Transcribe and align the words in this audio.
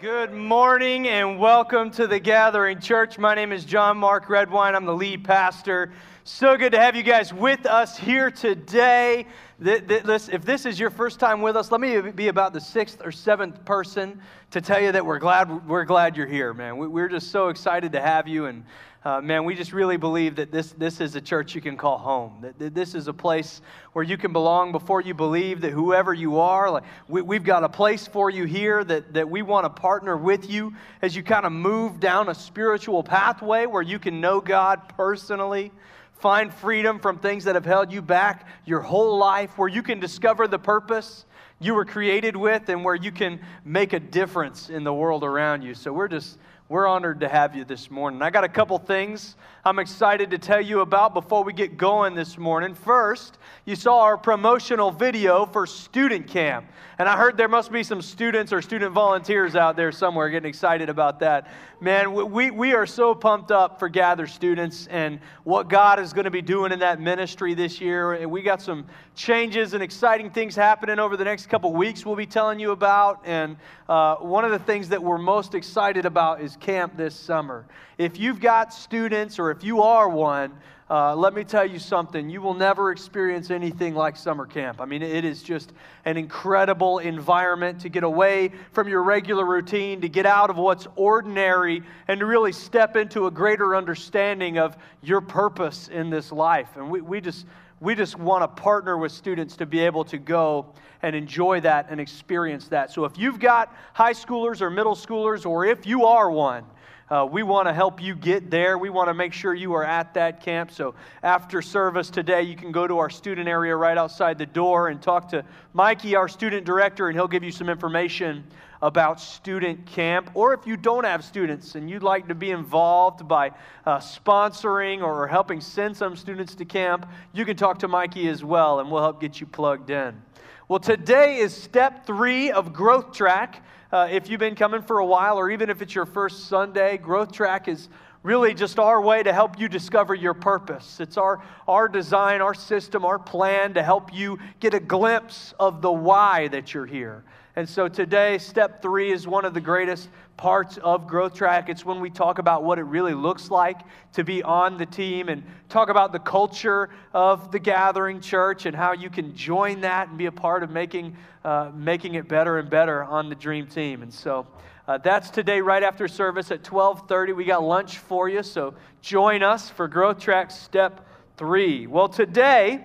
Good 0.00 0.32
morning 0.32 1.06
and 1.06 1.38
welcome 1.38 1.92
to 1.92 2.08
the 2.08 2.18
Gathering 2.18 2.80
Church. 2.80 3.16
My 3.16 3.32
name 3.32 3.52
is 3.52 3.64
John 3.64 3.96
Mark 3.96 4.28
Redwine. 4.28 4.74
I'm 4.74 4.86
the 4.86 4.94
lead 4.94 5.22
pastor. 5.22 5.92
So 6.24 6.56
good 6.56 6.72
to 6.72 6.80
have 6.80 6.96
you 6.96 7.04
guys 7.04 7.32
with 7.32 7.64
us 7.64 7.96
here 7.96 8.28
today. 8.32 9.24
If 9.60 10.44
this 10.44 10.66
is 10.66 10.80
your 10.80 10.90
first 10.90 11.20
time 11.20 11.42
with 11.42 11.56
us, 11.56 11.70
let 11.70 11.80
me 11.80 12.10
be 12.10 12.26
about 12.26 12.52
the 12.52 12.60
sixth 12.60 13.02
or 13.04 13.12
seventh 13.12 13.64
person 13.64 14.20
to 14.50 14.60
tell 14.60 14.82
you 14.82 14.90
that 14.90 15.06
we're 15.06 15.20
glad 15.20 15.68
we're 15.68 15.84
glad 15.84 16.16
you're 16.16 16.26
here, 16.26 16.52
man. 16.52 16.76
We're 16.76 17.08
just 17.08 17.30
so 17.30 17.48
excited 17.48 17.92
to 17.92 18.00
have 18.00 18.26
you 18.26 18.46
and 18.46 18.64
uh, 19.04 19.20
man, 19.20 19.44
we 19.44 19.54
just 19.54 19.74
really 19.74 19.98
believe 19.98 20.36
that 20.36 20.50
this, 20.50 20.72
this 20.72 20.98
is 20.98 21.14
a 21.14 21.20
church 21.20 21.54
you 21.54 21.60
can 21.60 21.76
call 21.76 21.98
home. 21.98 22.38
That, 22.40 22.58
that, 22.58 22.74
this 22.74 22.94
is 22.94 23.06
a 23.06 23.12
place 23.12 23.60
where 23.92 24.02
you 24.02 24.16
can 24.16 24.32
belong 24.32 24.72
before 24.72 25.02
you 25.02 25.12
believe 25.12 25.60
that 25.60 25.72
whoever 25.72 26.14
you 26.14 26.40
are, 26.40 26.70
like 26.70 26.84
we, 27.06 27.36
have 27.36 27.44
got 27.44 27.64
a 27.64 27.68
place 27.68 28.06
for 28.06 28.30
you 28.30 28.44
here 28.44 28.82
that, 28.82 29.12
that 29.12 29.28
we 29.28 29.42
want 29.42 29.66
to 29.66 29.70
partner 29.70 30.16
with 30.16 30.48
you 30.48 30.72
as 31.02 31.14
you 31.14 31.22
kind 31.22 31.44
of 31.44 31.52
move 31.52 32.00
down 32.00 32.30
a 32.30 32.34
spiritual 32.34 33.02
pathway 33.02 33.66
where 33.66 33.82
you 33.82 33.98
can 33.98 34.22
know 34.22 34.40
God 34.40 34.88
personally, 34.96 35.70
find 36.14 36.52
freedom 36.52 36.98
from 36.98 37.18
things 37.18 37.44
that 37.44 37.56
have 37.56 37.66
held 37.66 37.92
you 37.92 38.00
back 38.00 38.48
your 38.64 38.80
whole 38.80 39.18
life, 39.18 39.58
where 39.58 39.68
you 39.68 39.82
can 39.82 40.00
discover 40.00 40.48
the 40.48 40.58
purpose 40.58 41.26
you 41.60 41.74
were 41.74 41.84
created 41.84 42.36
with, 42.36 42.70
and 42.70 42.82
where 42.82 42.94
you 42.94 43.12
can 43.12 43.38
make 43.66 43.92
a 43.92 44.00
difference 44.00 44.70
in 44.70 44.82
the 44.82 44.94
world 44.94 45.24
around 45.24 45.60
you. 45.60 45.74
So 45.74 45.92
we're 45.92 46.08
just 46.08 46.38
we're 46.68 46.86
honored 46.86 47.20
to 47.20 47.28
have 47.28 47.54
you 47.54 47.64
this 47.64 47.90
morning. 47.90 48.22
I 48.22 48.30
got 48.30 48.44
a 48.44 48.48
couple 48.48 48.78
things 48.78 49.36
I'm 49.66 49.78
excited 49.78 50.30
to 50.32 50.36
tell 50.36 50.60
you 50.60 50.80
about 50.80 51.14
before 51.14 51.42
we 51.42 51.54
get 51.54 51.78
going 51.78 52.14
this 52.14 52.36
morning. 52.36 52.74
First, 52.74 53.38
you 53.64 53.76
saw 53.76 54.00
our 54.00 54.18
promotional 54.18 54.90
video 54.90 55.46
for 55.46 55.66
student 55.66 56.26
camp. 56.26 56.66
And 56.98 57.08
I 57.08 57.16
heard 57.16 57.38
there 57.38 57.48
must 57.48 57.72
be 57.72 57.82
some 57.82 58.02
students 58.02 58.52
or 58.52 58.60
student 58.60 58.92
volunteers 58.92 59.56
out 59.56 59.74
there 59.74 59.90
somewhere 59.90 60.28
getting 60.28 60.48
excited 60.48 60.90
about 60.90 61.18
that. 61.20 61.50
Man, 61.80 62.30
we, 62.30 62.50
we 62.50 62.74
are 62.74 62.86
so 62.86 63.14
pumped 63.14 63.50
up 63.50 63.78
for 63.78 63.88
Gather 63.88 64.26
students 64.26 64.86
and 64.88 65.18
what 65.44 65.68
God 65.68 65.98
is 65.98 66.12
going 66.12 66.26
to 66.26 66.30
be 66.30 66.42
doing 66.42 66.70
in 66.70 66.78
that 66.80 67.00
ministry 67.00 67.54
this 67.54 67.80
year. 67.80 68.12
And 68.12 68.30
we 68.30 68.42
got 68.42 68.60
some 68.60 68.86
changes 69.14 69.72
and 69.72 69.82
exciting 69.82 70.30
things 70.30 70.54
happening 70.54 70.98
over 70.98 71.16
the 71.16 71.24
next 71.24 71.46
couple 71.46 71.72
weeks 71.72 72.04
we'll 72.04 72.16
be 72.16 72.26
telling 72.26 72.60
you 72.60 72.72
about. 72.72 73.22
And 73.24 73.56
uh, 73.88 74.16
one 74.16 74.44
of 74.44 74.50
the 74.50 74.58
things 74.58 74.90
that 74.90 75.02
we're 75.02 75.18
most 75.18 75.54
excited 75.54 76.04
about 76.04 76.42
is 76.42 76.56
camp 76.56 76.96
this 76.96 77.14
summer. 77.14 77.64
If 77.96 78.18
you've 78.18 78.40
got 78.40 78.74
students 78.74 79.38
or 79.38 79.53
if 79.54 79.62
you 79.62 79.82
are 79.82 80.08
one, 80.08 80.52
uh, 80.90 81.14
let 81.14 81.32
me 81.32 81.44
tell 81.44 81.64
you 81.64 81.78
something. 81.78 82.28
You 82.28 82.42
will 82.42 82.54
never 82.54 82.90
experience 82.90 83.50
anything 83.50 83.94
like 83.94 84.16
summer 84.16 84.46
camp. 84.46 84.80
I 84.80 84.84
mean, 84.84 85.00
it 85.00 85.24
is 85.24 85.42
just 85.42 85.72
an 86.04 86.16
incredible 86.16 86.98
environment 86.98 87.80
to 87.80 87.88
get 87.88 88.02
away 88.02 88.50
from 88.72 88.88
your 88.88 89.02
regular 89.02 89.46
routine, 89.46 90.00
to 90.02 90.08
get 90.08 90.26
out 90.26 90.50
of 90.50 90.58
what's 90.58 90.86
ordinary, 90.96 91.82
and 92.08 92.20
to 92.20 92.26
really 92.26 92.52
step 92.52 92.96
into 92.96 93.26
a 93.26 93.30
greater 93.30 93.74
understanding 93.76 94.58
of 94.58 94.76
your 95.02 95.20
purpose 95.20 95.88
in 95.88 96.10
this 96.10 96.32
life. 96.32 96.76
And 96.76 96.90
we, 96.90 97.00
we 97.00 97.20
just. 97.20 97.46
We 97.80 97.94
just 97.94 98.16
want 98.16 98.42
to 98.42 98.62
partner 98.62 98.96
with 98.96 99.12
students 99.12 99.56
to 99.56 99.66
be 99.66 99.80
able 99.80 100.04
to 100.04 100.16
go 100.16 100.72
and 101.02 101.14
enjoy 101.14 101.60
that 101.62 101.88
and 101.90 102.00
experience 102.00 102.68
that. 102.68 102.90
So, 102.90 103.04
if 103.04 103.18
you've 103.18 103.38
got 103.38 103.76
high 103.92 104.14
schoolers 104.14 104.62
or 104.62 104.70
middle 104.70 104.94
schoolers, 104.94 105.44
or 105.44 105.66
if 105.66 105.84
you 105.84 106.06
are 106.06 106.30
one, 106.30 106.64
uh, 107.10 107.28
we 107.30 107.42
want 107.42 107.68
to 107.68 107.74
help 107.74 108.02
you 108.02 108.14
get 108.14 108.50
there. 108.50 108.78
We 108.78 108.90
want 108.90 109.08
to 109.08 109.14
make 109.14 109.32
sure 109.32 109.54
you 109.54 109.74
are 109.74 109.84
at 109.84 110.14
that 110.14 110.42
camp. 110.42 110.70
So 110.70 110.94
after 111.22 111.60
service 111.60 112.08
today, 112.08 112.42
you 112.42 112.56
can 112.56 112.72
go 112.72 112.86
to 112.86 112.98
our 112.98 113.10
student 113.10 113.46
area 113.46 113.76
right 113.76 113.98
outside 113.98 114.38
the 114.38 114.46
door 114.46 114.88
and 114.88 115.00
talk 115.02 115.28
to 115.30 115.44
Mikey, 115.74 116.16
our 116.16 116.28
student 116.28 116.64
director, 116.64 117.08
and 117.08 117.16
he'll 117.16 117.28
give 117.28 117.44
you 117.44 117.52
some 117.52 117.68
information 117.68 118.44
about 118.80 119.20
student 119.20 119.84
camp. 119.86 120.30
Or 120.34 120.54
if 120.54 120.66
you 120.66 120.76
don't 120.76 121.04
have 121.04 121.24
students 121.24 121.74
and 121.74 121.88
you'd 121.88 122.02
like 122.02 122.28
to 122.28 122.34
be 122.34 122.50
involved 122.50 123.26
by 123.28 123.52
uh, 123.86 123.98
sponsoring 123.98 125.02
or 125.02 125.26
helping 125.26 125.60
send 125.60 125.96
some 125.96 126.16
students 126.16 126.54
to 126.56 126.64
camp, 126.64 127.06
you 127.32 127.44
can 127.44 127.56
talk 127.56 127.78
to 127.80 127.88
Mikey 127.88 128.28
as 128.28 128.44
well, 128.44 128.80
and 128.80 128.90
we'll 128.90 129.02
help 129.02 129.20
get 129.20 129.40
you 129.40 129.46
plugged 129.46 129.90
in. 129.90 130.20
Well, 130.68 130.80
today 130.80 131.38
is 131.38 131.54
step 131.54 132.06
three 132.06 132.50
of 132.50 132.72
Growth 132.72 133.12
Track. 133.12 133.62
Uh, 133.94 134.08
if 134.10 134.28
you've 134.28 134.40
been 134.40 134.56
coming 134.56 134.82
for 134.82 134.98
a 134.98 135.06
while, 135.06 135.38
or 135.38 135.52
even 135.52 135.70
if 135.70 135.80
it's 135.80 135.94
your 135.94 136.04
first 136.04 136.48
Sunday, 136.48 136.96
Growth 136.96 137.30
Track 137.30 137.68
is 137.68 137.88
really 138.24 138.52
just 138.52 138.80
our 138.80 139.00
way 139.00 139.22
to 139.22 139.32
help 139.32 139.56
you 139.56 139.68
discover 139.68 140.16
your 140.16 140.34
purpose. 140.34 140.98
It's 140.98 141.16
our, 141.16 141.40
our 141.68 141.86
design, 141.86 142.40
our 142.40 142.54
system, 142.54 143.04
our 143.04 143.20
plan 143.20 143.74
to 143.74 143.84
help 143.84 144.12
you 144.12 144.40
get 144.58 144.74
a 144.74 144.80
glimpse 144.80 145.54
of 145.60 145.80
the 145.80 145.92
why 145.92 146.48
that 146.48 146.74
you're 146.74 146.86
here. 146.86 147.22
And 147.56 147.68
so 147.68 147.86
today, 147.86 148.38
step 148.38 148.82
three 148.82 149.12
is 149.12 149.28
one 149.28 149.44
of 149.44 149.54
the 149.54 149.60
greatest 149.60 150.08
parts 150.36 150.76
of 150.78 151.06
Growth 151.06 151.34
Track. 151.34 151.68
It's 151.68 151.84
when 151.84 152.00
we 152.00 152.10
talk 152.10 152.40
about 152.40 152.64
what 152.64 152.80
it 152.80 152.82
really 152.82 153.14
looks 153.14 153.48
like 153.48 153.78
to 154.14 154.24
be 154.24 154.42
on 154.42 154.76
the 154.76 154.86
team 154.86 155.28
and 155.28 155.44
talk 155.68 155.88
about 155.88 156.10
the 156.10 156.18
culture 156.18 156.90
of 157.12 157.52
the 157.52 157.60
gathering 157.60 158.20
church 158.20 158.66
and 158.66 158.74
how 158.74 158.92
you 158.92 159.08
can 159.08 159.36
join 159.36 159.82
that 159.82 160.08
and 160.08 160.18
be 160.18 160.26
a 160.26 160.32
part 160.32 160.64
of 160.64 160.70
making, 160.70 161.16
uh, 161.44 161.70
making 161.72 162.16
it 162.16 162.26
better 162.26 162.58
and 162.58 162.68
better 162.68 163.04
on 163.04 163.28
the 163.28 163.36
dream 163.36 163.68
team. 163.68 164.02
And 164.02 164.12
so 164.12 164.48
uh, 164.88 164.98
that's 164.98 165.30
today 165.30 165.60
right 165.60 165.84
after 165.84 166.08
service 166.08 166.50
at 166.50 166.68
1230. 166.68 167.34
We 167.34 167.44
got 167.44 167.62
lunch 167.62 167.98
for 167.98 168.28
you, 168.28 168.42
so 168.42 168.74
join 169.00 169.44
us 169.44 169.70
for 169.70 169.86
Growth 169.86 170.18
Track 170.18 170.50
step 170.50 171.06
three. 171.36 171.86
Well, 171.86 172.08
today 172.08 172.84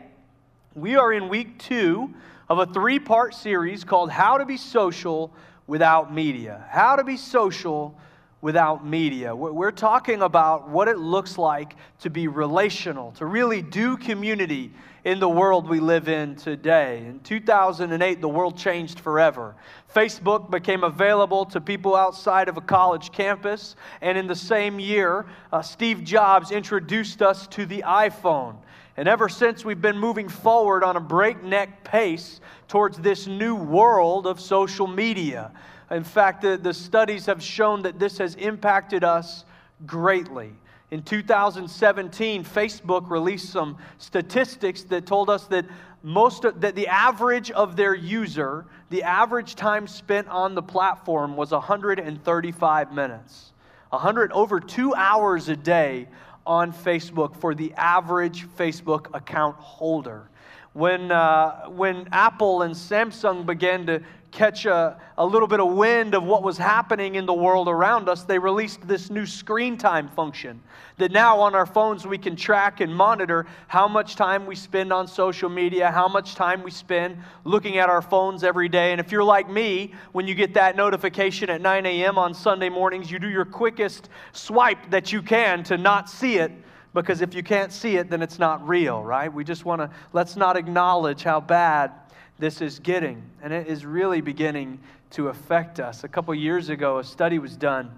we 0.76 0.96
are 0.96 1.12
in 1.12 1.28
week 1.28 1.58
two 1.58 2.14
of 2.50 2.58
a 2.58 2.66
three 2.66 3.00
part 3.00 3.36
series 3.36 3.84
called 3.84 4.10
How 4.10 4.38
to 4.38 4.46
Be 4.46 4.58
Social 4.58 5.32
Without 5.68 6.14
Media. 6.14 6.66
How 6.70 6.96
to 6.96 7.04
Be 7.04 7.16
Social 7.16 7.96
Without 8.42 8.86
Media. 8.86 9.36
We're 9.36 9.72
talking 9.72 10.24
about 10.24 10.68
what 10.70 10.88
it 10.88 10.98
looks 10.98 11.38
like 11.38 11.76
to 12.00 12.10
be 12.10 12.28
relational, 12.28 13.12
to 13.14 13.26
really 13.26 13.62
do 13.62 13.98
community 13.98 14.72
in 15.04 15.20
the 15.20 15.30
world 15.30 15.70
we 15.70 15.80
live 15.80 16.10
in 16.10 16.36
today. 16.36 17.06
In 17.06 17.20
2008, 17.20 18.20
the 18.20 18.28
world 18.28 18.58
changed 18.58 19.00
forever. 19.00 19.56
Facebook 19.94 20.50
became 20.50 20.84
available 20.84 21.46
to 21.46 21.62
people 21.62 21.96
outside 21.96 22.50
of 22.50 22.58
a 22.58 22.62
college 22.62 23.12
campus, 23.12 23.76
and 24.02 24.18
in 24.18 24.26
the 24.26 24.36
same 24.36 24.80
year, 24.80 25.26
uh, 25.54 25.62
Steve 25.62 26.04
Jobs 26.04 26.52
introduced 26.52 27.22
us 27.22 27.48
to 27.48 27.66
the 27.66 27.84
iPhone. 27.86 28.56
And 29.00 29.08
ever 29.08 29.30
since, 29.30 29.64
we've 29.64 29.80
been 29.80 29.98
moving 29.98 30.28
forward 30.28 30.84
on 30.84 30.98
a 30.98 31.00
breakneck 31.00 31.86
pace 31.86 32.42
towards 32.68 32.98
this 32.98 33.28
new 33.28 33.56
world 33.56 34.28
of 34.28 34.42
social 34.42 34.88
media. 34.88 35.54
In 35.90 36.04
fact, 36.04 36.42
the, 36.42 36.58
the 36.58 36.74
studies 36.74 37.26
have 37.26 37.42
shown 37.42 37.82
that 37.84 37.98
this 37.98 38.18
has 38.18 38.36
impacted 38.36 39.06
us 39.06 39.46
greatly. 39.86 40.52
In 40.92 41.02
2017, 41.02 42.44
Facebook 42.44 43.10
released 43.10 43.54
some 43.54 43.78
statistics 44.00 44.84
that 44.84 45.06
told 45.06 45.30
us 45.30 45.46
that 45.46 45.64
most 46.04 46.44
of, 46.44 46.60
that 46.60 46.76
the 46.76 46.88
average 46.88 47.52
of 47.52 47.78
their 47.78 47.96
user, 47.96 48.66
the 48.90 49.04
average 49.04 49.56
time 49.56 49.88
spent 49.88 50.28
on 50.28 50.56
the 50.56 50.62
platform 50.62 51.38
was 51.38 51.52
135 51.52 52.92
minutes. 52.92 53.54
100 53.92 54.34
over 54.34 54.60
2 54.60 54.94
hours 54.94 55.48
a 55.48 55.56
day 55.56 56.10
on 56.50 56.74
Facebook 56.74 57.36
for 57.36 57.54
the 57.54 57.72
average 57.76 58.48
Facebook 58.58 59.16
account 59.16 59.56
holder. 59.58 60.28
When, 60.74 61.12
uh, 61.12 61.68
when 61.68 62.10
Apple 62.12 62.64
and 62.64 62.74
Samsung 62.74 63.46
began 63.46 63.86
to 63.86 64.02
catch 64.32 64.66
a, 64.66 65.00
a 65.18 65.26
little 65.26 65.48
bit 65.48 65.60
of 65.60 65.74
wind 65.74 66.14
of 66.14 66.24
what 66.24 66.44
was 66.44 66.58
happening 66.58 67.16
in 67.16 67.26
the 67.26 67.34
world 67.34 67.68
around 67.68 68.08
us, 68.08 68.24
they 68.24 68.40
released 68.40 68.88
this 68.88 69.10
new 69.10 69.26
screen 69.26 69.78
time 69.78 70.08
function 70.08 70.62
that 70.98 71.12
now 71.12 71.40
on 71.40 71.56
our 71.56 71.66
phones 71.66 72.06
we 72.06 72.18
can 72.18 72.36
track 72.36 72.82
and 72.82 72.94
monitor 72.94 73.46
how 73.68 73.88
much 73.88 74.16
time 74.16 74.46
we 74.46 74.56
spend 74.56 74.94
on 74.94 75.08
social 75.08 75.50
media, 75.50 75.90
how 75.90 76.08
much 76.08 76.36
time 76.36 76.62
we 76.62 76.72
spend 76.72 77.18
looking 77.46 77.78
at 77.78 77.90
our 77.90 78.02
phones 78.02 78.44
every 78.44 78.70
day. 78.70 78.92
And 78.92 79.00
if 79.00 79.12
you're 79.12 79.24
like 79.24 79.50
me, 79.50 79.94
when 80.12 80.28
you 80.28 80.36
get 80.36 80.54
that 80.54 80.76
notification 80.76 81.50
at 81.50 81.62
9 81.62 81.86
a.m. 81.86 82.18
on 82.18 82.34
Sunday 82.34 82.70
mornings, 82.70 83.10
you 83.10 83.18
do 83.18 83.30
your 83.30 83.46
quickest 83.46 84.10
swipe 84.34 84.90
that 84.92 85.12
you 85.12 85.22
can 85.22 85.64
to 85.64 85.78
not 85.78 86.10
see 86.10 86.38
it 86.38 86.52
because 86.94 87.22
if 87.22 87.34
you 87.34 87.44
can't 87.44 87.72
see 87.72 87.98
it, 87.98 88.10
then 88.10 88.22
it's 88.22 88.40
not 88.40 88.68
real, 88.68 89.04
right? 89.04 89.32
We 89.32 89.44
just 89.44 89.64
want 89.64 89.82
to, 89.82 89.90
let's 90.12 90.36
not 90.36 90.58
acknowledge 90.58 91.24
how 91.24 91.40
bad 91.40 91.92
this 92.40 92.62
is 92.62 92.80
getting. 92.80 93.22
And 93.42 93.54
it 93.54 93.68
is 93.68 93.86
really 93.86 94.22
beginning 94.22 94.80
to 95.12 95.28
affect 95.28 95.80
us. 95.80 96.04
A 96.04 96.08
couple 96.08 96.34
years 96.34 96.70
ago, 96.70 97.00
a 97.00 97.04
study 97.04 97.38
was 97.38 97.56
done 97.56 97.92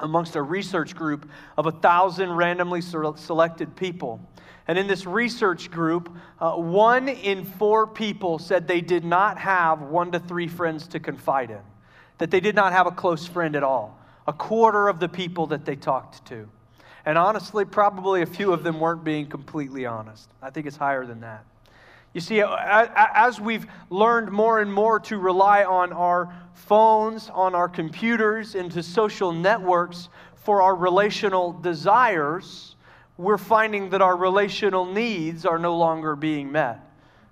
amongst 0.00 0.36
a 0.36 0.42
research 0.42 0.94
group 0.94 1.28
of 1.56 1.66
a 1.66 1.72
thousand 1.72 2.30
randomly 2.30 2.80
selected 2.80 3.74
people. 3.74 4.20
And 4.68 4.78
in 4.78 4.86
this 4.86 5.06
research 5.06 5.70
group, 5.70 6.14
uh, 6.40 6.52
one 6.52 7.08
in 7.08 7.44
four 7.44 7.86
people 7.86 8.38
said 8.38 8.68
they 8.68 8.82
did 8.82 9.04
not 9.04 9.38
have 9.38 9.80
one 9.80 10.12
to 10.12 10.20
three 10.20 10.46
friends 10.46 10.86
to 10.88 11.00
confide 11.00 11.50
in, 11.50 11.62
that 12.18 12.30
they 12.30 12.40
did 12.40 12.54
not 12.54 12.72
have 12.72 12.86
a 12.86 12.90
close 12.90 13.26
friend 13.26 13.56
at 13.56 13.62
all. 13.62 13.98
A 14.26 14.32
quarter 14.32 14.88
of 14.88 15.00
the 15.00 15.08
people 15.08 15.46
that 15.46 15.64
they 15.64 15.74
talked 15.74 16.26
to. 16.26 16.48
And 17.06 17.16
honestly, 17.16 17.64
probably 17.64 18.20
a 18.20 18.26
few 18.26 18.52
of 18.52 18.62
them 18.62 18.78
weren't 18.78 19.02
being 19.02 19.26
completely 19.26 19.86
honest. 19.86 20.28
I 20.42 20.50
think 20.50 20.66
it's 20.66 20.76
higher 20.76 21.06
than 21.06 21.20
that. 21.20 21.46
You 22.14 22.20
see, 22.20 22.42
as 22.42 23.40
we've 23.40 23.66
learned 23.90 24.30
more 24.30 24.60
and 24.60 24.72
more 24.72 24.98
to 25.00 25.18
rely 25.18 25.64
on 25.64 25.92
our 25.92 26.34
phones, 26.54 27.30
on 27.30 27.54
our 27.54 27.68
computers, 27.68 28.54
into 28.54 28.82
social 28.82 29.32
networks 29.32 30.08
for 30.34 30.62
our 30.62 30.74
relational 30.74 31.52
desires, 31.52 32.76
we're 33.18 33.38
finding 33.38 33.90
that 33.90 34.00
our 34.00 34.16
relational 34.16 34.86
needs 34.86 35.44
are 35.44 35.58
no 35.58 35.76
longer 35.76 36.16
being 36.16 36.50
met 36.50 36.80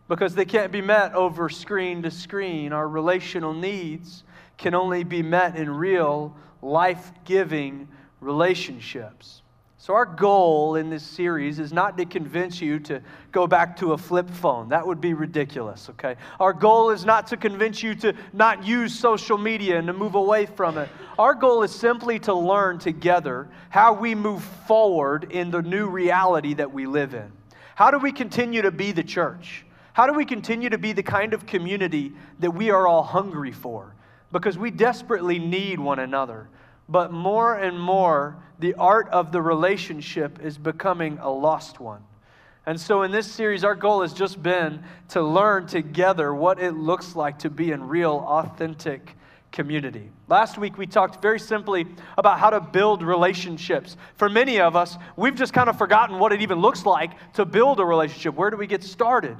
because 0.08 0.34
they 0.34 0.44
can't 0.44 0.70
be 0.70 0.82
met 0.82 1.14
over 1.14 1.48
screen 1.48 2.02
to 2.02 2.10
screen. 2.10 2.72
Our 2.72 2.88
relational 2.88 3.54
needs 3.54 4.24
can 4.58 4.74
only 4.74 5.04
be 5.04 5.22
met 5.22 5.56
in 5.56 5.70
real, 5.70 6.36
life 6.62 7.12
giving 7.24 7.88
relationships. 8.20 9.42
So, 9.86 9.94
our 9.94 10.04
goal 10.04 10.74
in 10.74 10.90
this 10.90 11.04
series 11.04 11.60
is 11.60 11.72
not 11.72 11.96
to 11.98 12.04
convince 12.04 12.60
you 12.60 12.80
to 12.80 13.00
go 13.30 13.46
back 13.46 13.76
to 13.76 13.92
a 13.92 13.96
flip 13.96 14.28
phone. 14.28 14.68
That 14.70 14.84
would 14.84 15.00
be 15.00 15.14
ridiculous, 15.14 15.88
okay? 15.90 16.16
Our 16.40 16.52
goal 16.52 16.90
is 16.90 17.04
not 17.04 17.28
to 17.28 17.36
convince 17.36 17.84
you 17.84 17.94
to 17.94 18.12
not 18.32 18.64
use 18.66 18.98
social 18.98 19.38
media 19.38 19.78
and 19.78 19.86
to 19.86 19.92
move 19.92 20.16
away 20.16 20.46
from 20.46 20.76
it. 20.76 20.88
Our 21.20 21.34
goal 21.34 21.62
is 21.62 21.72
simply 21.72 22.18
to 22.18 22.34
learn 22.34 22.80
together 22.80 23.46
how 23.68 23.92
we 23.92 24.16
move 24.16 24.42
forward 24.42 25.30
in 25.30 25.52
the 25.52 25.62
new 25.62 25.88
reality 25.88 26.54
that 26.54 26.72
we 26.72 26.86
live 26.86 27.14
in. 27.14 27.30
How 27.76 27.92
do 27.92 27.98
we 28.00 28.10
continue 28.10 28.62
to 28.62 28.72
be 28.72 28.90
the 28.90 29.04
church? 29.04 29.64
How 29.92 30.08
do 30.08 30.14
we 30.14 30.24
continue 30.24 30.68
to 30.68 30.78
be 30.78 30.94
the 30.94 31.04
kind 31.04 31.32
of 31.32 31.46
community 31.46 32.12
that 32.40 32.50
we 32.50 32.70
are 32.70 32.88
all 32.88 33.04
hungry 33.04 33.52
for? 33.52 33.94
Because 34.32 34.58
we 34.58 34.72
desperately 34.72 35.38
need 35.38 35.78
one 35.78 36.00
another. 36.00 36.48
But 36.88 37.12
more 37.12 37.54
and 37.54 37.80
more, 37.80 38.36
the 38.58 38.74
art 38.74 39.08
of 39.08 39.32
the 39.32 39.42
relationship 39.42 40.40
is 40.42 40.56
becoming 40.56 41.18
a 41.18 41.30
lost 41.30 41.80
one. 41.80 42.02
And 42.64 42.80
so, 42.80 43.02
in 43.02 43.12
this 43.12 43.30
series, 43.30 43.62
our 43.62 43.76
goal 43.76 44.02
has 44.02 44.12
just 44.12 44.42
been 44.42 44.82
to 45.10 45.22
learn 45.22 45.66
together 45.66 46.34
what 46.34 46.60
it 46.60 46.72
looks 46.72 47.14
like 47.14 47.38
to 47.40 47.50
be 47.50 47.70
in 47.70 47.86
real, 47.86 48.24
authentic 48.26 49.16
community. 49.52 50.10
Last 50.28 50.58
week, 50.58 50.76
we 50.76 50.86
talked 50.86 51.22
very 51.22 51.38
simply 51.38 51.86
about 52.18 52.40
how 52.40 52.50
to 52.50 52.60
build 52.60 53.02
relationships. 53.02 53.96
For 54.16 54.28
many 54.28 54.60
of 54.60 54.74
us, 54.74 54.96
we've 55.16 55.36
just 55.36 55.52
kind 55.52 55.68
of 55.68 55.78
forgotten 55.78 56.18
what 56.18 56.32
it 56.32 56.42
even 56.42 56.58
looks 56.58 56.84
like 56.84 57.12
to 57.34 57.44
build 57.44 57.78
a 57.78 57.84
relationship. 57.84 58.34
Where 58.34 58.50
do 58.50 58.56
we 58.56 58.66
get 58.66 58.82
started? 58.82 59.36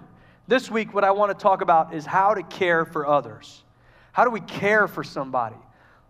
This 0.47 0.71
week, 0.71 0.95
what 0.95 1.03
I 1.03 1.11
want 1.11 1.37
to 1.37 1.43
talk 1.43 1.61
about 1.61 1.95
is 1.95 2.07
how 2.07 2.33
to 2.33 2.45
care 2.45 2.85
for 2.85 3.07
others. 3.07 3.65
How 4.13 4.25
do 4.25 4.31
we 4.31 4.41
care 4.41 4.87
for 4.87 5.03
somebody? 5.03 5.57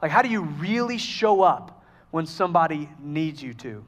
Like, 0.07 0.13
how 0.13 0.23
do 0.23 0.29
you 0.29 0.43
really 0.43 0.99
show 0.99 1.43
up 1.43 1.83
when 2.13 2.27
somebody 2.27 2.89
needs 3.03 3.43
you 3.43 3.53
to? 3.55 3.85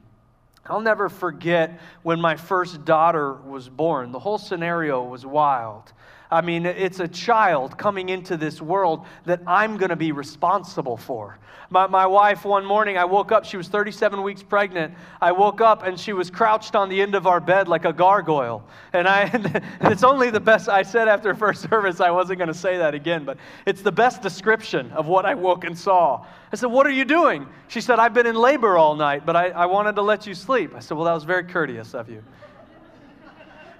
I'll 0.65 0.81
never 0.81 1.07
forget 1.07 1.79
when 2.03 2.19
my 2.19 2.35
first 2.35 2.83
daughter 2.83 3.35
was 3.35 3.69
born. 3.69 4.11
The 4.11 4.19
whole 4.19 4.37
scenario 4.37 5.01
was 5.01 5.25
wild. 5.25 5.93
I 6.29 6.41
mean, 6.41 6.65
it's 6.65 6.99
a 6.99 7.07
child 7.07 7.77
coming 7.77 8.09
into 8.09 8.35
this 8.35 8.61
world 8.61 9.05
that 9.27 9.39
I'm 9.47 9.77
going 9.77 9.91
to 9.91 9.95
be 9.95 10.11
responsible 10.11 10.97
for. 10.97 11.39
My, 11.71 11.85
my 11.85 12.07
wife, 12.07 12.45
one 12.45 12.65
morning, 12.65 12.97
I 12.97 13.05
woke 13.05 13.31
up, 13.31 13.45
she 13.45 13.55
was 13.55 13.67
37 13.67 14.23
weeks 14.23 14.41
pregnant. 14.41 14.95
I 15.21 15.31
woke 15.31 15.61
up 15.61 15.83
and 15.83 15.99
she 15.99 16.13
was 16.13 16.31
crouched 16.31 16.75
on 16.75 16.89
the 16.89 16.99
end 16.99 17.13
of 17.13 17.27
our 17.27 17.39
bed 17.39 17.67
like 17.67 17.85
a 17.85 17.93
gargoyle. 17.93 18.63
And, 18.91 19.07
I, 19.07 19.21
and 19.79 19.93
it's 19.93 20.03
only 20.03 20.31
the 20.31 20.39
best, 20.39 20.67
I 20.67 20.81
said 20.81 21.07
after 21.07 21.35
first 21.35 21.69
service, 21.69 21.99
I 21.99 22.09
wasn't 22.09 22.39
going 22.39 22.47
to 22.47 22.55
say 22.55 22.77
that 22.77 22.95
again, 22.95 23.23
but 23.23 23.37
it's 23.67 23.83
the 23.83 23.91
best 23.91 24.23
description 24.23 24.91
of 24.93 25.05
what 25.05 25.27
I 25.27 25.35
woke 25.35 25.63
and 25.63 25.77
saw. 25.77 26.25
I 26.51 26.55
said, 26.55 26.71
What 26.71 26.87
are 26.87 26.91
you 26.91 27.05
doing? 27.05 27.47
She 27.67 27.81
said, 27.81 27.99
I've 27.99 28.15
been 28.15 28.25
in 28.25 28.35
labor 28.35 28.75
all 28.75 28.95
night, 28.95 29.23
but 29.23 29.35
I, 29.35 29.49
I 29.49 29.67
wanted 29.67 29.95
to 29.97 30.01
let 30.01 30.25
you 30.25 30.33
sleep. 30.33 30.73
I 30.75 30.79
said, 30.79 30.97
Well, 30.97 31.05
that 31.05 31.13
was 31.13 31.23
very 31.23 31.43
courteous 31.43 31.93
of 31.93 32.09
you. 32.09 32.23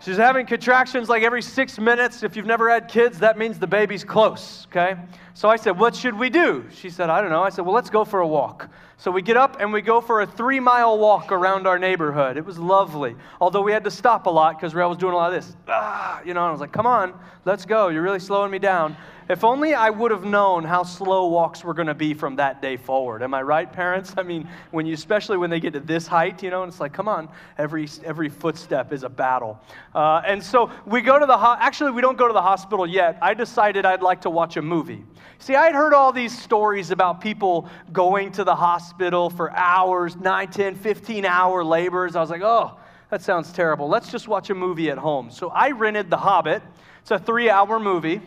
She's 0.01 0.17
having 0.17 0.45
contractions 0.45 1.09
like 1.09 1.23
every 1.23 1.41
six 1.41 1.77
minutes. 1.77 2.23
If 2.23 2.37
you've 2.37 2.45
never 2.45 2.69
had 2.69 2.87
kids, 2.87 3.19
that 3.19 3.37
means 3.37 3.59
the 3.59 3.67
baby's 3.67 4.05
close, 4.05 4.65
okay? 4.71 4.95
So 5.33 5.49
I 5.49 5.57
said, 5.57 5.77
What 5.77 5.93
should 5.95 6.17
we 6.17 6.29
do? 6.29 6.65
She 6.73 6.89
said, 6.89 7.09
I 7.09 7.19
don't 7.21 7.31
know. 7.31 7.43
I 7.43 7.49
said, 7.49 7.65
Well, 7.65 7.75
let's 7.75 7.89
go 7.89 8.05
for 8.05 8.21
a 8.21 8.27
walk. 8.27 8.69
So 8.99 9.11
we 9.11 9.21
get 9.21 9.37
up 9.37 9.61
and 9.61 9.71
we 9.71 9.81
go 9.81 10.01
for 10.01 10.19
a 10.19 10.27
three 10.27 10.59
mile 10.59 10.99
walk 10.99 11.31
around 11.31 11.65
our 11.65 11.79
neighborhood. 11.79 12.35
It 12.35 12.45
was 12.45 12.59
lovely. 12.59 13.15
Although 13.39 13.61
we 13.61 13.71
had 13.71 13.85
to 13.85 13.91
stop 13.91 14.25
a 14.25 14.29
lot 14.29 14.57
because 14.57 14.75
Rael 14.75 14.89
was 14.89 14.97
doing 14.97 15.13
a 15.13 15.15
lot 15.15 15.33
of 15.33 15.41
this. 15.41 15.55
Ah, 15.69 16.21
you 16.25 16.33
know, 16.33 16.45
I 16.45 16.51
was 16.51 16.59
like, 16.59 16.73
Come 16.73 16.85
on, 16.85 17.13
let's 17.45 17.63
go. 17.63 17.87
You're 17.87 18.01
really 18.01 18.19
slowing 18.19 18.51
me 18.51 18.59
down. 18.59 18.97
If 19.29 19.43
only 19.43 19.73
I 19.73 19.89
would 19.89 20.09
have 20.11 20.25
known 20.25 20.65
how 20.65 20.83
slow 20.83 21.27
walks 21.27 21.63
were 21.63 21.75
going 21.75 21.87
to 21.87 21.93
be 21.93 22.13
from 22.15 22.35
that 22.37 22.63
day 22.63 22.75
forward. 22.75 23.21
Am 23.21 23.33
I 23.33 23.43
right, 23.43 23.71
parents? 23.71 24.15
I 24.17 24.23
mean, 24.23 24.49
when 24.71 24.85
you, 24.85 24.95
especially 24.95 25.37
when 25.37 25.51
they 25.51 25.59
get 25.59 25.71
to 25.73 25.79
this 25.79 26.07
height, 26.07 26.41
you 26.41 26.49
know, 26.49 26.63
and 26.63 26.71
it's 26.71 26.81
like, 26.81 26.93
come 26.93 27.07
on, 27.07 27.29
every 27.57 27.87
every 28.03 28.27
footstep 28.27 28.91
is 28.91 29.03
a 29.03 29.09
battle. 29.09 29.61
Uh, 29.95 30.23
and 30.25 30.43
so 30.43 30.71
we 30.85 30.99
go 30.99 31.17
to 31.19 31.25
the 31.25 31.37
ho- 31.37 31.55
actually 31.57 31.91
we 31.91 32.01
don't 32.01 32.17
go 32.17 32.27
to 32.27 32.33
the 32.33 32.41
hospital 32.41 32.85
yet. 32.85 33.17
I 33.21 33.33
decided 33.33 33.85
I'd 33.85 34.01
like 34.01 34.21
to 34.21 34.29
watch 34.29 34.57
a 34.57 34.61
movie. 34.61 35.05
See, 35.37 35.55
I 35.55 35.67
had 35.67 35.75
heard 35.75 35.93
all 35.93 36.11
these 36.11 36.37
stories 36.37 36.91
about 36.91 37.21
people 37.21 37.69
going 37.93 38.33
to 38.33 38.43
the 38.43 38.55
hospital 38.55 38.88
for 38.97 39.51
hours, 39.51 40.15
9, 40.15 40.47
10, 40.49 40.75
15 40.75 41.25
hour 41.25 41.63
labors. 41.63 42.15
I 42.15 42.21
was 42.21 42.29
like, 42.29 42.41
oh, 42.41 42.77
that 43.09 43.21
sounds 43.21 43.51
terrible. 43.51 43.87
Let's 43.87 44.11
just 44.11 44.27
watch 44.27 44.49
a 44.49 44.55
movie 44.55 44.89
at 44.89 44.97
home. 44.97 45.31
So 45.31 45.49
I 45.49 45.71
rented 45.71 46.09
The 46.09 46.17
Hobbit. 46.17 46.61
It's 47.01 47.11
a 47.11 47.19
three 47.19 47.49
hour 47.49 47.79
movie. 47.79 48.21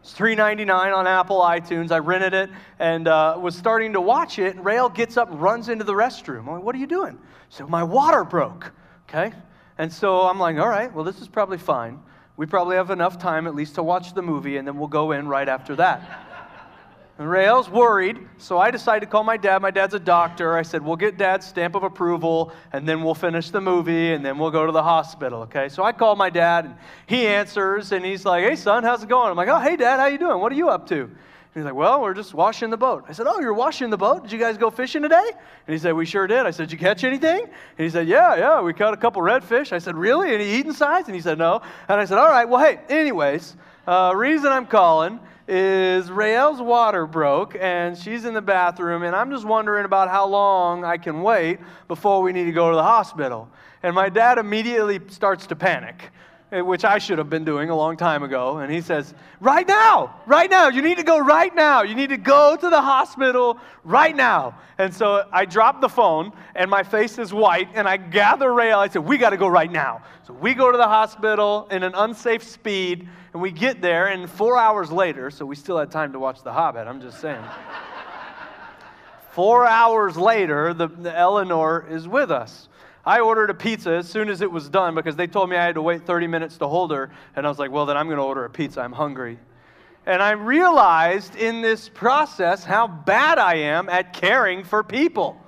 It's 0.00 0.12
$3.99 0.12 0.94
on 0.94 1.06
Apple 1.06 1.40
iTunes. 1.40 1.90
I 1.90 1.98
rented 1.98 2.34
it 2.34 2.50
and 2.78 3.08
uh, 3.08 3.38
was 3.40 3.56
starting 3.56 3.94
to 3.94 4.02
watch 4.02 4.38
it. 4.38 4.54
And 4.54 4.62
Rael 4.62 4.90
gets 4.90 5.16
up 5.16 5.28
runs 5.32 5.70
into 5.70 5.84
the 5.84 5.94
restroom. 5.94 6.40
I'm 6.40 6.46
like, 6.56 6.62
what 6.62 6.74
are 6.74 6.78
you 6.78 6.86
doing? 6.86 7.18
So 7.48 7.66
my 7.66 7.82
water 7.82 8.22
broke. 8.22 8.70
Okay. 9.08 9.32
And 9.78 9.90
so 9.90 10.22
I'm 10.22 10.38
like, 10.38 10.58
all 10.58 10.68
right, 10.68 10.92
well, 10.92 11.04
this 11.04 11.20
is 11.20 11.28
probably 11.28 11.56
fine. 11.56 12.00
We 12.36 12.46
probably 12.46 12.76
have 12.76 12.90
enough 12.90 13.18
time 13.18 13.46
at 13.46 13.54
least 13.54 13.76
to 13.76 13.82
watch 13.82 14.12
the 14.12 14.22
movie, 14.22 14.56
and 14.56 14.66
then 14.66 14.76
we'll 14.76 14.88
go 14.88 15.12
in 15.12 15.28
right 15.28 15.48
after 15.48 15.76
that. 15.76 16.02
And 17.16 17.30
Rael's 17.30 17.70
worried, 17.70 18.18
so 18.38 18.58
I 18.58 18.72
decided 18.72 19.06
to 19.06 19.06
call 19.06 19.22
my 19.22 19.36
dad. 19.36 19.62
My 19.62 19.70
dad's 19.70 19.94
a 19.94 20.00
doctor. 20.00 20.56
I 20.58 20.62
said, 20.62 20.84
We'll 20.84 20.96
get 20.96 21.16
dad's 21.16 21.46
stamp 21.46 21.76
of 21.76 21.84
approval, 21.84 22.52
and 22.72 22.88
then 22.88 23.04
we'll 23.04 23.14
finish 23.14 23.50
the 23.50 23.60
movie, 23.60 24.12
and 24.12 24.24
then 24.24 24.36
we'll 24.36 24.50
go 24.50 24.66
to 24.66 24.72
the 24.72 24.82
hospital, 24.82 25.42
okay? 25.42 25.68
So 25.68 25.84
I 25.84 25.92
call 25.92 26.16
my 26.16 26.28
dad, 26.28 26.64
and 26.64 26.76
he 27.06 27.28
answers, 27.28 27.92
and 27.92 28.04
he's 28.04 28.24
like, 28.24 28.44
Hey, 28.44 28.56
son, 28.56 28.82
how's 28.82 29.04
it 29.04 29.08
going? 29.08 29.30
I'm 29.30 29.36
like, 29.36 29.48
Oh, 29.48 29.60
hey, 29.60 29.76
dad, 29.76 30.00
how 30.00 30.06
you 30.06 30.18
doing? 30.18 30.40
What 30.40 30.50
are 30.50 30.56
you 30.56 30.70
up 30.70 30.88
to? 30.88 31.02
And 31.02 31.12
he's 31.54 31.64
like, 31.64 31.76
Well, 31.76 32.02
we're 32.02 32.14
just 32.14 32.34
washing 32.34 32.70
the 32.70 32.76
boat. 32.76 33.04
I 33.08 33.12
said, 33.12 33.26
Oh, 33.28 33.38
you're 33.38 33.54
washing 33.54 33.90
the 33.90 33.96
boat? 33.96 34.24
Did 34.24 34.32
you 34.32 34.38
guys 34.40 34.58
go 34.58 34.70
fishing 34.70 35.02
today? 35.02 35.30
And 35.68 35.72
he 35.72 35.78
said, 35.78 35.92
We 35.92 36.06
sure 36.06 36.26
did. 36.26 36.46
I 36.46 36.50
said, 36.50 36.68
Did 36.68 36.72
you 36.72 36.78
catch 36.78 37.04
anything? 37.04 37.42
And 37.42 37.84
he 37.84 37.90
said, 37.90 38.08
Yeah, 38.08 38.34
yeah, 38.34 38.60
we 38.60 38.72
caught 38.72 38.92
a 38.92 38.96
couple 38.96 39.22
redfish. 39.22 39.70
I 39.70 39.78
said, 39.78 39.94
Really? 39.96 40.34
Any 40.34 40.50
eating 40.50 40.72
size? 40.72 41.06
And 41.06 41.14
he 41.14 41.20
said, 41.20 41.38
No. 41.38 41.62
And 41.86 42.00
I 42.00 42.06
said, 42.06 42.18
All 42.18 42.28
right, 42.28 42.48
well, 42.48 42.60
hey, 42.60 42.80
anyways, 42.88 43.54
uh, 43.86 44.12
reason 44.16 44.50
I'm 44.50 44.66
calling 44.66 45.20
is 45.46 46.10
Rael's 46.10 46.60
water 46.60 47.06
broke 47.06 47.56
and 47.60 47.96
she's 47.96 48.24
in 48.24 48.34
the 48.34 48.42
bathroom, 48.42 49.02
and 49.02 49.14
I'm 49.14 49.30
just 49.30 49.44
wondering 49.44 49.84
about 49.84 50.08
how 50.08 50.26
long 50.26 50.84
I 50.84 50.96
can 50.96 51.22
wait 51.22 51.58
before 51.88 52.22
we 52.22 52.32
need 52.32 52.44
to 52.44 52.52
go 52.52 52.70
to 52.70 52.76
the 52.76 52.82
hospital. 52.82 53.48
And 53.82 53.94
my 53.94 54.08
dad 54.08 54.38
immediately 54.38 55.00
starts 55.08 55.46
to 55.48 55.56
panic, 55.56 56.10
Eh, 56.54 56.60
which 56.60 56.84
I 56.84 56.98
should 56.98 57.18
have 57.18 57.28
been 57.28 57.44
doing 57.44 57.70
a 57.70 57.74
long 57.74 57.96
time 57.96 58.22
ago. 58.22 58.58
And 58.58 58.72
he 58.72 58.80
says, 58.80 59.12
Right 59.40 59.66
now, 59.66 60.14
right 60.24 60.48
now, 60.48 60.68
you 60.68 60.82
need 60.82 60.98
to 60.98 61.02
go 61.02 61.18
right 61.18 61.52
now. 61.52 61.82
You 61.82 61.96
need 61.96 62.10
to 62.10 62.16
go 62.16 62.54
to 62.54 62.70
the 62.70 62.80
hospital 62.80 63.58
right 63.82 64.14
now. 64.14 64.56
And 64.78 64.94
so 64.94 65.26
I 65.32 65.46
drop 65.46 65.80
the 65.80 65.88
phone, 65.88 66.32
and 66.54 66.70
my 66.70 66.84
face 66.84 67.18
is 67.18 67.34
white, 67.34 67.70
and 67.74 67.88
I 67.88 67.96
gather 67.96 68.54
Rael. 68.54 68.78
I 68.78 68.86
said, 68.86 69.04
We 69.04 69.18
got 69.18 69.30
to 69.30 69.36
go 69.36 69.48
right 69.48 69.70
now. 69.70 70.02
So 70.28 70.32
we 70.32 70.54
go 70.54 70.70
to 70.70 70.78
the 70.78 70.86
hospital 70.86 71.66
in 71.72 71.82
an 71.82 71.92
unsafe 71.96 72.44
speed. 72.44 73.08
And 73.32 73.42
we 73.42 73.50
get 73.50 73.82
there, 73.82 74.06
and 74.06 74.30
four 74.30 74.56
hours 74.56 74.92
later, 74.92 75.28
so 75.32 75.44
we 75.44 75.56
still 75.56 75.76
had 75.76 75.90
time 75.90 76.12
to 76.12 76.20
watch 76.20 76.44
The 76.44 76.52
Hobbit, 76.52 76.86
I'm 76.86 77.00
just 77.00 77.20
saying. 77.20 77.42
four 79.32 79.66
hours 79.66 80.16
later, 80.16 80.72
the, 80.72 80.86
the 80.86 81.12
Eleanor 81.12 81.84
is 81.90 82.06
with 82.06 82.30
us. 82.30 82.68
I 83.06 83.20
ordered 83.20 83.50
a 83.50 83.54
pizza 83.54 83.90
as 83.90 84.08
soon 84.08 84.28
as 84.28 84.40
it 84.40 84.50
was 84.50 84.68
done 84.68 84.94
because 84.94 85.16
they 85.16 85.26
told 85.26 85.50
me 85.50 85.56
I 85.56 85.64
had 85.64 85.74
to 85.74 85.82
wait 85.82 86.06
30 86.06 86.26
minutes 86.26 86.56
to 86.58 86.68
hold 86.68 86.90
her. 86.90 87.10
And 87.36 87.46
I 87.46 87.48
was 87.48 87.58
like, 87.58 87.70
well, 87.70 87.86
then 87.86 87.96
I'm 87.96 88.06
going 88.06 88.18
to 88.18 88.24
order 88.24 88.44
a 88.44 88.50
pizza. 88.50 88.80
I'm 88.80 88.92
hungry. 88.92 89.38
And 90.06 90.22
I 90.22 90.32
realized 90.32 91.36
in 91.36 91.60
this 91.60 91.88
process 91.88 92.64
how 92.64 92.86
bad 92.86 93.38
I 93.38 93.56
am 93.56 93.88
at 93.88 94.12
caring 94.12 94.64
for 94.64 94.82
people. 94.82 95.40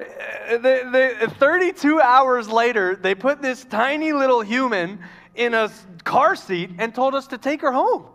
Uh, 0.00 0.58
the, 0.58 1.16
the, 1.20 1.30
32 1.38 2.00
hours 2.00 2.48
later, 2.48 2.96
they 2.96 3.14
put 3.14 3.42
this 3.42 3.64
tiny 3.64 4.12
little 4.12 4.40
human 4.40 4.98
in 5.34 5.54
a 5.54 5.70
car 6.04 6.36
seat 6.36 6.70
and 6.78 6.94
told 6.94 7.14
us 7.14 7.26
to 7.28 7.38
take 7.38 7.60
her 7.62 7.72
home. 7.72 8.06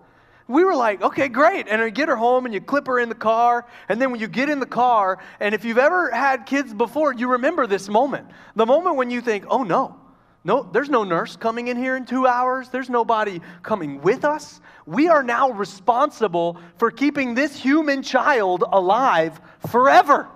We 0.47 0.63
were 0.63 0.75
like, 0.75 1.01
okay, 1.01 1.29
great. 1.29 1.67
And 1.67 1.81
you 1.81 1.89
get 1.89 2.09
her 2.09 2.15
home 2.15 2.45
and 2.45 2.53
you 2.53 2.62
clip 2.62 2.88
her 2.88 3.00
in 3.00 3.09
the 3.09 3.15
car. 3.15 3.65
And 3.88 4.01
then 4.01 4.12
when 4.12 4.19
you 4.19 4.27
get 4.27 4.50
in 4.50 4.59
the 4.59 4.65
car, 4.65 5.19
and 5.39 5.55
if 5.55 5.63
you've 5.63 5.77
ever 5.77 6.12
had 6.12 6.45
kids 6.45 6.73
before, 6.73 7.13
you 7.13 7.29
remember 7.31 7.65
this 7.65 7.88
moment. 7.88 8.27
The 8.55 8.65
moment 8.65 8.97
when 8.97 9.09
you 9.09 9.21
think, 9.21 9.45
oh 9.50 9.63
no, 9.63 10.00
no, 10.45 10.63
there's 10.63 10.89
no 10.89 11.05
nurse 11.05 11.38
coming 11.38 11.69
in 11.69 11.77
here 11.77 11.95
in 11.95 12.05
two 12.05 12.27
hours. 12.27 12.67
There's 12.67 12.89
nobody 12.89 13.39
coming 13.62 14.01
with 14.01 14.25
us. 14.25 14.59
We 14.85 15.07
are 15.07 15.23
now 15.23 15.51
responsible 15.51 16.57
for 16.77 16.91
keeping 16.91 17.33
this 17.33 17.55
human 17.55 18.03
child 18.03 18.65
alive 18.69 19.39
forever. 19.69 20.27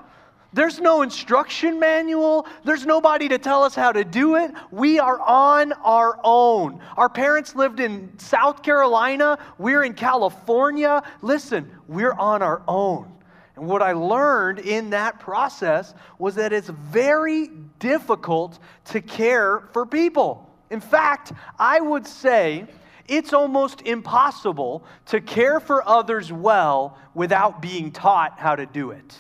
There's 0.58 0.80
no 0.80 1.04
instruction 1.04 1.80
manual. 1.80 2.48
There's 2.64 2.84
nobody 2.84 3.30
to 3.30 3.38
tell 3.38 3.62
us 3.62 3.76
how 3.76 3.92
to 3.92 4.04
do 4.04 4.38
it. 4.38 4.50
We 4.72 4.98
are 4.98 5.20
on 5.20 5.72
our 5.72 6.20
own. 6.24 6.82
Our 6.98 7.10
parents 7.10 7.54
lived 7.54 7.80
in 7.80 8.18
South 8.18 8.64
Carolina. 8.64 9.38
We're 9.60 9.84
in 9.84 9.94
California. 9.94 11.04
Listen, 11.22 11.70
we're 11.88 12.14
on 12.14 12.42
our 12.42 12.64
own. 12.68 13.08
And 13.56 13.68
what 13.68 13.84
I 13.84 13.92
learned 13.92 14.58
in 14.58 14.90
that 14.90 15.20
process 15.20 15.94
was 16.18 16.34
that 16.34 16.52
it's 16.52 16.70
very 16.70 17.52
difficult 17.78 18.58
to 18.86 19.00
care 19.00 19.60
for 19.74 19.86
people. 19.86 20.50
In 20.72 20.82
fact, 20.82 21.34
I 21.60 21.80
would 21.80 22.08
say 22.08 22.66
it's 23.08 23.32
almost 23.32 23.84
impossible 23.84 24.84
to 25.06 25.22
care 25.22 25.60
for 25.60 25.88
others 25.88 26.34
well 26.34 26.98
without 27.14 27.62
being 27.62 27.92
taught 27.92 28.40
how 28.40 28.56
to 28.56 28.66
do 28.66 28.90
it. 28.90 29.16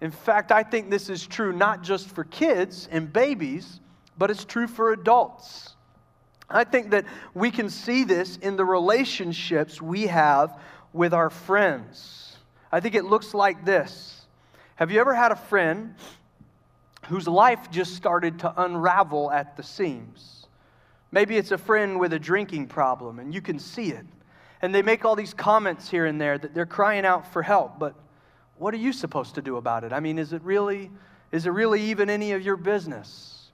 In 0.00 0.10
fact, 0.10 0.52
I 0.52 0.62
think 0.62 0.90
this 0.90 1.08
is 1.08 1.26
true 1.26 1.52
not 1.52 1.82
just 1.82 2.08
for 2.08 2.24
kids 2.24 2.88
and 2.90 3.12
babies, 3.12 3.80
but 4.16 4.30
it's 4.30 4.44
true 4.44 4.66
for 4.66 4.92
adults. 4.92 5.74
I 6.48 6.64
think 6.64 6.90
that 6.90 7.04
we 7.34 7.50
can 7.50 7.68
see 7.68 8.04
this 8.04 8.36
in 8.36 8.56
the 8.56 8.64
relationships 8.64 9.82
we 9.82 10.06
have 10.06 10.58
with 10.92 11.12
our 11.12 11.30
friends. 11.30 12.36
I 12.72 12.80
think 12.80 12.94
it 12.94 13.04
looks 13.04 13.34
like 13.34 13.64
this 13.64 14.26
Have 14.76 14.90
you 14.90 15.00
ever 15.00 15.14
had 15.14 15.32
a 15.32 15.36
friend 15.36 15.94
whose 17.06 17.26
life 17.26 17.70
just 17.70 17.94
started 17.94 18.38
to 18.40 18.62
unravel 18.62 19.30
at 19.30 19.56
the 19.56 19.62
seams? 19.62 20.46
Maybe 21.10 21.36
it's 21.36 21.52
a 21.52 21.58
friend 21.58 21.98
with 21.98 22.12
a 22.12 22.18
drinking 22.18 22.66
problem 22.66 23.18
and 23.18 23.34
you 23.34 23.40
can 23.40 23.58
see 23.58 23.90
it. 23.90 24.06
And 24.60 24.74
they 24.74 24.82
make 24.82 25.04
all 25.04 25.16
these 25.16 25.34
comments 25.34 25.88
here 25.88 26.06
and 26.06 26.20
there 26.20 26.36
that 26.36 26.54
they're 26.54 26.66
crying 26.66 27.06
out 27.06 27.32
for 27.32 27.42
help, 27.42 27.78
but 27.78 27.94
what 28.58 28.74
are 28.74 28.78
you 28.78 28.92
supposed 28.92 29.34
to 29.36 29.42
do 29.42 29.56
about 29.56 29.84
it? 29.84 29.92
I 29.92 30.00
mean, 30.00 30.18
is 30.18 30.32
it 30.32 30.42
really 30.42 30.90
is 31.30 31.46
it 31.46 31.50
really 31.50 31.82
even 31.82 32.08
any 32.08 32.32
of 32.32 32.42
your 32.42 32.56
business? 32.56 33.50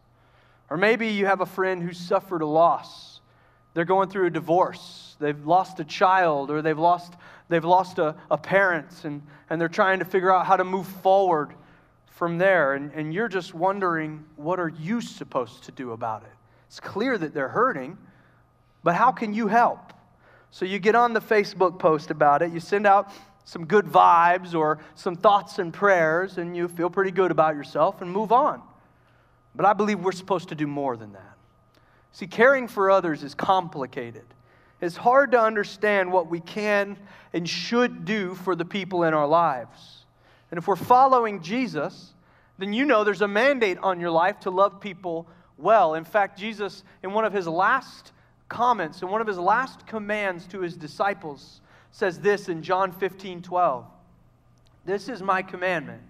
Or 0.71 0.77
maybe 0.77 1.09
you 1.09 1.27
have 1.27 1.41
a 1.41 1.47
friend 1.47 1.83
who 1.83 1.93
suffered 1.93 2.43
a 2.43 2.47
loss. 2.47 3.21
They're 3.75 3.85
going 3.85 4.09
through 4.09 4.27
a 4.27 4.31
divorce. 4.31 5.17
They've 5.19 5.47
lost 5.47 5.81
a 5.81 5.85
child 5.85 6.51
or 6.51 6.63
they've 6.63 6.79
lost 6.79 7.15
they've 7.49 7.65
lost 7.65 7.99
a, 7.99 8.15
a 8.31 8.39
parent 8.39 9.05
and, 9.05 9.23
and 9.51 9.61
they're 9.61 9.69
trying 9.69 9.99
to 9.99 10.05
figure 10.05 10.33
out 10.33 10.47
how 10.47 10.57
to 10.57 10.65
move 10.65 10.87
forward 10.87 11.53
from 12.07 12.39
there. 12.39 12.75
And, 12.75 12.93
and 12.93 13.13
you're 13.13 13.29
just 13.29 13.55
wondering, 13.55 14.25
what 14.37 14.59
are 14.59 14.69
you 14.69 15.01
supposed 15.01 15.65
to 15.65 15.73
do 15.73 15.93
about 15.93 16.23
it? 16.23 16.33
It's 16.69 16.81
clear 16.81 17.19
that 17.19 17.35
they're 17.35 17.49
hurting, 17.49 17.99
but 18.83 18.95
how 18.95 19.13
can 19.13 19.35
you 19.35 19.49
help? 19.49 19.93
So 20.51 20.65
you 20.65 20.79
get 20.79 20.95
on 20.95 21.13
the 21.13 21.21
Facebook 21.21 21.79
post 21.79 22.11
about 22.11 22.41
it, 22.41 22.53
you 22.53 22.61
send 22.61 22.87
out 22.87 23.11
some 23.45 23.67
good 23.67 23.87
vibes 23.87 24.55
or 24.55 24.79
some 24.95 25.17
thoughts 25.17 25.59
and 25.59 25.73
prayers, 25.73 26.39
and 26.39 26.57
you 26.57 26.69
feel 26.69 26.91
pretty 26.91 27.11
good 27.11 27.31
about 27.31 27.55
yourself 27.55 28.03
and 28.03 28.11
move 28.11 28.33
on. 28.33 28.63
But 29.55 29.67
I 29.67 29.73
believe 29.73 30.01
we're 30.01 30.13
supposed 30.13 30.49
to 30.49 30.55
do 30.55 30.67
more 30.67 30.97
than 30.97 31.13
that. 31.13 31.37
See, 32.13 32.27
caring 32.27 32.69
for 32.69 32.91
others 32.91 33.23
is 33.23 33.35
complicated. 33.35 34.25
It's 34.81 34.97
hard 34.97 35.33
to 35.33 35.41
understand 35.41 36.13
what 36.13 36.29
we 36.29 36.41
can 36.41 36.97
and 37.33 37.49
should 37.49 38.05
do 38.05 38.35
for 38.35 38.55
the 38.55 38.65
people 38.65 39.05
in 39.05 39.15
our 39.15 39.27
lives. 39.27 40.05
And 40.51 40.59
if 40.59 40.69
we're 40.69 40.77
following 40.77 41.43
Jesus, 41.43 42.13
then 42.59 42.73
you 42.73 42.85
know 42.85 43.03
there's 43.05 43.23
a 43.23 43.29
mandate 43.29 43.79
on 43.79 43.99
your 44.01 44.11
life 44.11 44.41
to 44.41 44.51
love 44.51 44.81
people 44.81 45.27
well. 45.59 45.95
In 45.95 46.05
fact, 46.05 46.39
Jesus, 46.39 46.85
in 47.03 47.13
one 47.13 47.25
of 47.25 47.33
his 47.33 47.49
last 47.49 48.13
comments, 48.49 49.03
in 49.03 49.09
one 49.09 49.21
of 49.21 49.27
his 49.27 49.39
last 49.39 49.87
commands 49.87 50.47
to 50.49 50.61
his 50.61 50.77
disciples, 50.77 51.61
says 51.95 52.19
this 52.19 52.49
in 52.49 52.61
John 52.61 52.91
15 52.91 53.41
12. 53.41 53.87
This 54.85 55.09
is 55.09 55.23
my 55.23 55.43
commandment, 55.43 56.03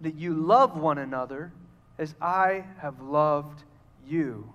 that 0.00 0.14
you 0.14 0.32
love 0.32 0.78
one 0.78 0.96
another 0.96 1.52
as 1.98 2.14
I 2.22 2.64
have 2.78 3.02
loved 3.02 3.62
you. 4.06 4.50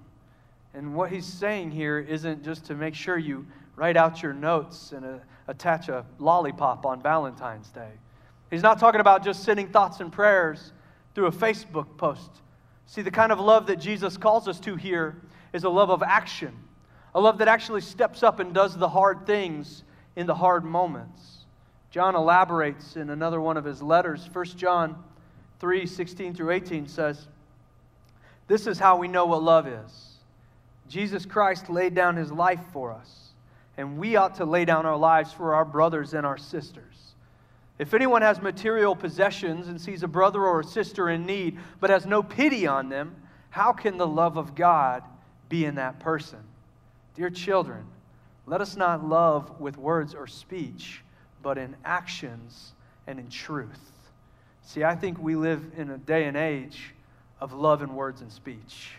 And 0.74 0.96
what 0.96 1.12
he's 1.12 1.26
saying 1.26 1.70
here 1.70 2.00
isn't 2.00 2.44
just 2.44 2.66
to 2.66 2.74
make 2.74 2.96
sure 2.96 3.20
you 3.20 3.46
write 3.76 3.96
out 3.96 4.24
your 4.24 4.34
notes 4.34 4.92
and 4.92 5.06
uh, 5.06 5.18
attach 5.48 5.88
a 5.88 6.04
lollipop 6.18 6.84
on 6.84 7.00
Valentine's 7.00 7.70
Day. 7.70 7.92
He's 8.50 8.64
not 8.64 8.80
talking 8.80 9.02
about 9.02 9.24
just 9.24 9.44
sending 9.44 9.68
thoughts 9.68 10.00
and 10.00 10.12
prayers 10.12 10.74
through 11.14 11.28
a 11.28 11.32
Facebook 11.32 11.96
post. 11.98 12.42
See, 12.88 13.04
the 13.04 13.12
kind 13.12 13.32
of 13.32 13.40
love 13.40 13.68
that 13.68 13.76
Jesus 13.76 14.18
calls 14.18 14.48
us 14.48 14.60
to 14.62 14.76
here 14.76 15.22
is 15.54 15.64
a 15.64 15.70
love 15.70 15.92
of 15.92 16.02
action, 16.02 16.58
a 17.14 17.22
love 17.22 17.38
that 17.38 17.48
actually 17.48 17.82
steps 17.82 18.24
up 18.24 18.40
and 18.40 18.52
does 18.52 18.76
the 18.76 18.90
hard 18.90 19.28
things 19.28 19.84
in 20.16 20.28
the 20.28 20.36
hard 20.36 20.64
moments. 20.64 21.46
John 21.92 22.16
elaborates 22.16 22.96
in 22.96 23.10
another 23.10 23.40
one 23.40 23.58
of 23.58 23.66
his 23.66 23.82
letters. 23.82 24.30
1 24.32 24.46
John 24.58 25.02
3 25.60 25.86
16 25.86 26.34
through 26.34 26.52
18 26.52 26.88
says, 26.88 27.28
This 28.48 28.68
is 28.68 28.80
how 28.80 28.98
we 28.98 29.08
know 29.08 29.26
what 29.26 29.44
love 29.44 29.68
is. 29.68 30.18
Jesus 30.88 31.26
Christ 31.26 31.70
laid 31.70 31.96
down 31.96 32.16
his 32.16 32.32
life 32.32 32.60
for 32.72 32.92
us, 32.92 33.30
and 33.78 33.98
we 33.98 34.16
ought 34.16 34.36
to 34.36 34.46
lay 34.46 34.66
down 34.66 34.86
our 34.86 34.98
lives 34.98 35.32
for 35.32 35.56
our 35.56 35.66
brothers 35.66 36.14
and 36.14 36.26
our 36.26 36.38
sisters. 36.38 37.14
If 37.78 37.94
anyone 37.94 38.22
has 38.22 38.42
material 38.42 38.96
possessions 38.96 39.68
and 39.68 39.80
sees 39.82 40.04
a 40.04 40.08
brother 40.08 40.44
or 40.44 40.62
a 40.62 40.64
sister 40.64 41.10
in 41.10 41.26
need, 41.26 41.60
but 41.80 41.90
has 41.90 42.06
no 42.06 42.24
pity 42.24 42.68
on 42.68 42.90
them, 42.90 43.16
how 43.50 43.74
can 43.74 43.98
the 43.98 44.08
love 44.08 44.38
of 44.38 44.56
God 44.56 45.04
be 45.50 45.66
in 45.66 45.76
that 45.76 46.00
person? 46.00 46.40
Dear 47.16 47.30
children, 47.30 47.86
let 48.48 48.62
us 48.62 48.76
not 48.76 49.08
love 49.08 49.60
with 49.60 49.78
words 49.78 50.14
or 50.14 50.28
speech, 50.28 51.02
but 51.42 51.58
in 51.58 51.76
actions 51.84 52.74
and 53.08 53.20
in 53.20 53.30
truth. 53.30 53.92
See, 54.64 54.84
I 54.84 54.96
think 54.96 55.20
we 55.20 55.36
live 55.36 55.64
in 55.78 55.92
a 55.92 55.98
day 55.98 56.26
and 56.26 56.36
age 56.36 56.94
of 57.40 57.54
love 57.54 57.82
in 57.82 57.96
words 57.96 58.22
and 58.22 58.32
speech. 58.32 58.92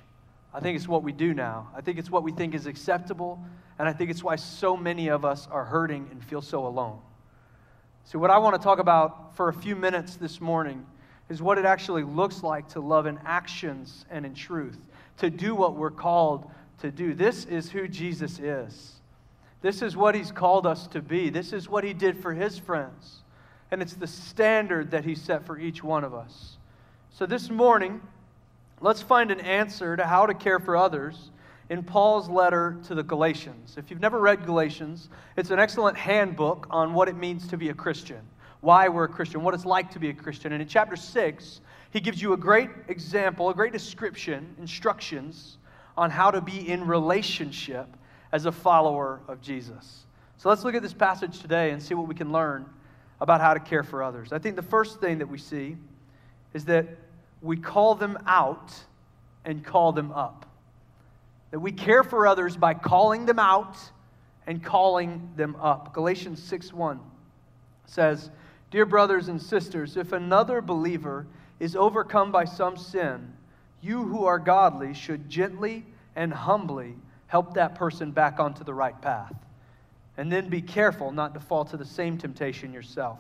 I 0.55 0.61
think 0.61 0.77
it's 0.77 0.89
what 0.89 1.03
we 1.03 1.13
do 1.13 1.35
now. 1.35 1.69
I 1.77 1.81
think 1.81 1.99
it's 1.99 2.11
what 2.11 2.23
we 2.23 2.33
think 2.33 2.55
is 2.55 2.67
acceptable, 2.67 3.39
and 3.79 3.89
I 3.89 3.93
think 3.93 4.11
it's 4.11 4.23
why 4.23 4.37
so 4.37 4.77
many 4.77 5.09
of 5.09 5.25
us 5.25 5.47
are 5.51 5.65
hurting 5.65 6.09
and 6.11 6.23
feel 6.25 6.41
so 6.41 6.67
alone. 6.67 6.99
See, 8.05 8.19
what 8.19 8.31
I 8.31 8.39
want 8.39 8.55
to 8.55 8.63
talk 8.63 8.79
about 8.79 9.37
for 9.37 9.49
a 9.49 9.53
few 9.53 9.77
minutes 9.77 10.17
this 10.17 10.41
morning 10.41 10.87
is 11.29 11.43
what 11.43 11.59
it 11.59 11.65
actually 11.65 12.05
looks 12.05 12.43
like 12.43 12.69
to 12.69 12.81
love 12.81 13.07
in 13.07 13.19
actions 13.25 14.07
and 14.11 14.25
in 14.25 14.35
truth, 14.35 14.79
to 15.19 15.29
do 15.29 15.55
what 15.55 15.75
we're 15.75 15.91
called 15.91 16.51
to 16.79 16.91
do. 16.91 17.15
This 17.15 17.45
is 17.47 17.71
who 17.71 17.89
Jesus 17.89 18.39
is. 18.39 18.93
This 19.63 19.83
is 19.83 19.97
what 19.97 20.15
he's 20.15 20.31
called 20.31 20.67
us 20.67 20.87
to 20.89 21.01
be. 21.01 21.31
This 21.31 21.53
is 21.53 21.69
what 21.69 21.85
he 21.85 21.93
did 21.93 22.21
for 22.21 22.33
his 22.33 22.59
friends. 22.59 23.23
And 23.71 23.83
it's 23.83 23.95
the 23.95 24.07
standard 24.07 24.91
that 24.93 25.05
he 25.05 25.15
set 25.15 25.45
for 25.47 25.59
each 25.59 25.83
one 25.83 26.05
of 26.05 26.15
us. 26.15 26.57
So 27.11 27.27
this 27.27 27.51
morning, 27.51 28.01
let's 28.81 29.03
find 29.03 29.31
an 29.31 29.41
answer 29.41 29.97
to 29.97 30.05
how 30.05 30.27
to 30.27 30.35
care 30.35 30.61
for 30.61 30.77
others 30.77 31.31
in 31.69 31.83
Paul's 31.83 32.29
letter 32.29 32.77
to 32.85 32.95
the 32.95 33.03
Galatians. 33.03 33.77
If 33.77 33.91
you've 33.91 34.01
never 34.01 34.21
read 34.21 34.47
Galatians, 34.47 35.09
it's 35.37 35.51
an 35.51 35.59
excellent 35.59 35.97
handbook 35.97 36.67
on 36.71 36.95
what 36.95 37.09
it 37.09 37.17
means 37.17 37.49
to 37.49 37.57
be 37.57 37.71
a 37.71 37.75
Christian, 37.75 38.21
why 38.61 38.89
we're 38.89 39.05
a 39.05 39.09
Christian, 39.09 39.43
what 39.43 39.55
it's 39.55 39.65
like 39.65 39.91
to 39.93 39.99
be 39.99 40.11
a 40.11 40.15
Christian. 40.15 40.53
And 40.53 40.63
in 40.63 40.69
chapter 40.69 40.95
6, 40.95 41.61
he 41.91 42.01
gives 42.01 42.23
you 42.23 42.35
a 42.35 42.37
great 42.37 42.71
example, 42.89 43.51
a 43.51 43.55
great 43.55 43.73
description, 43.73 44.55
instructions 44.59 45.59
on 45.97 46.11
how 46.11 46.31
to 46.31 46.41
be 46.41 46.69
in 46.69 46.87
relationship 46.87 47.89
as 48.33 48.47
a 48.47 48.53
follower 48.53 49.21
of 49.29 49.41
Jesus. 49.41 50.05
So 50.39 50.49
let's 50.49 50.65
look 50.65 50.75
at 50.75 50.83
this 50.83 50.93
passage 50.93 51.41
today 51.41 51.71
and 51.71 51.83
see 51.83 51.95
what 51.95 52.09
we 52.09 52.15
can 52.15 52.33
learn 52.33 52.67
about 53.21 53.41
how 53.41 53.55
to 53.55 53.61
care 53.61 53.83
for 53.83 54.03
others. 54.03 54.33
I 54.33 54.39
think 54.39 54.57
the 54.57 54.63
first 54.63 55.01
thing 55.01 55.19
that 55.19 55.29
we 55.29 55.39
see 55.39 55.77
is 56.53 56.65
that 56.67 56.87
we 57.41 57.57
call 57.57 57.95
them 57.95 58.19
out 58.27 58.73
and 59.45 59.65
call 59.65 59.93
them 59.93 60.13
up. 60.13 60.47
That 61.51 61.61
we 61.61 61.73
care 61.73 62.03
for 62.03 62.27
others 62.27 62.57
by 62.57 62.75
calling 62.75 63.25
them 63.27 63.39
out 63.39 63.77
and 64.47 64.63
calling 64.63 65.31
them 65.37 65.57
up. 65.57 65.95
Galatians 65.95 66.43
6 66.43 66.73
1 66.73 67.01
says, 67.87 68.31
Dear 68.71 68.85
brothers 68.85 69.29
and 69.29 69.41
sisters, 69.41 69.97
if 69.97 70.13
another 70.13 70.61
believer 70.61 71.27
is 71.61 71.77
overcome 71.77 72.33
by 72.33 72.45
some 72.45 72.77
sin, 72.77 73.33
you 73.81 74.03
who 74.03 74.25
are 74.25 74.39
godly 74.39 74.93
should 74.93 75.31
gently 75.31 75.85
and 76.15 76.33
humbly 76.33 76.97
help 77.27 77.55
that 77.55 77.75
person 77.75 78.11
back 78.11 78.39
onto 78.39 78.65
the 78.65 78.75
right 78.75 79.01
path. 79.01 79.35
And 80.17 80.31
then 80.33 80.49
be 80.49 80.63
careful 80.63 81.13
not 81.13 81.35
to 81.35 81.41
fall 81.41 81.65
to 81.67 81.77
the 81.77 81.85
same 81.85 82.17
temptation 82.17 82.73
yourself. 82.73 83.19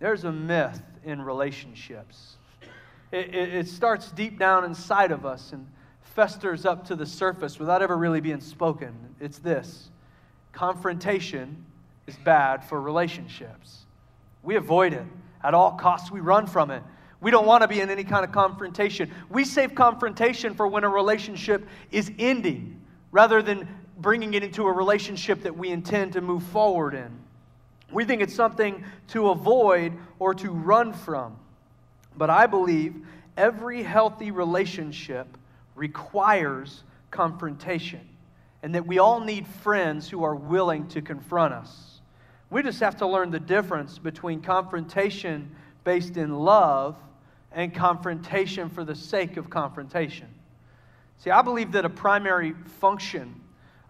There's 0.00 0.24
a 0.24 0.32
myth 0.32 0.82
in 1.04 1.22
relationships. 1.22 2.36
It, 3.12 3.34
it, 3.34 3.54
it, 3.54 3.68
starts 3.68 4.10
deep 4.10 4.38
down 4.38 4.64
inside 4.64 5.12
of 5.12 5.26
us 5.26 5.52
and 5.52 5.66
festers 6.02 6.64
up 6.64 6.86
to 6.88 6.96
the 6.96 7.06
surface 7.06 7.58
without 7.58 7.82
ever 7.82 7.96
really 7.96 8.20
being 8.20 8.40
spoken. 8.40 8.94
It's 9.20 9.38
this 9.38 9.90
confrontation 10.52 11.64
is 12.06 12.16
bad 12.16 12.64
for 12.64 12.80
relationships. 12.80 13.84
We 14.42 14.56
avoid 14.56 14.92
it 14.92 15.06
at 15.44 15.54
all 15.54 15.72
costs, 15.72 16.10
we 16.10 16.20
run 16.20 16.46
from 16.46 16.70
it. 16.70 16.82
We 17.20 17.30
don't 17.30 17.46
want 17.46 17.62
to 17.62 17.68
be 17.68 17.80
in 17.80 17.88
any 17.88 18.04
kind 18.04 18.24
of 18.24 18.32
confrontation. 18.32 19.10
We 19.28 19.44
save 19.44 19.74
confrontation 19.74 20.54
for 20.54 20.66
when 20.66 20.82
a 20.82 20.88
relationship 20.88 21.66
is 21.90 22.10
ending 22.18 22.81
rather 23.12 23.42
than 23.42 23.68
bringing 23.98 24.34
it 24.34 24.42
into 24.42 24.66
a 24.66 24.72
relationship 24.72 25.42
that 25.42 25.56
we 25.56 25.68
intend 25.68 26.14
to 26.14 26.20
move 26.20 26.42
forward 26.44 26.94
in. 26.94 27.10
We 27.92 28.04
think 28.04 28.22
it's 28.22 28.34
something 28.34 28.84
to 29.08 29.28
avoid 29.28 29.92
or 30.18 30.34
to 30.34 30.50
run 30.50 30.94
from. 30.94 31.36
But 32.16 32.30
I 32.30 32.46
believe 32.46 33.06
every 33.36 33.82
healthy 33.82 34.30
relationship 34.30 35.26
requires 35.74 36.82
confrontation, 37.10 38.00
and 38.62 38.74
that 38.74 38.86
we 38.86 38.98
all 38.98 39.20
need 39.20 39.46
friends 39.46 40.08
who 40.08 40.24
are 40.24 40.34
willing 40.34 40.88
to 40.88 41.02
confront 41.02 41.52
us. 41.52 42.00
We 42.50 42.62
just 42.62 42.80
have 42.80 42.96
to 42.98 43.06
learn 43.06 43.30
the 43.30 43.40
difference 43.40 43.98
between 43.98 44.40
confrontation 44.40 45.54
based 45.84 46.16
in 46.16 46.34
love 46.34 46.96
and 47.50 47.74
confrontation 47.74 48.68
for 48.70 48.84
the 48.84 48.94
sake 48.94 49.36
of 49.36 49.50
confrontation. 49.50 50.31
See, 51.22 51.30
I 51.30 51.40
believe 51.42 51.70
that 51.72 51.84
a 51.84 51.88
primary 51.88 52.52
function 52.80 53.40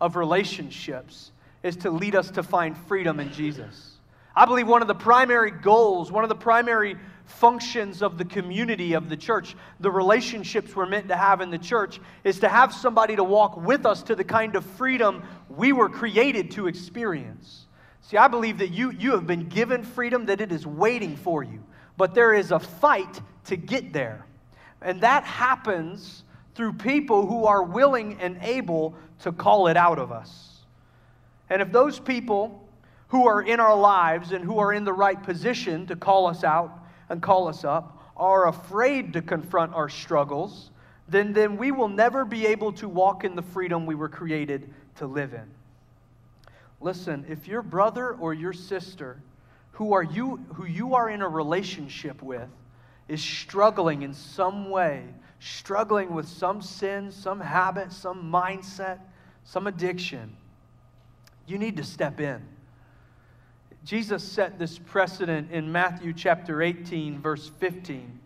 of 0.02 0.16
relationships 0.16 1.32
is 1.62 1.76
to 1.76 1.90
lead 1.90 2.14
us 2.14 2.30
to 2.32 2.42
find 2.42 2.76
freedom 2.76 3.20
in 3.20 3.32
Jesus. 3.32 3.92
I 4.36 4.44
believe 4.44 4.68
one 4.68 4.82
of 4.82 4.88
the 4.88 4.94
primary 4.94 5.50
goals, 5.50 6.12
one 6.12 6.24
of 6.24 6.28
the 6.28 6.34
primary 6.34 6.94
functions 7.24 8.02
of 8.02 8.18
the 8.18 8.26
community 8.26 8.92
of 8.92 9.08
the 9.08 9.16
church, 9.16 9.56
the 9.80 9.90
relationships 9.90 10.76
we're 10.76 10.84
meant 10.84 11.08
to 11.08 11.16
have 11.16 11.40
in 11.40 11.50
the 11.50 11.56
church, 11.56 12.00
is 12.22 12.38
to 12.40 12.50
have 12.50 12.70
somebody 12.70 13.16
to 13.16 13.24
walk 13.24 13.56
with 13.56 13.86
us 13.86 14.02
to 14.02 14.14
the 14.14 14.24
kind 14.24 14.54
of 14.54 14.66
freedom 14.66 15.22
we 15.48 15.72
were 15.72 15.88
created 15.88 16.50
to 16.50 16.66
experience. 16.66 17.66
See, 18.02 18.18
I 18.18 18.28
believe 18.28 18.58
that 18.58 18.72
you, 18.72 18.90
you 18.90 19.12
have 19.12 19.26
been 19.26 19.48
given 19.48 19.84
freedom, 19.84 20.26
that 20.26 20.42
it 20.42 20.52
is 20.52 20.66
waiting 20.66 21.16
for 21.16 21.42
you, 21.42 21.64
but 21.96 22.14
there 22.14 22.34
is 22.34 22.52
a 22.52 22.58
fight 22.58 23.22
to 23.46 23.56
get 23.56 23.94
there. 23.94 24.26
And 24.82 25.00
that 25.00 25.24
happens 25.24 26.24
through 26.54 26.74
people 26.74 27.26
who 27.26 27.46
are 27.46 27.62
willing 27.62 28.20
and 28.20 28.38
able 28.42 28.94
to 29.20 29.32
call 29.32 29.68
it 29.68 29.76
out 29.76 29.98
of 29.98 30.12
us. 30.12 30.58
And 31.48 31.62
if 31.62 31.72
those 31.72 31.98
people 31.98 32.66
who 33.08 33.26
are 33.26 33.42
in 33.42 33.60
our 33.60 33.76
lives 33.76 34.32
and 34.32 34.44
who 34.44 34.58
are 34.58 34.72
in 34.72 34.84
the 34.84 34.92
right 34.92 35.22
position 35.22 35.86
to 35.86 35.96
call 35.96 36.26
us 36.26 36.44
out 36.44 36.84
and 37.08 37.20
call 37.20 37.48
us 37.48 37.64
up 37.64 38.12
are 38.16 38.48
afraid 38.48 39.12
to 39.12 39.22
confront 39.22 39.74
our 39.74 39.88
struggles, 39.88 40.70
then, 41.08 41.32
then 41.32 41.56
we 41.56 41.72
will 41.72 41.88
never 41.88 42.24
be 42.24 42.46
able 42.46 42.72
to 42.72 42.88
walk 42.88 43.24
in 43.24 43.34
the 43.34 43.42
freedom 43.42 43.84
we 43.86 43.94
were 43.94 44.08
created 44.08 44.72
to 44.96 45.06
live 45.06 45.34
in. 45.34 45.50
Listen, 46.80 47.24
if 47.28 47.46
your 47.46 47.62
brother 47.62 48.12
or 48.14 48.34
your 48.34 48.52
sister 48.52 49.18
who, 49.72 49.92
are 49.92 50.02
you, 50.02 50.36
who 50.54 50.64
you 50.64 50.94
are 50.94 51.08
in 51.10 51.22
a 51.22 51.28
relationship 51.28 52.22
with 52.22 52.48
is 53.08 53.22
struggling 53.22 54.02
in 54.02 54.14
some 54.14 54.70
way, 54.70 55.04
struggling 55.42 56.14
with 56.14 56.28
some 56.28 56.62
sin, 56.62 57.10
some 57.10 57.40
habit, 57.40 57.92
some 57.92 58.30
mindset, 58.30 59.00
some 59.44 59.66
addiction, 59.66 60.36
you 61.46 61.58
need 61.58 61.76
to 61.76 61.84
step 61.84 62.20
in. 62.20 62.40
Jesus 63.84 64.22
set 64.22 64.58
this 64.58 64.78
precedent 64.78 65.50
in 65.50 65.72
Matthew 65.72 66.12
chapter 66.12 66.62
18, 66.62 67.20
verse 67.20 67.50
15. 67.58 68.20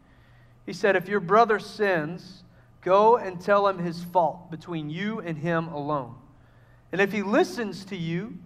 He 0.67 0.73
said, 0.75 0.97
If 0.97 1.09
your 1.09 1.21
brother 1.21 1.59
sins, 1.59 2.43
go 2.83 3.17
and 3.17 3.41
tell 3.41 3.67
him 3.67 3.79
his 3.79 4.05
fault 4.05 4.51
between 4.51 4.91
you 4.91 5.21
and 5.21 5.39
him 5.39 5.69
alone. 5.69 6.15
And 6.93 7.01
if 7.01 7.13
he 7.13 7.23
listens 7.23 7.87
to 7.87 7.97
you, 7.97 8.37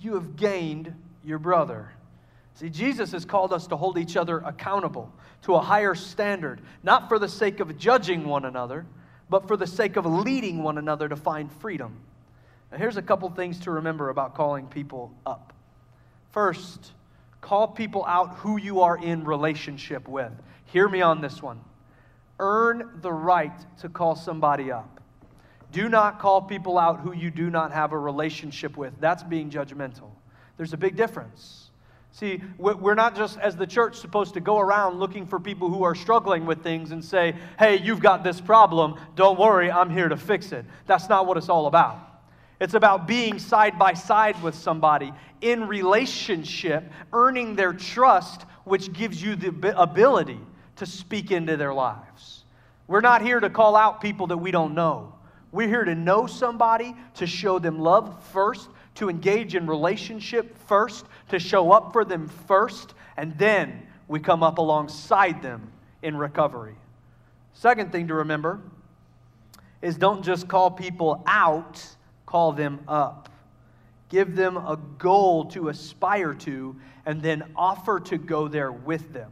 you 0.00 0.14
have 0.14 0.36
gained 0.36 0.94
your 1.22 1.38
brother. 1.38 1.90
See, 2.54 2.70
Jesus 2.70 3.12
has 3.12 3.24
called 3.24 3.52
us 3.52 3.66
to 3.68 3.76
hold 3.76 3.98
each 3.98 4.16
other 4.16 4.38
accountable 4.38 5.12
to 5.42 5.54
a 5.54 5.60
higher 5.60 5.94
standard, 5.94 6.60
not 6.82 7.08
for 7.08 7.18
the 7.18 7.28
sake 7.28 7.60
of 7.60 7.76
judging 7.76 8.24
one 8.24 8.44
another, 8.44 8.86
but 9.28 9.48
for 9.48 9.56
the 9.56 9.66
sake 9.66 9.96
of 9.96 10.06
leading 10.06 10.62
one 10.62 10.78
another 10.78 11.08
to 11.08 11.16
find 11.16 11.50
freedom. 11.52 11.96
Now, 12.70 12.78
here's 12.78 12.96
a 12.96 13.02
couple 13.02 13.28
things 13.30 13.60
to 13.60 13.72
remember 13.72 14.10
about 14.10 14.34
calling 14.34 14.66
people 14.66 15.12
up. 15.26 15.52
First, 16.30 16.92
call 17.40 17.68
people 17.68 18.04
out 18.06 18.36
who 18.36 18.56
you 18.56 18.80
are 18.80 18.96
in 18.96 19.24
relationship 19.24 20.06
with. 20.06 20.32
Hear 20.66 20.88
me 20.88 21.02
on 21.02 21.20
this 21.20 21.42
one. 21.42 21.60
Earn 22.38 23.00
the 23.00 23.12
right 23.12 23.52
to 23.80 23.88
call 23.88 24.14
somebody 24.14 24.70
up. 24.70 25.00
Do 25.72 25.88
not 25.88 26.20
call 26.20 26.42
people 26.42 26.78
out 26.78 27.00
who 27.00 27.12
you 27.12 27.30
do 27.30 27.50
not 27.50 27.72
have 27.72 27.92
a 27.92 27.98
relationship 27.98 28.76
with. 28.76 28.92
That's 29.00 29.24
being 29.24 29.50
judgmental. 29.50 30.10
There's 30.56 30.72
a 30.72 30.76
big 30.76 30.94
difference. 30.96 31.63
See, 32.14 32.40
we're 32.58 32.94
not 32.94 33.16
just, 33.16 33.40
as 33.40 33.56
the 33.56 33.66
church, 33.66 33.96
supposed 33.96 34.34
to 34.34 34.40
go 34.40 34.60
around 34.60 35.00
looking 35.00 35.26
for 35.26 35.40
people 35.40 35.68
who 35.68 35.82
are 35.82 35.96
struggling 35.96 36.46
with 36.46 36.62
things 36.62 36.92
and 36.92 37.04
say, 37.04 37.34
hey, 37.58 37.80
you've 37.80 37.98
got 37.98 38.22
this 38.22 38.40
problem. 38.40 39.00
Don't 39.16 39.36
worry, 39.36 39.68
I'm 39.68 39.90
here 39.90 40.08
to 40.08 40.16
fix 40.16 40.52
it. 40.52 40.64
That's 40.86 41.08
not 41.08 41.26
what 41.26 41.36
it's 41.36 41.48
all 41.48 41.66
about. 41.66 41.98
It's 42.60 42.74
about 42.74 43.08
being 43.08 43.40
side 43.40 43.80
by 43.80 43.94
side 43.94 44.40
with 44.44 44.54
somebody 44.54 45.12
in 45.40 45.66
relationship, 45.66 46.88
earning 47.12 47.56
their 47.56 47.72
trust, 47.72 48.42
which 48.62 48.92
gives 48.92 49.20
you 49.20 49.34
the 49.34 49.76
ability 49.76 50.38
to 50.76 50.86
speak 50.86 51.32
into 51.32 51.56
their 51.56 51.74
lives. 51.74 52.44
We're 52.86 53.00
not 53.00 53.22
here 53.22 53.40
to 53.40 53.50
call 53.50 53.74
out 53.74 54.00
people 54.00 54.28
that 54.28 54.38
we 54.38 54.52
don't 54.52 54.76
know. 54.76 55.16
We're 55.50 55.68
here 55.68 55.84
to 55.84 55.96
know 55.96 56.28
somebody, 56.28 56.94
to 57.14 57.26
show 57.26 57.58
them 57.58 57.80
love 57.80 58.22
first, 58.32 58.68
to 58.94 59.08
engage 59.10 59.56
in 59.56 59.66
relationship 59.66 60.56
first, 60.68 61.06
to 61.28 61.38
show 61.38 61.72
up 61.72 61.92
for 61.92 62.04
them 62.04 62.28
first, 62.46 62.94
and 63.16 63.36
then 63.38 63.86
we 64.08 64.20
come 64.20 64.42
up 64.42 64.58
alongside 64.58 65.42
them 65.42 65.70
in 66.02 66.16
recovery. 66.16 66.76
Second 67.52 67.92
thing 67.92 68.08
to 68.08 68.14
remember 68.14 68.60
is 69.80 69.96
don't 69.96 70.24
just 70.24 70.48
call 70.48 70.70
people 70.70 71.22
out 71.26 71.82
call 72.34 72.50
them 72.50 72.80
up. 72.88 73.28
Give 74.08 74.34
them 74.34 74.56
a 74.56 74.76
goal 74.98 75.44
to 75.50 75.68
aspire 75.68 76.34
to, 76.34 76.74
and 77.06 77.22
then 77.22 77.44
offer 77.54 78.00
to 78.00 78.18
go 78.18 78.48
there 78.48 78.72
with 78.72 79.12
them. 79.12 79.30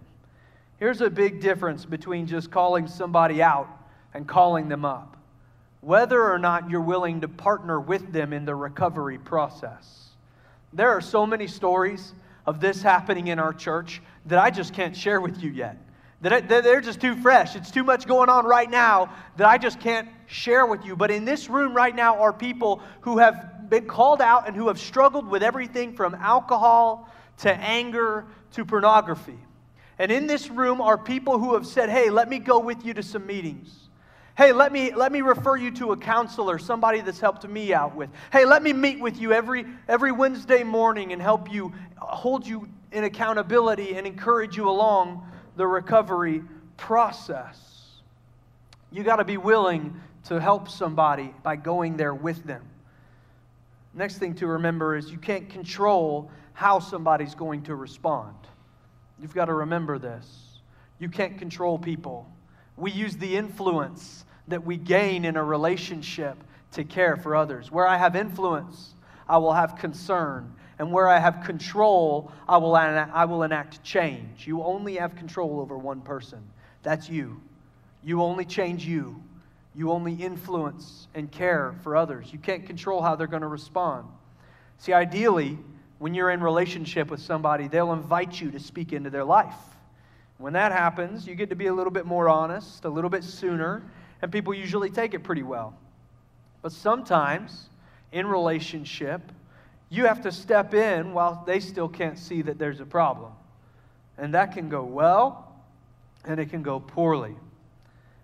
Here's 0.78 1.00
a 1.00 1.10
big 1.10 1.40
difference 1.40 1.84
between 1.84 2.28
just 2.28 2.52
calling 2.52 2.86
somebody 2.86 3.42
out 3.42 3.68
and 4.14 4.28
calling 4.28 4.68
them 4.68 4.84
up 4.84 5.16
whether 5.80 6.22
or 6.32 6.38
not 6.38 6.70
you're 6.70 6.80
willing 6.80 7.22
to 7.22 7.28
partner 7.28 7.80
with 7.80 8.12
them 8.12 8.32
in 8.32 8.44
the 8.44 8.54
recovery 8.54 9.18
process. 9.18 10.10
There 10.72 10.90
are 10.90 11.00
so 11.00 11.26
many 11.26 11.46
stories 11.46 12.12
of 12.46 12.60
this 12.60 12.82
happening 12.82 13.28
in 13.28 13.38
our 13.38 13.52
church 13.52 14.00
that 14.26 14.38
I 14.38 14.50
just 14.50 14.72
can't 14.72 14.96
share 14.96 15.20
with 15.20 15.42
you 15.42 15.50
yet. 15.50 15.76
That 16.22 16.48
they're 16.48 16.80
just 16.80 17.00
too 17.00 17.16
fresh. 17.16 17.56
It's 17.56 17.70
too 17.70 17.82
much 17.82 18.06
going 18.06 18.28
on 18.28 18.46
right 18.46 18.70
now 18.70 19.12
that 19.36 19.48
I 19.48 19.58
just 19.58 19.80
can't 19.80 20.08
share 20.26 20.66
with 20.66 20.84
you. 20.84 20.94
But 20.94 21.10
in 21.10 21.24
this 21.24 21.50
room 21.50 21.74
right 21.74 21.94
now 21.94 22.20
are 22.20 22.32
people 22.32 22.80
who 23.00 23.18
have 23.18 23.68
been 23.68 23.86
called 23.86 24.20
out 24.20 24.46
and 24.46 24.54
who 24.54 24.68
have 24.68 24.78
struggled 24.78 25.26
with 25.26 25.42
everything 25.42 25.94
from 25.94 26.14
alcohol 26.14 27.08
to 27.38 27.52
anger 27.52 28.26
to 28.52 28.64
pornography. 28.64 29.38
And 29.98 30.12
in 30.12 30.28
this 30.28 30.48
room 30.48 30.80
are 30.80 30.96
people 30.96 31.38
who 31.38 31.54
have 31.54 31.66
said, 31.66 31.90
Hey, 31.90 32.08
let 32.08 32.28
me 32.28 32.38
go 32.38 32.60
with 32.60 32.84
you 32.84 32.94
to 32.94 33.02
some 33.02 33.26
meetings. 33.26 33.88
Hey, 34.34 34.52
let 34.52 34.72
me, 34.72 34.94
let 34.94 35.12
me 35.12 35.20
refer 35.20 35.56
you 35.56 35.70
to 35.72 35.92
a 35.92 35.96
counselor, 35.96 36.58
somebody 36.58 37.02
that's 37.02 37.20
helped 37.20 37.46
me 37.46 37.74
out 37.74 37.94
with. 37.94 38.08
Hey, 38.32 38.46
let 38.46 38.62
me 38.62 38.72
meet 38.72 38.98
with 38.98 39.18
you 39.18 39.32
every, 39.32 39.66
every 39.88 40.10
Wednesday 40.10 40.62
morning 40.62 41.12
and 41.12 41.20
help 41.20 41.52
you, 41.52 41.72
uh, 42.00 42.06
hold 42.06 42.46
you 42.46 42.66
in 42.92 43.04
accountability 43.04 43.94
and 43.94 44.06
encourage 44.06 44.56
you 44.56 44.70
along 44.70 45.26
the 45.56 45.66
recovery 45.66 46.42
process. 46.78 47.58
You 48.90 49.02
got 49.02 49.16
to 49.16 49.24
be 49.24 49.36
willing 49.36 50.00
to 50.24 50.40
help 50.40 50.68
somebody 50.70 51.34
by 51.42 51.56
going 51.56 51.98
there 51.98 52.14
with 52.14 52.42
them. 52.44 52.64
Next 53.92 54.16
thing 54.16 54.34
to 54.36 54.46
remember 54.46 54.96
is 54.96 55.10
you 55.10 55.18
can't 55.18 55.50
control 55.50 56.30
how 56.54 56.78
somebody's 56.78 57.34
going 57.34 57.64
to 57.64 57.74
respond. 57.74 58.34
You've 59.20 59.34
got 59.34 59.46
to 59.46 59.54
remember 59.54 59.98
this. 59.98 60.60
You 60.98 61.10
can't 61.10 61.36
control 61.36 61.78
people. 61.78 62.31
We 62.76 62.90
use 62.90 63.16
the 63.16 63.36
influence 63.36 64.24
that 64.48 64.64
we 64.64 64.76
gain 64.76 65.24
in 65.24 65.36
a 65.36 65.44
relationship 65.44 66.36
to 66.72 66.84
care 66.84 67.16
for 67.16 67.36
others. 67.36 67.70
Where 67.70 67.86
I 67.86 67.96
have 67.96 68.16
influence, 68.16 68.94
I 69.28 69.38
will 69.38 69.52
have 69.52 69.76
concern 69.76 70.54
and 70.78 70.90
where 70.90 71.08
I 71.08 71.18
have 71.18 71.44
control, 71.44 72.32
I 72.48 72.56
will, 72.56 72.74
I 72.74 73.24
will 73.24 73.44
enact 73.44 73.84
change. 73.84 74.46
You 74.46 74.62
only 74.64 74.96
have 74.96 75.14
control 75.14 75.60
over 75.60 75.78
one 75.78 76.00
person. 76.00 76.40
That's 76.82 77.08
you. 77.08 77.40
You 78.02 78.22
only 78.22 78.44
change 78.44 78.84
you. 78.84 79.22
You 79.74 79.92
only 79.92 80.14
influence 80.14 81.06
and 81.14 81.30
care 81.30 81.76
for 81.82 81.96
others. 81.96 82.32
You 82.32 82.38
can't 82.38 82.66
control 82.66 83.00
how 83.00 83.14
they're 83.14 83.26
going 83.26 83.42
to 83.42 83.48
respond. 83.48 84.08
See, 84.78 84.92
ideally, 84.92 85.58
when 85.98 86.14
you're 86.14 86.30
in 86.30 86.42
relationship 86.42 87.10
with 87.10 87.20
somebody, 87.20 87.68
they'll 87.68 87.92
invite 87.92 88.40
you 88.40 88.50
to 88.50 88.58
speak 88.58 88.92
into 88.92 89.08
their 89.08 89.24
life. 89.24 89.54
When 90.42 90.54
that 90.54 90.72
happens, 90.72 91.24
you 91.24 91.36
get 91.36 91.50
to 91.50 91.54
be 91.54 91.68
a 91.68 91.72
little 91.72 91.92
bit 91.92 92.04
more 92.04 92.28
honest, 92.28 92.84
a 92.84 92.88
little 92.88 93.08
bit 93.08 93.22
sooner, 93.22 93.80
and 94.20 94.32
people 94.32 94.52
usually 94.52 94.90
take 94.90 95.14
it 95.14 95.22
pretty 95.22 95.44
well. 95.44 95.72
But 96.62 96.72
sometimes 96.72 97.68
in 98.10 98.26
relationship, 98.26 99.20
you 99.88 100.06
have 100.06 100.20
to 100.22 100.32
step 100.32 100.74
in 100.74 101.12
while 101.12 101.44
they 101.46 101.60
still 101.60 101.88
can't 101.88 102.18
see 102.18 102.42
that 102.42 102.58
there's 102.58 102.80
a 102.80 102.84
problem. 102.84 103.30
And 104.18 104.34
that 104.34 104.52
can 104.52 104.68
go 104.68 104.82
well 104.82 105.54
and 106.24 106.40
it 106.40 106.50
can 106.50 106.64
go 106.64 106.80
poorly. 106.80 107.36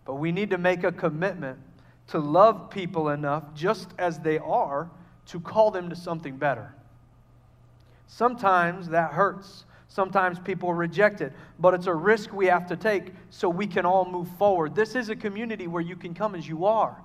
But 0.05 0.15
we 0.15 0.33
need 0.33 0.51
to 0.51 0.59
make 0.59 0.83
a 0.83 0.91
commitment 0.91 1.61
to 2.09 2.19
love 2.19 2.69
people 2.69 3.11
enough, 3.11 3.45
just 3.55 3.91
as 3.97 4.19
they 4.19 4.39
are, 4.39 4.91
to 5.27 5.39
call 5.39 5.71
them 5.71 5.89
to 5.91 5.95
something 5.95 6.37
better. 6.37 6.75
Sometimes 8.09 8.89
that 8.89 9.13
hurts. 9.13 9.67
Sometimes 9.89 10.39
people 10.39 10.73
reject 10.75 11.23
it, 11.23 11.33
but 11.59 11.73
it's 11.73 11.87
a 11.87 11.95
risk 11.95 12.33
we 12.33 12.47
have 12.47 12.67
to 12.69 12.77
take 12.77 13.13
so 13.31 13.49
we 13.49 13.67
can 13.67 13.87
all 13.87 14.05
move 14.05 14.29
forward. 14.37 14.75
This 14.75 14.95
is 14.95 15.09
a 15.09 15.17
community 15.17 15.67
where 15.67 15.83
you 15.83 15.97
can 15.97 16.15
come 16.15 16.35
as 16.35 16.47
you 16.47 16.67
are. 16.67 16.97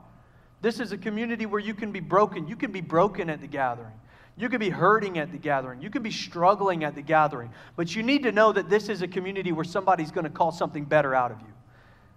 This 0.62 0.80
is 0.80 0.91
a 0.91 0.98
community 0.98 1.46
where 1.46 1.62
you 1.62 1.74
can 1.74 1.91
be 1.91 2.02
broken. 2.02 2.48
You 2.48 2.58
can 2.58 2.72
be 2.72 2.82
broken 2.82 3.30
at 3.30 3.39
the 3.41 3.48
gathering. 3.48 3.93
You 4.36 4.50
can 4.50 4.60
be 4.60 4.69
hurting 4.69 5.17
at 5.17 5.32
the 5.32 5.38
gathering. 5.38 5.82
You 5.82 5.89
can 5.89 6.04
be 6.04 6.12
struggling 6.12 6.84
at 6.84 6.96
the 6.96 7.02
gathering. 7.02 7.52
But 7.76 7.96
you 7.96 8.04
need 8.04 8.24
to 8.24 8.32
know 8.32 8.52
that 8.52 8.69
this 8.69 8.89
is 8.89 9.02
a 9.02 9.08
community 9.08 9.52
where 9.52 9.63
somebody's 9.63 10.12
going 10.12 10.26
to 10.26 10.30
call 10.30 10.52
something 10.52 10.84
better 10.84 11.15
out 11.15 11.32
of 11.32 11.39
you. 11.39 11.54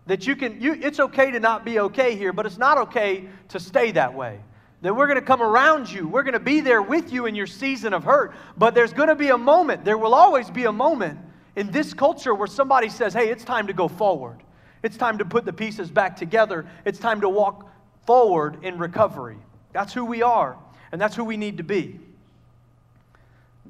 That 0.07 0.27
you 0.27 0.35
can, 0.35 0.61
you, 0.61 0.75
it's 0.81 0.99
okay 0.99 1.31
to 1.31 1.41
not 1.41 1.65
be 1.65 1.79
okay 1.81 2.17
here, 2.17 2.33
but 2.33 2.47
it's 2.47 2.59
not 2.59 2.79
okay 2.79 3.29
to 3.49 3.61
stay 3.61 3.93
that 3.93 4.15
way. 4.15 4.41
That 4.87 4.95
we're 4.95 5.09
going 5.09 5.19
to 5.19 5.27
come 5.27 5.43
around 5.43 5.91
you. 5.91 6.07
We're 6.07 6.23
going 6.23 6.35
to 6.35 6.39
be 6.39 6.61
there 6.61 6.81
with 6.81 7.13
you 7.13 7.27
in 7.27 7.35
your 7.35 7.49
season 7.49 7.93
of 7.93 8.05
hurt. 8.05 8.37
But 8.57 8.73
there's 8.73 8.93
going 8.93 9.09
to 9.09 9.17
be 9.17 9.31
a 9.31 9.37
moment, 9.37 9.85
there 9.85 9.99
will 9.99 10.15
always 10.15 10.49
be 10.49 10.67
a 10.67 10.71
moment 10.71 11.19
in 11.57 11.73
this 11.73 11.93
culture 11.93 12.33
where 12.33 12.47
somebody 12.47 12.89
says, 12.89 13.13
hey, 13.13 13.29
it's 13.29 13.43
time 13.43 13.67
to 13.67 13.73
go 13.73 13.89
forward. 13.89 14.45
It's 14.85 14.97
time 14.97 15.19
to 15.19 15.25
put 15.25 15.45
the 15.45 15.53
pieces 15.53 15.91
back 15.91 16.17
together. 16.17 16.67
It's 16.85 17.01
time 17.01 17.21
to 17.23 17.29
walk 17.29 17.69
forward 18.07 18.63
in 18.63 18.79
recovery. 18.79 19.39
That's 19.73 19.93
who 19.93 20.05
we 20.05 20.23
are, 20.23 20.57
and 20.93 21.01
that's 21.01 21.17
who 21.17 21.25
we 21.25 21.37
need 21.37 21.57
to 21.57 21.65
be. 21.65 21.99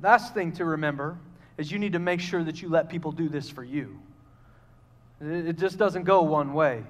Last 0.02 0.34
thing 0.34 0.52
to 0.52 0.66
remember 0.66 1.16
is 1.56 1.72
you 1.72 1.78
need 1.78 1.94
to 1.94 1.98
make 1.98 2.20
sure 2.20 2.44
that 2.44 2.60
you 2.60 2.68
let 2.68 2.90
people 2.90 3.10
do 3.10 3.30
this 3.30 3.48
for 3.48 3.64
you. 3.64 3.98
It 5.22 5.56
just 5.56 5.78
doesn't 5.78 6.04
go 6.04 6.20
one 6.24 6.52
way. 6.52 6.84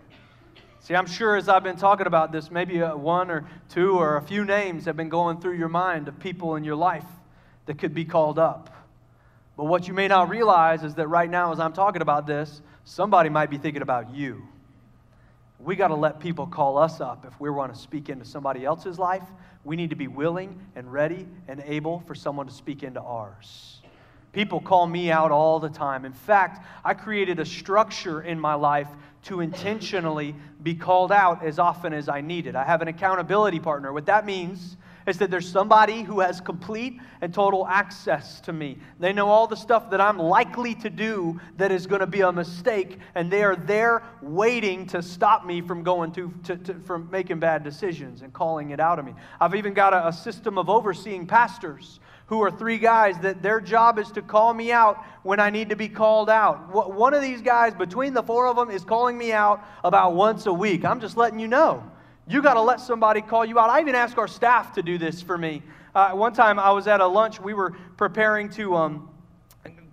See, 0.80 0.94
I'm 0.94 1.06
sure 1.06 1.36
as 1.36 1.48
I've 1.48 1.64
been 1.64 1.76
talking 1.76 2.06
about 2.06 2.30
this, 2.30 2.50
maybe 2.50 2.78
one 2.78 3.30
or 3.30 3.44
two 3.68 3.98
or 3.98 4.16
a 4.16 4.22
few 4.22 4.44
names 4.44 4.84
have 4.84 4.96
been 4.96 5.08
going 5.08 5.40
through 5.40 5.56
your 5.56 5.68
mind 5.68 6.06
of 6.06 6.18
people 6.20 6.54
in 6.56 6.64
your 6.64 6.76
life 6.76 7.04
that 7.66 7.78
could 7.78 7.92
be 7.92 8.04
called 8.04 8.38
up. 8.38 8.72
But 9.56 9.64
what 9.64 9.88
you 9.88 9.94
may 9.94 10.06
not 10.06 10.28
realize 10.28 10.84
is 10.84 10.94
that 10.94 11.08
right 11.08 11.28
now, 11.28 11.52
as 11.52 11.58
I'm 11.58 11.72
talking 11.72 12.02
about 12.02 12.26
this, 12.26 12.60
somebody 12.84 13.28
might 13.28 13.50
be 13.50 13.58
thinking 13.58 13.82
about 13.82 14.14
you. 14.14 14.42
We 15.58 15.74
got 15.74 15.88
to 15.88 15.94
let 15.94 16.20
people 16.20 16.46
call 16.46 16.76
us 16.78 17.00
up 17.00 17.24
if 17.26 17.40
we 17.40 17.50
want 17.50 17.74
to 17.74 17.80
speak 17.80 18.08
into 18.08 18.24
somebody 18.24 18.64
else's 18.64 18.98
life. 18.98 19.24
We 19.64 19.74
need 19.74 19.90
to 19.90 19.96
be 19.96 20.06
willing 20.06 20.60
and 20.76 20.92
ready 20.92 21.26
and 21.48 21.62
able 21.66 22.00
for 22.00 22.14
someone 22.14 22.46
to 22.46 22.52
speak 22.52 22.82
into 22.82 23.00
ours. 23.00 23.80
People 24.32 24.60
call 24.60 24.86
me 24.86 25.10
out 25.10 25.32
all 25.32 25.58
the 25.58 25.70
time. 25.70 26.04
In 26.04 26.12
fact, 26.12 26.64
I 26.84 26.92
created 26.92 27.40
a 27.40 27.46
structure 27.46 28.20
in 28.20 28.38
my 28.38 28.52
life 28.54 28.88
to 29.26 29.40
intentionally 29.40 30.34
be 30.62 30.74
called 30.74 31.12
out 31.12 31.44
as 31.44 31.58
often 31.58 31.92
as 31.92 32.08
I 32.08 32.20
need 32.20 32.46
it. 32.46 32.54
I 32.54 32.64
have 32.64 32.82
an 32.82 32.88
accountability 32.88 33.58
partner. 33.58 33.92
What 33.92 34.06
that 34.06 34.24
means 34.24 34.76
is 35.06 35.18
that 35.18 35.30
there's 35.30 35.48
somebody 35.48 36.02
who 36.02 36.20
has 36.20 36.40
complete 36.40 37.00
and 37.20 37.32
total 37.32 37.66
access 37.66 38.40
to 38.40 38.52
me. 38.52 38.78
They 38.98 39.12
know 39.12 39.28
all 39.28 39.46
the 39.46 39.56
stuff 39.56 39.90
that 39.90 40.00
I'm 40.00 40.18
likely 40.18 40.74
to 40.76 40.90
do 40.90 41.40
that 41.56 41.70
is 41.70 41.86
going 41.86 42.00
to 42.00 42.06
be 42.06 42.20
a 42.20 42.32
mistake, 42.32 42.98
and 43.14 43.30
they 43.30 43.44
are 43.44 43.56
there 43.56 44.02
waiting 44.20 44.86
to 44.88 45.02
stop 45.02 45.44
me 45.44 45.60
from 45.60 45.82
going 45.82 46.12
to, 46.12 46.32
to, 46.44 46.56
to 46.56 46.74
from 46.80 47.08
making 47.10 47.38
bad 47.38 47.62
decisions 47.62 48.22
and 48.22 48.32
calling 48.32 48.70
it 48.70 48.80
out 48.80 48.98
of 48.98 49.04
me. 49.04 49.14
I've 49.40 49.54
even 49.54 49.74
got 49.74 49.92
a, 49.92 50.08
a 50.08 50.12
system 50.12 50.58
of 50.58 50.68
overseeing 50.68 51.26
pastors 51.26 52.00
who 52.26 52.42
are 52.42 52.50
three 52.50 52.78
guys 52.78 53.18
that 53.20 53.42
their 53.42 53.60
job 53.60 53.98
is 53.98 54.10
to 54.12 54.22
call 54.22 54.52
me 54.52 54.72
out 54.72 55.04
when 55.22 55.38
I 55.38 55.50
need 55.50 55.68
to 55.70 55.76
be 55.76 55.88
called 55.88 56.28
out. 56.28 56.72
One 56.92 57.14
of 57.14 57.22
these 57.22 57.40
guys, 57.40 57.74
between 57.74 58.14
the 58.14 58.22
four 58.22 58.48
of 58.48 58.56
them, 58.56 58.70
is 58.70 58.84
calling 58.84 59.16
me 59.16 59.32
out 59.32 59.64
about 59.84 60.14
once 60.14 60.46
a 60.46 60.52
week. 60.52 60.84
I'm 60.84 61.00
just 61.00 61.16
letting 61.16 61.38
you 61.38 61.48
know. 61.48 61.84
You 62.28 62.42
got 62.42 62.54
to 62.54 62.60
let 62.60 62.80
somebody 62.80 63.22
call 63.22 63.44
you 63.44 63.58
out. 63.58 63.70
I 63.70 63.80
even 63.80 63.94
ask 63.94 64.18
our 64.18 64.26
staff 64.26 64.74
to 64.74 64.82
do 64.82 64.98
this 64.98 65.22
for 65.22 65.38
me. 65.38 65.62
Uh, 65.94 66.10
one 66.10 66.32
time 66.32 66.58
I 66.58 66.72
was 66.72 66.88
at 66.88 67.00
a 67.00 67.06
lunch, 67.06 67.40
we 67.40 67.54
were 67.54 67.70
preparing 67.96 68.50
to. 68.50 68.74
Um, 68.74 69.08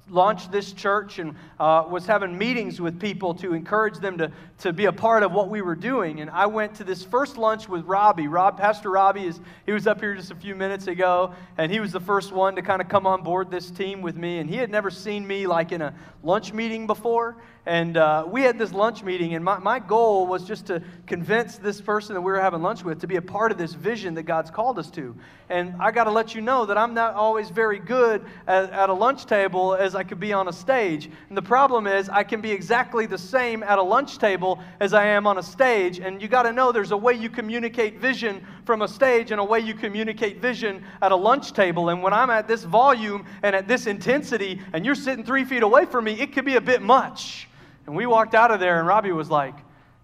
launched 0.10 0.52
this 0.52 0.74
church 0.74 1.20
and 1.20 1.36
uh, 1.60 1.86
was 1.89 2.06
having 2.06 2.38
meetings 2.38 2.82
with 2.82 3.00
people 3.00 3.34
to 3.36 3.54
encourage 3.54 3.98
them 4.00 4.18
to, 4.18 4.32
to 4.60 4.74
be 4.74 4.86
a 4.86 4.92
part 4.92 5.24
of 5.24 5.32
what 5.32 5.50
we 5.50 5.62
were 5.62 5.76
doing. 5.76 6.20
And 6.20 6.30
I 6.30 6.46
went 6.46 6.76
to 6.76 6.84
this 6.84 7.04
first 7.04 7.38
lunch 7.38 7.70
with 7.70 7.86
Robbie. 7.86 8.28
Rob, 8.28 8.58
Pastor 8.58 8.92
Robbie, 8.92 9.26
is, 9.26 9.39
he 9.66 9.72
was 9.72 9.88
up 9.88 10.00
here 10.00 10.13
just 10.16 10.32
a 10.32 10.36
few 10.36 10.56
minutes 10.56 10.88
ago, 10.88 11.34
and 11.58 11.72
he 11.72 11.80
was 11.80 11.92
the 11.92 12.00
first 12.00 12.32
one 12.32 12.56
to 12.56 12.62
kind 12.62 12.82
of 12.82 12.89
come 12.89 13.08
on 13.08 13.24
board 13.24 13.50
this 13.50 13.72
team 13.72 14.02
with 14.02 14.18
me. 14.18 14.39
And 14.39 14.50
he 14.50 14.58
had 14.58 14.70
never 14.70 14.92
seen 14.92 15.26
me 15.26 15.48
like 15.48 15.72
in 15.72 15.82
a 15.82 15.94
lunch 16.24 16.54
meeting 16.54 16.88
before. 16.88 17.38
And 17.66 17.96
uh, 17.96 18.26
we 18.28 18.42
had 18.42 18.60
this 18.60 18.74
lunch 18.74 19.04
meeting, 19.04 19.36
and 19.36 19.46
my, 19.46 19.58
my 19.58 19.80
goal 19.80 20.28
was 20.28 20.44
just 20.44 20.66
to 20.66 20.84
convince 21.08 21.58
this 21.58 21.80
person 21.80 22.14
that 22.14 22.20
we 22.20 22.30
were 22.30 22.42
having 22.42 22.62
lunch 22.62 22.84
with 22.84 23.00
to 23.00 23.08
be 23.08 23.16
a 23.16 23.22
part 23.22 23.54
of 23.54 23.58
this 23.58 23.74
vision 23.74 24.16
that 24.16 24.24
God's 24.24 24.52
called 24.52 24.78
us 24.78 24.92
to. 24.92 25.16
And 25.50 25.74
I 25.80 25.92
got 25.92 26.04
to 26.06 26.12
let 26.12 26.36
you 26.36 26.42
know 26.42 26.66
that 26.66 26.78
I'm 26.78 26.94
not 26.94 27.14
always 27.14 27.50
very 27.50 27.80
good 27.80 28.26
at, 28.48 28.70
at, 28.72 28.90
a 28.90 28.94
lunch 28.94 29.28
table 29.28 29.76
as 29.76 29.96
I 29.96 30.04
could 30.04 30.20
be 30.20 30.34
on 30.34 30.50
a 30.50 30.54
stage. 30.54 31.10
And 31.30 31.38
the 31.38 31.42
problem 31.42 31.88
is, 31.88 32.10
I 32.10 32.24
can 32.24 32.42
be 32.42 32.52
exactly 32.52 33.06
the 33.06 33.18
same 33.18 33.64
at 33.64 33.80
a 33.80 33.84
lunch 33.84 34.18
table 34.18 34.60
as 34.82 34.94
I 34.94 35.06
am 35.06 35.26
on 35.26 35.38
a 35.38 35.44
stage. 35.44 36.00
And 36.00 36.22
you 36.22 36.28
got 36.28 36.44
to 36.44 36.52
know 36.52 36.74
there's 36.74 36.92
a 36.92 36.98
way 36.98 37.14
you 37.14 37.30
communicate 37.30 38.00
vision 38.00 38.46
from 38.65 38.82
a 38.82 38.88
stage 38.88 39.32
and 39.32 39.39
a 39.39 39.43
way 39.43 39.60
you 39.60 39.73
communicate 39.73 40.41
vision 40.41 40.84
at 41.02 41.12
a 41.12 41.15
lunch 41.15 41.54
table. 41.54 41.89
And 41.89 42.02
when 42.02 42.13
I'm 42.13 42.30
at 42.30 42.47
this 42.47 42.63
volume 42.63 43.26
and 43.41 43.56
at 43.56 43.67
this 43.67 43.88
intensity, 43.88 44.62
and 44.73 44.86
you're 44.86 44.95
sitting 44.95 45.26
three 45.26 45.43
feet 45.43 45.63
away 45.63 45.86
from 45.86 46.06
me, 46.06 46.19
it 46.19 46.34
could 46.34 46.45
be 46.45 46.56
a 46.56 46.62
bit 46.62 46.82
much. 46.82 47.47
And 47.86 47.95
we 47.95 48.06
walked 48.06 48.36
out 48.36 48.52
of 48.52 48.60
there, 48.60 48.80
and 48.80 48.88
Robbie 48.88 49.12
was 49.12 49.30
like, 49.30 49.56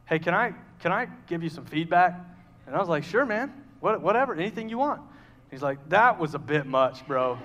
Hey, 0.05 0.19
can 0.19 0.33
I, 0.33 0.53
can 0.79 0.91
I 0.91 1.07
give 1.27 1.43
you 1.43 1.49
some 1.49 1.65
feedback? 1.65 2.19
And 2.65 2.75
I 2.75 2.79
was 2.79 2.89
like, 2.89 3.03
Sure, 3.03 3.25
man. 3.25 3.53
What, 3.79 4.01
whatever, 4.01 4.33
anything 4.33 4.69
you 4.69 4.77
want. 4.77 5.01
He's 5.49 5.61
like, 5.61 5.77
That 5.89 6.19
was 6.19 6.35
a 6.35 6.39
bit 6.39 6.65
much, 6.65 7.07
bro. 7.07 7.39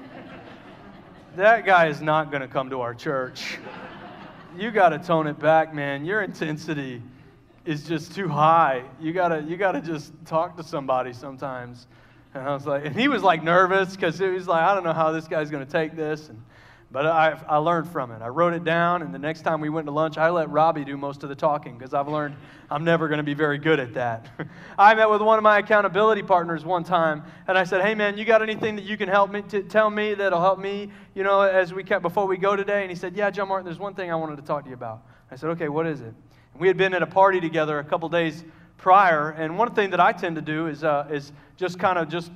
that 1.36 1.64
guy 1.64 1.86
is 1.86 2.00
not 2.00 2.30
going 2.30 2.42
to 2.42 2.48
come 2.48 2.70
to 2.70 2.80
our 2.80 2.94
church. 2.94 3.58
You 4.56 4.70
got 4.70 4.90
to 4.90 4.98
tone 4.98 5.26
it 5.26 5.38
back, 5.38 5.74
man. 5.74 6.04
Your 6.04 6.22
intensity 6.22 7.02
is 7.64 7.84
just 7.84 8.14
too 8.14 8.28
high. 8.28 8.84
You 9.00 9.12
got 9.12 9.28
to 9.28 9.42
you 9.42 9.56
got 9.56 9.72
to 9.72 9.80
just 9.80 10.12
talk 10.26 10.56
to 10.56 10.62
somebody 10.62 11.12
sometimes. 11.12 11.86
And 12.34 12.42
I 12.42 12.52
was 12.52 12.66
like, 12.66 12.84
and 12.84 12.96
he 12.96 13.08
was 13.08 13.22
like 13.22 13.42
nervous 13.42 13.94
because 13.94 14.18
he 14.18 14.26
was 14.26 14.48
like, 14.48 14.62
I 14.62 14.74
don't 14.74 14.84
know 14.84 14.92
how 14.92 15.12
this 15.12 15.28
guy's 15.28 15.50
to 15.50 15.64
take 15.64 15.94
this. 15.94 16.28
And 16.28 16.42
but 16.94 17.06
I, 17.06 17.36
I 17.48 17.56
learned 17.56 17.88
from 17.88 18.12
it. 18.12 18.22
I 18.22 18.28
wrote 18.28 18.52
it 18.52 18.62
down, 18.62 19.02
and 19.02 19.12
the 19.12 19.18
next 19.18 19.42
time 19.42 19.60
we 19.60 19.68
went 19.68 19.88
to 19.88 19.90
lunch, 19.90 20.16
I 20.16 20.30
let 20.30 20.48
Robbie 20.48 20.84
do 20.84 20.96
most 20.96 21.24
of 21.24 21.28
the 21.28 21.34
talking 21.34 21.76
because 21.76 21.92
I've 21.92 22.06
learned 22.06 22.36
I'm 22.70 22.84
never 22.84 23.08
going 23.08 23.18
to 23.18 23.24
be 23.24 23.34
very 23.34 23.58
good 23.58 23.80
at 23.80 23.94
that. 23.94 24.28
I 24.78 24.94
met 24.94 25.10
with 25.10 25.20
one 25.20 25.36
of 25.36 25.42
my 25.42 25.58
accountability 25.58 26.22
partners 26.22 26.64
one 26.64 26.84
time, 26.84 27.24
and 27.48 27.58
I 27.58 27.64
said, 27.64 27.82
"Hey, 27.82 27.96
man, 27.96 28.16
you 28.16 28.24
got 28.24 28.42
anything 28.42 28.76
that 28.76 28.84
you 28.84 28.96
can 28.96 29.08
help 29.08 29.32
me 29.32 29.42
to 29.48 29.64
tell 29.64 29.90
me 29.90 30.14
that'll 30.14 30.40
help 30.40 30.60
me, 30.60 30.88
you 31.16 31.24
know, 31.24 31.40
as 31.40 31.74
we 31.74 31.82
kept 31.82 32.02
before 32.02 32.26
we 32.26 32.36
go 32.36 32.54
today?" 32.54 32.82
And 32.82 32.90
he 32.90 32.96
said, 32.96 33.16
"Yeah, 33.16 33.28
John 33.28 33.48
Martin, 33.48 33.64
there's 33.64 33.80
one 33.80 33.94
thing 33.94 34.12
I 34.12 34.14
wanted 34.14 34.36
to 34.36 34.42
talk 34.42 34.62
to 34.62 34.70
you 34.70 34.76
about." 34.76 35.02
I 35.32 35.34
said, 35.34 35.50
"Okay, 35.50 35.68
what 35.68 35.88
is 35.88 36.00
it?" 36.00 36.14
We 36.56 36.68
had 36.68 36.76
been 36.76 36.94
at 36.94 37.02
a 37.02 37.06
party 37.06 37.40
together 37.40 37.80
a 37.80 37.84
couple 37.84 38.08
days 38.08 38.44
prior, 38.78 39.30
and 39.30 39.58
one 39.58 39.74
thing 39.74 39.90
that 39.90 40.00
I 40.00 40.12
tend 40.12 40.36
to 40.36 40.42
do 40.42 40.68
is 40.68 40.84
uh, 40.84 41.08
is 41.10 41.32
just 41.56 41.78
kind 41.78 41.98
of 41.98 42.08
just 42.08 42.30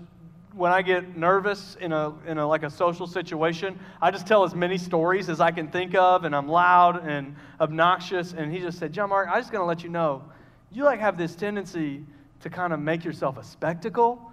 when 0.59 0.73
I 0.73 0.83
get 0.83 1.17
nervous 1.17 1.77
in 1.81 1.93
a, 1.93 2.13
in 2.27 2.37
a 2.39 2.47
like 2.47 2.65
a 2.65 2.71
social 2.71 3.07
situation, 3.07 3.79
I 4.03 4.11
just 4.11 4.27
tell 4.27 4.43
as 4.43 4.57
many 4.57 4.77
stories 4.77 5.29
as 5.29 5.41
I 5.41 5.53
can 5.53 5.69
think 5.69 5.95
of, 5.95 6.25
and 6.25 6.35
I'm 6.35 6.49
loud 6.49 7.07
and 7.07 7.37
obnoxious. 7.61 8.33
And 8.33 8.53
he 8.53 8.59
just 8.59 8.79
said, 8.81 8.93
John 8.93 9.11
Mark, 9.11 9.29
I'm 9.31 9.41
just 9.41 9.53
gonna 9.53 9.67
let 9.67 9.85
you 9.85 9.89
know, 9.89 10.25
you 10.73 10.83
like 10.83 10.99
have 10.99 11.17
this 11.17 11.37
tendency 11.37 12.05
to 12.41 12.51
kind 12.51 12.73
of 12.73 12.81
make 12.81 13.05
yourself 13.05 13.39
a 13.39 13.45
spectacle, 13.45 14.33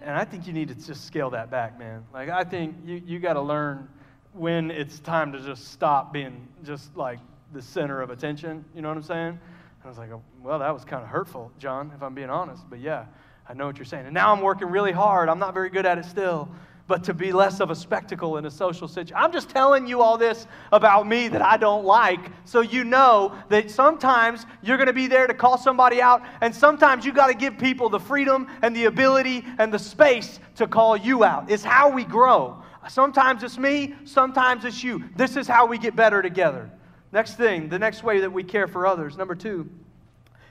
and 0.00 0.16
I 0.16 0.24
think 0.24 0.46
you 0.46 0.52
need 0.52 0.68
to 0.68 0.76
just 0.76 1.06
scale 1.06 1.30
that 1.30 1.50
back, 1.50 1.76
man. 1.76 2.04
Like 2.12 2.28
I 2.28 2.44
think 2.44 2.76
you 2.84 3.02
you 3.04 3.18
got 3.18 3.32
to 3.32 3.42
learn 3.42 3.88
when 4.32 4.70
it's 4.70 5.00
time 5.00 5.32
to 5.32 5.40
just 5.40 5.72
stop 5.72 6.12
being 6.12 6.46
just 6.64 6.96
like 6.96 7.18
the 7.54 7.62
center 7.62 8.02
of 8.02 8.10
attention. 8.10 8.64
You 8.74 8.82
know 8.82 8.88
what 8.88 8.98
I'm 8.98 9.02
saying? 9.02 9.28
And 9.28 9.38
I 9.84 9.88
was 9.88 9.96
like, 9.96 10.10
oh, 10.10 10.22
well, 10.42 10.58
that 10.58 10.74
was 10.74 10.84
kind 10.84 11.02
of 11.02 11.08
hurtful, 11.08 11.50
John, 11.58 11.90
if 11.94 12.02
I'm 12.02 12.14
being 12.14 12.30
honest. 12.30 12.64
But 12.68 12.80
yeah. 12.80 13.06
I 13.48 13.54
know 13.54 13.66
what 13.66 13.76
you're 13.76 13.84
saying. 13.84 14.06
And 14.06 14.14
now 14.14 14.32
I'm 14.32 14.40
working 14.40 14.68
really 14.68 14.92
hard. 14.92 15.28
I'm 15.28 15.38
not 15.38 15.54
very 15.54 15.68
good 15.68 15.86
at 15.86 15.98
it 15.98 16.06
still. 16.06 16.48
But 16.86 17.04
to 17.04 17.14
be 17.14 17.32
less 17.32 17.60
of 17.60 17.70
a 17.70 17.74
spectacle 17.74 18.36
in 18.36 18.44
a 18.44 18.50
social 18.50 18.88
situation. 18.88 19.16
I'm 19.16 19.32
just 19.32 19.48
telling 19.48 19.86
you 19.86 20.02
all 20.02 20.18
this 20.18 20.46
about 20.70 21.06
me 21.06 21.28
that 21.28 21.40
I 21.40 21.56
don't 21.56 21.84
like 21.84 22.20
so 22.44 22.60
you 22.60 22.84
know 22.84 23.34
that 23.48 23.70
sometimes 23.70 24.44
you're 24.62 24.76
going 24.76 24.88
to 24.88 24.92
be 24.94 25.06
there 25.06 25.26
to 25.26 25.32
call 25.32 25.56
somebody 25.56 26.02
out, 26.02 26.22
and 26.42 26.54
sometimes 26.54 27.06
you 27.06 27.12
got 27.12 27.28
to 27.28 27.34
give 27.34 27.56
people 27.56 27.88
the 27.88 28.00
freedom 28.00 28.48
and 28.60 28.76
the 28.76 28.84
ability 28.84 29.46
and 29.58 29.72
the 29.72 29.78
space 29.78 30.40
to 30.56 30.66
call 30.66 30.94
you 30.94 31.24
out. 31.24 31.50
It's 31.50 31.64
how 31.64 31.88
we 31.90 32.04
grow. 32.04 32.62
Sometimes 32.88 33.42
it's 33.42 33.56
me, 33.56 33.94
sometimes 34.04 34.66
it's 34.66 34.84
you. 34.84 35.04
This 35.16 35.36
is 35.36 35.48
how 35.48 35.64
we 35.64 35.78
get 35.78 35.96
better 35.96 36.20
together. 36.20 36.70
Next 37.14 37.36
thing, 37.36 37.68
the 37.68 37.78
next 37.78 38.02
way 38.02 38.20
that 38.20 38.32
we 38.32 38.42
care 38.42 38.66
for 38.66 38.88
others, 38.88 39.16
number 39.16 39.36
two, 39.36 39.70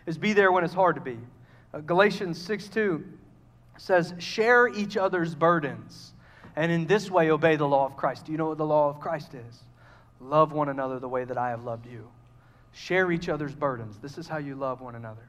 is 0.05 0.17
be 0.17 0.31
there 0.31 0.49
when 0.49 0.63
it's 0.63 0.73
hard 0.73 0.95
to 0.95 1.01
be. 1.01 1.17
Uh, 1.73 1.81
Galatians 1.81 2.41
6 2.41 2.69
2 2.69 3.03
says, 3.77 4.13
Share 4.17 4.69
each 4.69 4.95
other's 4.95 5.35
burdens, 5.35 6.13
and 6.55 6.71
in 6.71 6.87
this 6.87 7.11
way 7.11 7.31
obey 7.31 7.57
the 7.57 7.67
law 7.67 7.85
of 7.85 7.97
Christ. 7.97 8.25
Do 8.25 8.31
you 8.31 8.37
know 8.37 8.47
what 8.47 8.57
the 8.57 8.65
law 8.65 8.87
of 8.87 9.01
Christ 9.01 9.33
is? 9.33 9.63
Love 10.21 10.53
one 10.53 10.69
another 10.69 10.99
the 10.99 11.09
way 11.09 11.25
that 11.25 11.37
I 11.37 11.49
have 11.49 11.65
loved 11.65 11.85
you. 11.85 12.07
Share 12.71 13.11
each 13.11 13.27
other's 13.27 13.53
burdens. 13.53 13.97
This 13.99 14.17
is 14.17 14.29
how 14.29 14.37
you 14.37 14.55
love 14.55 14.79
one 14.79 14.95
another. 14.95 15.27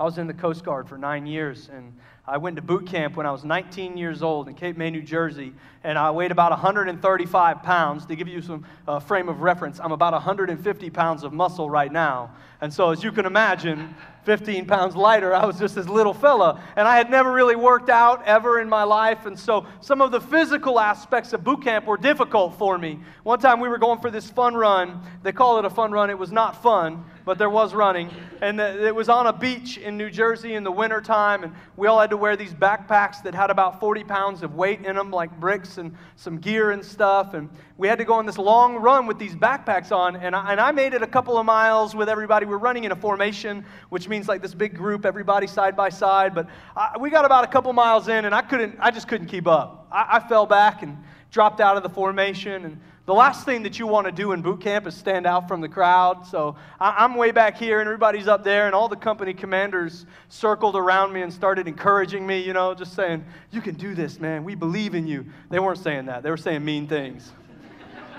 I 0.00 0.04
was 0.04 0.16
in 0.16 0.28
the 0.28 0.34
Coast 0.34 0.64
Guard 0.64 0.88
for 0.88 0.96
nine 0.96 1.26
years, 1.26 1.68
and 1.74 1.92
I 2.24 2.36
went 2.36 2.54
to 2.54 2.62
boot 2.62 2.86
camp 2.86 3.16
when 3.16 3.26
I 3.26 3.32
was 3.32 3.44
19 3.44 3.96
years 3.96 4.22
old 4.22 4.46
in 4.46 4.54
Cape 4.54 4.76
May, 4.76 4.90
New 4.90 5.02
Jersey, 5.02 5.52
and 5.82 5.98
I 5.98 6.12
weighed 6.12 6.30
about 6.30 6.52
135 6.52 7.62
pounds. 7.64 8.06
To 8.06 8.14
give 8.14 8.28
you 8.28 8.40
some 8.40 8.64
uh, 8.86 9.00
frame 9.00 9.28
of 9.28 9.40
reference, 9.40 9.80
I'm 9.80 9.90
about 9.90 10.12
150 10.12 10.90
pounds 10.90 11.24
of 11.24 11.32
muscle 11.32 11.68
right 11.68 11.90
now. 11.90 12.30
And 12.60 12.72
so, 12.72 12.92
as 12.92 13.02
you 13.02 13.10
can 13.10 13.26
imagine, 13.26 13.92
15 14.22 14.66
pounds 14.66 14.94
lighter, 14.94 15.34
I 15.34 15.44
was 15.44 15.58
just 15.58 15.74
this 15.74 15.88
little 15.88 16.14
fella. 16.14 16.62
And 16.76 16.86
I 16.86 16.96
had 16.96 17.10
never 17.10 17.32
really 17.32 17.56
worked 17.56 17.90
out 17.90 18.24
ever 18.24 18.60
in 18.60 18.68
my 18.68 18.84
life. 18.84 19.26
And 19.26 19.36
so, 19.36 19.66
some 19.80 20.00
of 20.00 20.12
the 20.12 20.20
physical 20.20 20.78
aspects 20.78 21.32
of 21.32 21.42
boot 21.42 21.64
camp 21.64 21.86
were 21.86 21.96
difficult 21.96 22.56
for 22.56 22.78
me. 22.78 23.00
One 23.24 23.40
time 23.40 23.58
we 23.58 23.68
were 23.68 23.78
going 23.78 23.98
for 23.98 24.12
this 24.12 24.30
fun 24.30 24.54
run. 24.54 25.02
They 25.24 25.32
call 25.32 25.58
it 25.58 25.64
a 25.64 25.70
fun 25.70 25.90
run. 25.90 26.08
It 26.08 26.18
was 26.18 26.30
not 26.30 26.62
fun 26.62 27.04
but 27.28 27.36
there 27.36 27.50
was 27.50 27.74
running. 27.74 28.08
And 28.40 28.58
it 28.58 28.94
was 28.94 29.10
on 29.10 29.26
a 29.26 29.34
beach 29.34 29.76
in 29.76 29.98
New 29.98 30.08
Jersey 30.08 30.54
in 30.54 30.64
the 30.64 30.72
wintertime, 30.72 31.44
and 31.44 31.52
we 31.76 31.86
all 31.86 32.00
had 32.00 32.08
to 32.08 32.16
wear 32.16 32.38
these 32.38 32.54
backpacks 32.54 33.22
that 33.24 33.34
had 33.34 33.50
about 33.50 33.80
40 33.80 34.02
pounds 34.04 34.42
of 34.42 34.54
weight 34.54 34.80
in 34.86 34.96
them, 34.96 35.10
like 35.10 35.38
bricks 35.38 35.76
and 35.76 35.94
some 36.16 36.38
gear 36.38 36.70
and 36.70 36.82
stuff. 36.82 37.34
And 37.34 37.50
we 37.76 37.86
had 37.86 37.98
to 37.98 38.06
go 38.06 38.14
on 38.14 38.24
this 38.24 38.38
long 38.38 38.76
run 38.76 39.06
with 39.06 39.18
these 39.18 39.36
backpacks 39.36 39.92
on, 39.92 40.16
and 40.16 40.34
I, 40.34 40.52
and 40.52 40.58
I 40.58 40.72
made 40.72 40.94
it 40.94 41.02
a 41.02 41.06
couple 41.06 41.36
of 41.36 41.44
miles 41.44 41.94
with 41.94 42.08
everybody. 42.08 42.46
We're 42.46 42.56
running 42.56 42.84
in 42.84 42.92
a 42.92 42.96
formation, 42.96 43.62
which 43.90 44.08
means 44.08 44.26
like 44.26 44.40
this 44.40 44.54
big 44.54 44.74
group, 44.74 45.04
everybody 45.04 45.46
side 45.46 45.76
by 45.76 45.90
side. 45.90 46.34
But 46.34 46.48
I, 46.74 46.96
we 46.98 47.10
got 47.10 47.26
about 47.26 47.44
a 47.44 47.48
couple 47.48 47.70
miles 47.74 48.08
in, 48.08 48.24
and 48.24 48.34
I 48.34 48.40
couldn't, 48.40 48.78
I 48.80 48.90
just 48.90 49.06
couldn't 49.06 49.26
keep 49.26 49.46
up. 49.46 49.86
I, 49.92 50.16
I 50.16 50.28
fell 50.28 50.46
back 50.46 50.82
and 50.82 50.96
dropped 51.30 51.60
out 51.60 51.76
of 51.76 51.82
the 51.82 51.90
formation 51.90 52.64
and 52.64 52.80
the 53.08 53.14
last 53.14 53.46
thing 53.46 53.62
that 53.62 53.78
you 53.78 53.86
want 53.86 54.04
to 54.04 54.12
do 54.12 54.32
in 54.32 54.42
boot 54.42 54.60
camp 54.60 54.86
is 54.86 54.94
stand 54.94 55.26
out 55.26 55.48
from 55.48 55.62
the 55.62 55.68
crowd. 55.68 56.26
So 56.26 56.56
I'm 56.78 57.14
way 57.14 57.30
back 57.30 57.56
here, 57.56 57.80
and 57.80 57.88
everybody's 57.88 58.28
up 58.28 58.44
there, 58.44 58.66
and 58.66 58.74
all 58.74 58.86
the 58.86 58.96
company 58.96 59.32
commanders 59.32 60.04
circled 60.28 60.76
around 60.76 61.14
me 61.14 61.22
and 61.22 61.32
started 61.32 61.66
encouraging 61.66 62.26
me, 62.26 62.42
you 62.42 62.52
know, 62.52 62.74
just 62.74 62.92
saying, 62.92 63.24
You 63.50 63.62
can 63.62 63.76
do 63.76 63.94
this, 63.94 64.20
man. 64.20 64.44
We 64.44 64.54
believe 64.54 64.94
in 64.94 65.06
you. 65.06 65.24
They 65.48 65.58
weren't 65.58 65.78
saying 65.78 66.04
that, 66.04 66.22
they 66.22 66.28
were 66.28 66.36
saying 66.36 66.62
mean 66.62 66.86
things. 66.86 67.32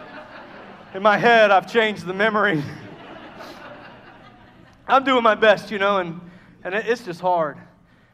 in 0.96 1.04
my 1.04 1.20
head, 1.20 1.52
I've 1.52 1.72
changed 1.72 2.08
the 2.08 2.14
memory. 2.16 2.64
I'm 4.88 5.04
doing 5.04 5.22
my 5.22 5.36
best, 5.36 5.70
you 5.70 5.78
know, 5.78 6.00
and, 6.00 6.20
and 6.64 6.74
it's 6.74 7.06
just 7.06 7.22
hard. 7.22 7.60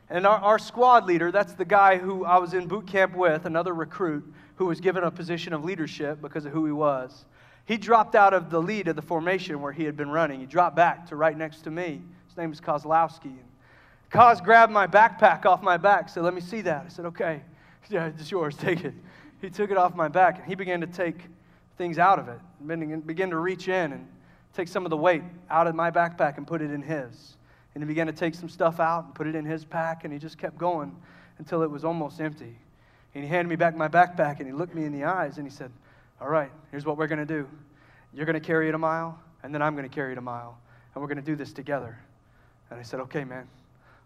And 0.09 0.27
our, 0.27 0.37
our 0.37 0.59
squad 0.59 1.05
leader, 1.05 1.31
that's 1.31 1.53
the 1.53 1.65
guy 1.65 1.97
who 1.97 2.25
I 2.25 2.37
was 2.37 2.53
in 2.53 2.67
boot 2.67 2.87
camp 2.87 3.15
with, 3.15 3.45
another 3.45 3.73
recruit 3.73 4.31
who 4.55 4.65
was 4.65 4.79
given 4.79 5.03
a 5.03 5.11
position 5.11 5.53
of 5.53 5.63
leadership 5.63 6.21
because 6.21 6.45
of 6.45 6.51
who 6.51 6.65
he 6.65 6.71
was. 6.71 7.25
He 7.65 7.77
dropped 7.77 8.15
out 8.15 8.33
of 8.33 8.51
the 8.51 8.61
lead 8.61 8.87
of 8.87 8.95
the 8.95 9.01
formation 9.01 9.61
where 9.61 9.71
he 9.71 9.83
had 9.83 9.97
been 9.97 10.09
running. 10.09 10.39
He 10.39 10.45
dropped 10.45 10.75
back 10.75 11.07
to 11.07 11.15
right 11.15 11.35
next 11.35 11.61
to 11.63 11.71
me. 11.71 12.01
His 12.27 12.37
name 12.37 12.51
is 12.51 12.61
Kozlowski. 12.61 13.35
Koz 14.11 14.43
grabbed 14.43 14.71
my 14.71 14.85
backpack 14.85 15.45
off 15.45 15.63
my 15.63 15.77
back, 15.77 16.09
said, 16.09 16.23
Let 16.23 16.33
me 16.33 16.41
see 16.41 16.61
that. 16.61 16.85
I 16.85 16.89
said, 16.89 17.05
Okay. 17.05 17.41
Yeah, 17.87 18.07
it's 18.07 18.31
yours. 18.31 18.57
Take 18.57 18.83
it. 18.83 18.95
He 19.41 19.51
took 19.51 19.69
it 19.69 19.77
off 19.77 19.93
my 19.93 20.07
back, 20.07 20.39
and 20.39 20.47
he 20.47 20.55
began 20.55 20.81
to 20.81 20.87
take 20.87 21.17
things 21.77 21.99
out 21.99 22.17
of 22.17 22.29
it, 22.29 22.39
began 23.05 23.29
to 23.29 23.37
reach 23.37 23.67
in 23.67 23.91
and 23.91 24.07
take 24.55 24.67
some 24.67 24.85
of 24.85 24.89
the 24.89 24.97
weight 24.97 25.21
out 25.51 25.67
of 25.67 25.75
my 25.75 25.91
backpack 25.91 26.37
and 26.37 26.47
put 26.47 26.63
it 26.63 26.71
in 26.71 26.81
his. 26.81 27.37
And 27.75 27.83
he 27.83 27.87
began 27.87 28.07
to 28.07 28.13
take 28.13 28.33
some 28.33 28.49
stuff 28.49 28.79
out 28.79 29.05
and 29.05 29.13
put 29.13 29.27
it 29.27 29.35
in 29.35 29.45
his 29.45 29.65
pack, 29.65 30.05
and 30.05 30.13
he 30.13 30.17
just 30.17 30.37
kept 30.37 30.57
going 30.57 30.95
until 31.37 31.61
it 31.61 31.69
was 31.69 31.83
almost 31.83 32.21
empty. 32.21 32.57
And 33.13 33.23
he 33.23 33.29
handed 33.29 33.49
me 33.49 33.57
back 33.57 33.75
my 33.75 33.87
backpack 33.87 34.39
and 34.39 34.47
he 34.47 34.53
looked 34.53 34.75
me 34.75 34.83
in 34.83 34.91
the 34.91 35.05
eyes 35.05 35.37
and 35.37 35.47
he 35.47 35.51
said, 35.51 35.71
All 36.19 36.27
right, 36.27 36.51
here's 36.71 36.85
what 36.85 36.97
we're 36.97 37.07
going 37.07 37.19
to 37.19 37.25
do. 37.25 37.47
You're 38.13 38.25
going 38.25 38.39
to 38.39 38.45
carry 38.45 38.69
it 38.69 38.75
a 38.75 38.77
mile, 38.77 39.19
and 39.43 39.53
then 39.53 39.61
I'm 39.61 39.75
going 39.75 39.87
to 39.87 39.93
carry 39.93 40.13
it 40.13 40.17
a 40.17 40.21
mile. 40.21 40.57
And 40.93 41.01
we're 41.01 41.07
going 41.07 41.17
to 41.17 41.23
do 41.23 41.35
this 41.35 41.51
together. 41.51 41.97
And 42.69 42.79
I 42.79 42.83
said, 42.83 42.99
Okay, 43.01 43.23
man, 43.23 43.47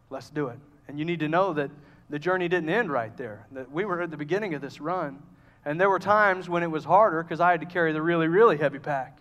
let's 0.09 0.29
do 0.29 0.47
it. 0.47 0.59
And 0.87 0.97
you 0.97 1.05
need 1.05 1.19
to 1.19 1.29
know 1.29 1.53
that 1.53 1.69
the 2.09 2.19
journey 2.19 2.47
didn't 2.47 2.69
end 2.69 2.91
right 2.91 3.15
there, 3.17 3.45
that 3.51 3.71
we 3.71 3.85
were 3.85 4.01
at 4.01 4.09
the 4.09 4.17
beginning 4.17 4.55
of 4.55 4.61
this 4.61 4.81
run. 4.81 5.21
And 5.65 5.79
there 5.79 5.89
were 5.89 5.99
times 5.99 6.49
when 6.49 6.63
it 6.63 6.71
was 6.71 6.85
harder 6.85 7.21
because 7.21 7.39
I 7.39 7.51
had 7.51 7.59
to 7.59 7.67
carry 7.67 7.93
the 7.93 8.01
really, 8.01 8.27
really 8.27 8.57
heavy 8.57 8.79
pack. 8.79 9.19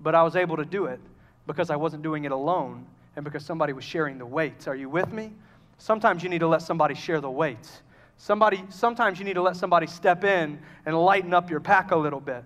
But 0.00 0.14
I 0.14 0.22
was 0.24 0.34
able 0.34 0.56
to 0.56 0.64
do 0.64 0.86
it 0.86 0.98
because 1.46 1.70
I 1.70 1.76
wasn't 1.76 2.02
doing 2.02 2.24
it 2.24 2.32
alone 2.32 2.86
and 3.16 3.24
because 3.24 3.44
somebody 3.44 3.72
was 3.72 3.84
sharing 3.84 4.18
the 4.18 4.26
weights. 4.26 4.66
Are 4.66 4.76
you 4.76 4.88
with 4.88 5.12
me? 5.12 5.32
Sometimes 5.78 6.22
you 6.22 6.28
need 6.28 6.40
to 6.40 6.48
let 6.48 6.62
somebody 6.62 6.94
share 6.94 7.20
the 7.20 7.30
weights. 7.30 7.82
Somebody, 8.16 8.64
sometimes 8.68 9.18
you 9.18 9.24
need 9.24 9.34
to 9.34 9.42
let 9.42 9.56
somebody 9.56 9.86
step 9.86 10.24
in 10.24 10.58
and 10.86 10.98
lighten 10.98 11.34
up 11.34 11.50
your 11.50 11.60
pack 11.60 11.90
a 11.90 11.96
little 11.96 12.20
bit. 12.20 12.44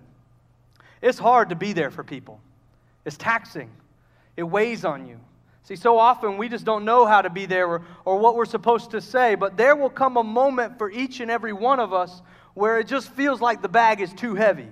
It's 1.01 1.19
hard 1.19 1.49
to 1.49 1.55
be 1.55 1.73
there 1.73 1.91
for 1.91 2.03
people. 2.03 2.41
It's 3.05 3.17
taxing. 3.17 3.69
It 4.35 4.43
weighs 4.43 4.83
on 4.83 5.07
you. 5.07 5.19
See, 5.63 5.75
so 5.75 5.99
often 5.99 6.37
we 6.37 6.49
just 6.49 6.65
don't 6.65 6.83
know 6.83 7.05
how 7.05 7.21
to 7.21 7.29
be 7.29 7.45
there 7.45 7.67
or, 7.67 7.81
or 8.03 8.17
what 8.17 8.35
we're 8.35 8.45
supposed 8.45 8.91
to 8.91 9.01
say, 9.01 9.35
but 9.35 9.55
there 9.55 9.75
will 9.75 9.89
come 9.89 10.17
a 10.17 10.23
moment 10.23 10.77
for 10.77 10.89
each 10.89 11.19
and 11.19 11.29
every 11.29 11.53
one 11.53 11.79
of 11.79 11.93
us 11.93 12.21
where 12.55 12.79
it 12.79 12.87
just 12.87 13.11
feels 13.11 13.39
like 13.39 13.61
the 13.61 13.69
bag 13.69 14.01
is 14.01 14.11
too 14.13 14.35
heavy. 14.35 14.67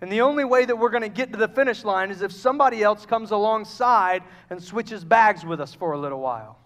And 0.00 0.12
the 0.12 0.20
only 0.20 0.44
way 0.44 0.64
that 0.64 0.76
we're 0.76 0.90
going 0.90 1.02
to 1.02 1.08
get 1.08 1.32
to 1.32 1.38
the 1.38 1.48
finish 1.48 1.84
line 1.84 2.10
is 2.10 2.22
if 2.22 2.30
somebody 2.30 2.82
else 2.82 3.04
comes 3.04 3.32
alongside 3.32 4.22
and 4.48 4.62
switches 4.62 5.04
bags 5.04 5.44
with 5.44 5.60
us 5.60 5.74
for 5.74 5.92
a 5.92 5.98
little 5.98 6.20
while. 6.20 6.58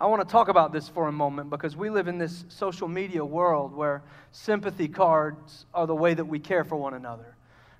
I 0.00 0.06
want 0.06 0.26
to 0.26 0.30
talk 0.30 0.48
about 0.48 0.72
this 0.72 0.88
for 0.88 1.08
a 1.08 1.12
moment 1.12 1.50
because 1.50 1.76
we 1.76 1.90
live 1.90 2.06
in 2.08 2.18
this 2.18 2.44
social 2.48 2.86
media 2.88 3.24
world 3.24 3.72
where 3.72 4.02
sympathy 4.30 4.88
cards 4.88 5.66
are 5.74 5.86
the 5.86 5.94
way 5.94 6.14
that 6.14 6.24
we 6.24 6.38
care 6.38 6.64
for 6.64 6.76
one 6.76 6.94
another. 6.94 7.34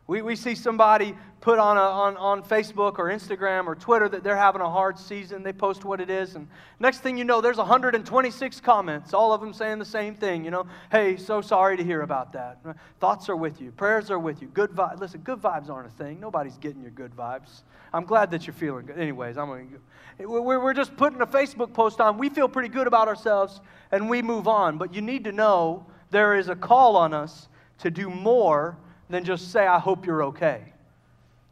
We, 0.08 0.22
we 0.22 0.36
see 0.36 0.54
somebody 0.54 1.14
put 1.42 1.58
on, 1.58 1.76
a, 1.76 1.80
on, 1.80 2.16
on 2.16 2.42
Facebook 2.42 2.98
or 2.98 3.10
Instagram 3.10 3.66
or 3.66 3.74
Twitter 3.74 4.08
that 4.08 4.24
they're 4.24 4.38
having 4.38 4.62
a 4.62 4.68
hard 4.68 4.98
season. 4.98 5.42
They 5.42 5.52
post 5.52 5.84
what 5.84 6.00
it 6.00 6.08
is. 6.08 6.34
And 6.34 6.48
next 6.80 7.00
thing 7.00 7.18
you 7.18 7.24
know, 7.24 7.42
there's 7.42 7.58
126 7.58 8.60
comments, 8.60 9.12
all 9.12 9.34
of 9.34 9.42
them 9.42 9.52
saying 9.52 9.78
the 9.78 9.84
same 9.84 10.14
thing. 10.14 10.46
You 10.46 10.50
know, 10.50 10.66
hey, 10.90 11.18
so 11.18 11.42
sorry 11.42 11.76
to 11.76 11.84
hear 11.84 12.00
about 12.00 12.32
that. 12.32 12.58
Thoughts 13.00 13.28
are 13.28 13.36
with 13.36 13.60
you. 13.60 13.70
Prayers 13.70 14.10
are 14.10 14.18
with 14.18 14.40
you. 14.40 14.48
Good 14.48 14.70
vibes. 14.70 14.98
Listen, 14.98 15.20
good 15.20 15.40
vibes 15.40 15.68
aren't 15.68 15.88
a 15.88 15.90
thing. 15.90 16.18
Nobody's 16.18 16.56
getting 16.56 16.80
your 16.80 16.90
good 16.90 17.14
vibes. 17.14 17.62
I'm 17.92 18.06
glad 18.06 18.30
that 18.30 18.46
you're 18.46 18.54
feeling 18.54 18.86
good. 18.86 18.98
Anyways, 18.98 19.36
I'm 19.36 19.48
going 19.48 19.70
to. 20.18 20.26
We're 20.26 20.74
just 20.74 20.96
putting 20.96 21.20
a 21.20 21.26
Facebook 21.26 21.74
post 21.74 22.00
on. 22.00 22.16
We 22.16 22.30
feel 22.30 22.48
pretty 22.48 22.70
good 22.70 22.86
about 22.86 23.08
ourselves 23.08 23.60
and 23.92 24.08
we 24.08 24.22
move 24.22 24.48
on. 24.48 24.78
But 24.78 24.94
you 24.94 25.02
need 25.02 25.24
to 25.24 25.32
know 25.32 25.86
there 26.10 26.34
is 26.34 26.48
a 26.48 26.56
call 26.56 26.96
on 26.96 27.12
us 27.12 27.48
to 27.80 27.90
do 27.90 28.08
more 28.08 28.78
than 29.08 29.24
just 29.24 29.50
say, 29.50 29.66
I 29.66 29.78
hope 29.78 30.06
you're 30.06 30.24
okay. 30.24 30.72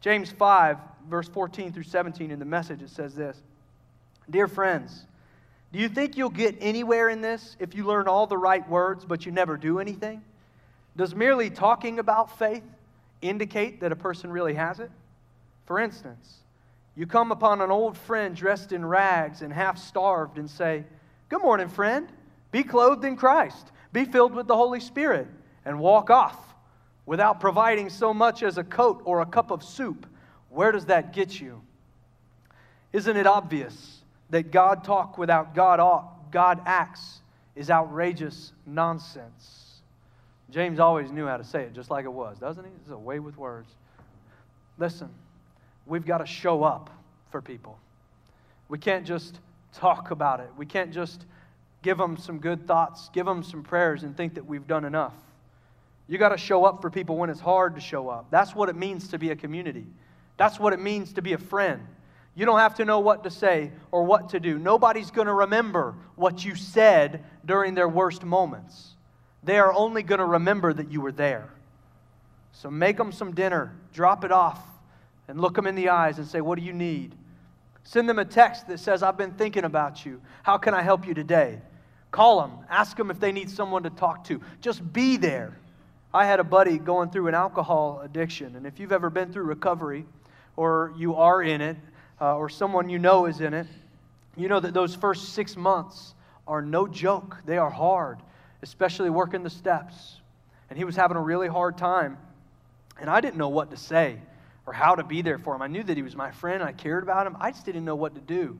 James 0.01 0.29
5, 0.31 0.77
verse 1.09 1.27
14 1.27 1.73
through 1.73 1.83
17 1.83 2.31
in 2.31 2.39
the 2.39 2.45
message, 2.45 2.81
it 2.81 2.89
says 2.89 3.15
this 3.15 3.41
Dear 4.29 4.47
friends, 4.47 5.05
do 5.73 5.79
you 5.79 5.89
think 5.89 6.17
you'll 6.17 6.29
get 6.29 6.55
anywhere 6.59 7.09
in 7.09 7.21
this 7.21 7.57
if 7.59 7.75
you 7.75 7.85
learn 7.85 8.07
all 8.07 8.27
the 8.27 8.37
right 8.37 8.67
words 8.69 9.05
but 9.05 9.25
you 9.25 9.31
never 9.31 9.57
do 9.57 9.79
anything? 9.79 10.21
Does 10.95 11.13
merely 11.13 11.49
talking 11.49 11.99
about 11.99 12.37
faith 12.39 12.63
indicate 13.21 13.81
that 13.81 13.91
a 13.91 13.95
person 13.95 14.31
really 14.31 14.53
has 14.53 14.79
it? 14.79 14.89
For 15.65 15.79
instance, 15.79 16.37
you 16.95 17.05
come 17.05 17.31
upon 17.31 17.61
an 17.61 17.69
old 17.69 17.97
friend 17.97 18.35
dressed 18.35 18.71
in 18.71 18.85
rags 18.85 19.41
and 19.41 19.51
half 19.51 19.77
starved 19.77 20.37
and 20.37 20.49
say, 20.49 20.83
Good 21.29 21.41
morning, 21.41 21.67
friend. 21.67 22.07
Be 22.51 22.63
clothed 22.63 23.03
in 23.03 23.17
Christ. 23.17 23.71
Be 23.91 24.05
filled 24.05 24.33
with 24.33 24.47
the 24.47 24.55
Holy 24.55 24.79
Spirit 24.79 25.27
and 25.65 25.79
walk 25.79 26.09
off 26.09 26.46
without 27.07 27.39
providing 27.39 27.89
so 27.89 28.13
much 28.13 28.43
as 28.43 28.59
a 28.59 28.63
coat 28.63 29.01
or 29.05 29.21
a 29.21 29.25
cup 29.25 29.49
of 29.49 29.63
soup, 29.63 30.05
where 30.49 30.71
does 30.71 30.85
that 30.85 31.13
get 31.13 31.39
you? 31.39 31.61
Isn't 32.93 33.17
it 33.17 33.25
obvious 33.25 34.01
that 34.29 34.51
God 34.51 34.83
talk 34.83 35.17
without 35.17 35.55
God, 35.55 35.79
God 36.31 36.61
acts 36.65 37.21
is 37.55 37.71
outrageous 37.71 38.51
nonsense? 38.65 39.79
James 40.51 40.79
always 40.79 41.09
knew 41.09 41.25
how 41.25 41.37
to 41.37 41.43
say 41.43 41.63
it 41.63 41.73
just 41.73 41.89
like 41.89 42.05
it 42.05 42.13
was, 42.13 42.37
doesn't 42.37 42.63
he? 42.63 42.71
It's 42.81 42.91
a 42.91 42.97
way 42.97 43.19
with 43.19 43.37
words. 43.37 43.69
Listen, 44.77 45.09
we've 45.85 46.05
got 46.05 46.19
to 46.19 46.25
show 46.25 46.63
up 46.63 46.89
for 47.31 47.41
people. 47.41 47.79
We 48.69 48.77
can't 48.77 49.05
just 49.05 49.39
talk 49.73 50.11
about 50.11 50.41
it. 50.41 50.49
We 50.57 50.65
can't 50.65 50.93
just 50.93 51.25
give 51.83 51.97
them 51.97 52.17
some 52.17 52.39
good 52.39 52.67
thoughts, 52.67 53.09
give 53.13 53.25
them 53.25 53.43
some 53.43 53.63
prayers, 53.63 54.03
and 54.03 54.15
think 54.15 54.33
that 54.35 54.45
we've 54.45 54.67
done 54.67 54.83
enough. 54.83 55.13
You 56.07 56.17
got 56.17 56.29
to 56.29 56.37
show 56.37 56.63
up 56.63 56.81
for 56.81 56.89
people 56.89 57.17
when 57.17 57.29
it's 57.29 57.39
hard 57.39 57.75
to 57.75 57.81
show 57.81 58.07
up. 58.07 58.27
That's 58.31 58.55
what 58.55 58.69
it 58.69 58.75
means 58.75 59.09
to 59.09 59.19
be 59.19 59.31
a 59.31 59.35
community. 59.35 59.85
That's 60.37 60.59
what 60.59 60.73
it 60.73 60.79
means 60.79 61.13
to 61.13 61.21
be 61.21 61.33
a 61.33 61.37
friend. 61.37 61.85
You 62.35 62.45
don't 62.45 62.59
have 62.59 62.75
to 62.75 62.85
know 62.85 62.99
what 62.99 63.23
to 63.23 63.31
say 63.31 63.71
or 63.91 64.03
what 64.03 64.29
to 64.29 64.39
do. 64.39 64.59
Nobody's 64.59 65.11
going 65.11 65.27
to 65.27 65.33
remember 65.33 65.95
what 66.15 66.45
you 66.45 66.55
said 66.55 67.23
during 67.43 67.73
their 67.73 67.89
worst 67.89 68.23
moments. 68.23 68.95
They 69.43 69.57
are 69.57 69.73
only 69.73 70.03
going 70.03 70.19
to 70.19 70.25
remember 70.25 70.71
that 70.71 70.91
you 70.91 71.01
were 71.01 71.11
there. 71.11 71.49
So 72.51 72.69
make 72.69 72.97
them 72.97 73.11
some 73.11 73.33
dinner, 73.33 73.75
drop 73.93 74.23
it 74.23 74.31
off, 74.31 74.61
and 75.27 75.41
look 75.41 75.55
them 75.55 75.67
in 75.67 75.75
the 75.75 75.89
eyes 75.89 76.19
and 76.19 76.27
say, 76.27 76.41
What 76.41 76.57
do 76.57 76.63
you 76.63 76.73
need? 76.73 77.15
Send 77.83 78.09
them 78.09 78.19
a 78.19 78.25
text 78.25 78.67
that 78.67 78.79
says, 78.79 79.01
I've 79.01 79.17
been 79.17 79.31
thinking 79.31 79.63
about 79.63 80.05
you. 80.05 80.21
How 80.43 80.57
can 80.57 80.73
I 80.73 80.81
help 80.81 81.07
you 81.07 81.13
today? 81.13 81.61
Call 82.11 82.41
them, 82.41 82.51
ask 82.69 82.97
them 82.97 83.09
if 83.09 83.19
they 83.19 83.31
need 83.31 83.49
someone 83.49 83.83
to 83.83 83.89
talk 83.89 84.25
to. 84.25 84.41
Just 84.61 84.93
be 84.93 85.17
there. 85.17 85.57
I 86.13 86.25
had 86.25 86.39
a 86.39 86.43
buddy 86.43 86.77
going 86.77 87.09
through 87.09 87.27
an 87.27 87.35
alcohol 87.35 88.01
addiction, 88.03 88.55
and 88.55 88.65
if 88.65 88.79
you've 88.79 88.91
ever 88.91 89.09
been 89.09 89.31
through 89.31 89.43
recovery, 89.43 90.05
or 90.55 90.93
you 90.97 91.15
are 91.15 91.41
in 91.41 91.61
it, 91.61 91.77
uh, 92.19 92.35
or 92.35 92.49
someone 92.49 92.89
you 92.89 92.99
know 92.99 93.25
is 93.25 93.41
in 93.41 93.53
it, 93.53 93.67
you 94.35 94.47
know 94.47 94.59
that 94.59 94.73
those 94.73 94.95
first 94.95 95.33
six 95.33 95.55
months 95.55 96.13
are 96.47 96.61
no 96.61 96.87
joke, 96.87 97.37
they 97.45 97.57
are 97.57 97.69
hard, 97.69 98.19
especially 98.61 99.09
working 99.09 99.43
the 99.43 99.49
steps. 99.49 100.17
And 100.69 100.77
he 100.77 100.85
was 100.85 100.95
having 100.95 101.17
a 101.17 101.21
really 101.21 101.47
hard 101.47 101.77
time. 101.77 102.17
And 102.99 103.09
I 103.09 103.21
didn't 103.21 103.37
know 103.37 103.49
what 103.49 103.71
to 103.71 103.77
say 103.77 104.17
or 104.65 104.73
how 104.73 104.95
to 104.95 105.03
be 105.03 105.21
there 105.21 105.37
for 105.37 105.55
him. 105.55 105.61
I 105.61 105.67
knew 105.67 105.83
that 105.83 105.95
he 105.95 106.03
was 106.03 106.15
my 106.15 106.31
friend, 106.31 106.63
I 106.63 106.71
cared 106.73 107.03
about 107.03 107.27
him. 107.27 107.37
I 107.39 107.51
just 107.51 107.65
didn't 107.65 107.85
know 107.85 107.95
what 107.95 108.15
to 108.15 108.21
do. 108.21 108.57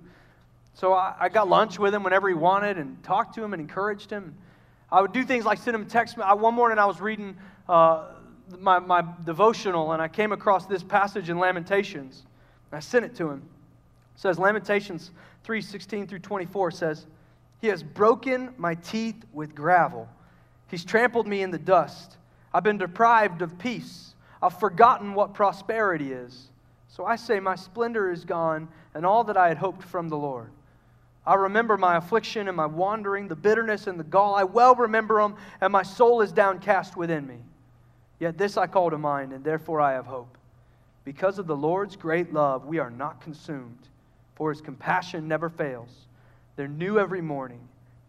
So 0.74 0.94
I, 0.94 1.16
I 1.20 1.30
got 1.30 1.50
lunch 1.50 1.80
with 1.80 1.94
him 1.94 2.04
whenever 2.04 2.28
he 2.28 2.36
wanted 2.36 2.78
and 2.78 3.02
talked 3.04 3.36
to 3.36 3.44
him 3.44 3.54
and 3.54 3.62
encouraged 3.62 4.10
him. 4.10 4.36
I 4.92 5.02
would 5.02 5.12
do 5.12 5.24
things 5.24 5.46
like 5.46 5.60
send 5.60 5.76
him 5.76 5.82
a 5.82 5.86
text. 5.86 6.18
I, 6.18 6.34
one 6.34 6.54
morning 6.54 6.80
I 6.80 6.86
was 6.86 7.02
reading 7.02 7.36
uh, 7.68 8.06
my, 8.60 8.80
my 8.80 9.04
devotional 9.26 9.92
and 9.92 10.02
I 10.02 10.08
came 10.08 10.32
across 10.32 10.66
this 10.66 10.84
passage 10.84 11.30
in 11.30 11.38
Lamentations. 11.40 12.26
I 12.72 12.80
sent 12.80 13.06
it 13.06 13.16
to 13.16 13.30
him. 13.30 13.44
It 14.16 14.22
says, 14.22 14.40
Lamentations 14.40 15.12
3 15.44 15.62
16 15.62 16.08
through 16.08 16.20
24 16.20 16.72
says, 16.72 17.06
He 17.60 17.68
has 17.68 17.84
broken 17.84 18.54
my 18.58 18.76
teeth 18.76 19.24
with 19.34 19.56
gravel. 19.56 20.08
He's 20.70 20.84
trampled 20.84 21.28
me 21.28 21.42
in 21.42 21.52
the 21.52 21.58
dust. 21.58 22.18
I've 22.54 22.64
been 22.64 22.78
deprived 22.78 23.42
of 23.42 23.58
peace. 23.58 24.16
I've 24.42 24.60
forgotten 24.60 25.14
what 25.14 25.34
prosperity 25.34 26.12
is. 26.12 26.50
So 26.88 27.06
I 27.06 27.16
say, 27.16 27.40
My 27.40 27.56
splendor 27.56 28.12
is 28.12 28.26
gone, 28.26 28.68
and 28.94 29.06
all 29.06 29.24
that 29.26 29.38
I 29.38 29.48
had 29.50 29.58
hoped 29.58 29.84
from 29.84 30.10
the 30.10 30.18
Lord. 30.18 30.52
I 31.28 31.36
remember 31.36 31.78
my 31.78 31.98
affliction 31.98 32.48
and 32.48 32.56
my 32.56 32.66
wandering, 32.66 33.28
the 33.28 33.36
bitterness 33.36 33.86
and 33.86 34.00
the 34.00 34.04
gall. 34.06 34.34
I 34.34 34.46
well 34.46 34.74
remember 34.74 35.22
them, 35.22 35.36
and 35.62 35.74
my 35.74 35.84
soul 35.84 36.22
is 36.22 36.32
downcast 36.32 36.96
within 36.96 37.28
me. 37.28 37.40
Yet 38.20 38.38
this 38.38 38.56
I 38.56 38.66
call 38.66 38.90
to 38.90 38.98
mind, 38.98 39.34
and 39.34 39.44
therefore 39.44 39.82
I 39.82 39.92
have 39.92 40.06
hope. 40.06 40.38
Because 41.04 41.38
of 41.38 41.46
the 41.46 41.56
Lord's 41.56 41.96
great 41.96 42.34
love, 42.34 42.66
we 42.66 42.80
are 42.80 42.90
not 42.90 43.22
consumed, 43.22 43.90
for 44.36 44.52
his 44.52 44.62
compassion 44.62 45.28
never 45.28 45.50
fails. 45.50 46.08
They're 46.56 46.68
new 46.68 46.98
every 46.98 47.22
morning. 47.22 47.60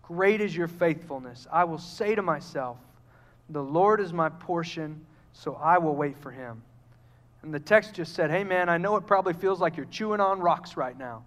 Great 0.03 0.41
is 0.41 0.57
your 0.57 0.69
faithfulness. 0.69 1.47
I 1.53 1.65
will 1.65 1.79
say 1.79 2.15
to 2.15 2.23
myself, 2.23 2.79
The 3.51 3.63
Lord 3.63 4.01
is 4.01 4.13
my 4.13 4.29
portion 4.29 5.05
so 5.33 5.55
I 5.55 5.79
will 5.79 5.95
wait 5.95 6.19
for 6.19 6.31
him. 6.31 6.63
And 7.43 7.55
the 7.55 7.61
text 7.61 7.95
just 7.95 8.15
said, 8.15 8.31
Hey, 8.31 8.45
man, 8.45 8.69
I 8.69 8.79
know 8.79 8.97
it 8.97 9.07
probably 9.07 9.35
feels 9.35 9.61
like 9.61 9.77
you're 9.77 9.87
chewing 9.87 10.21
on 10.21 10.41
rocks 10.41 10.77
right 10.77 10.99
now. 10.99 11.23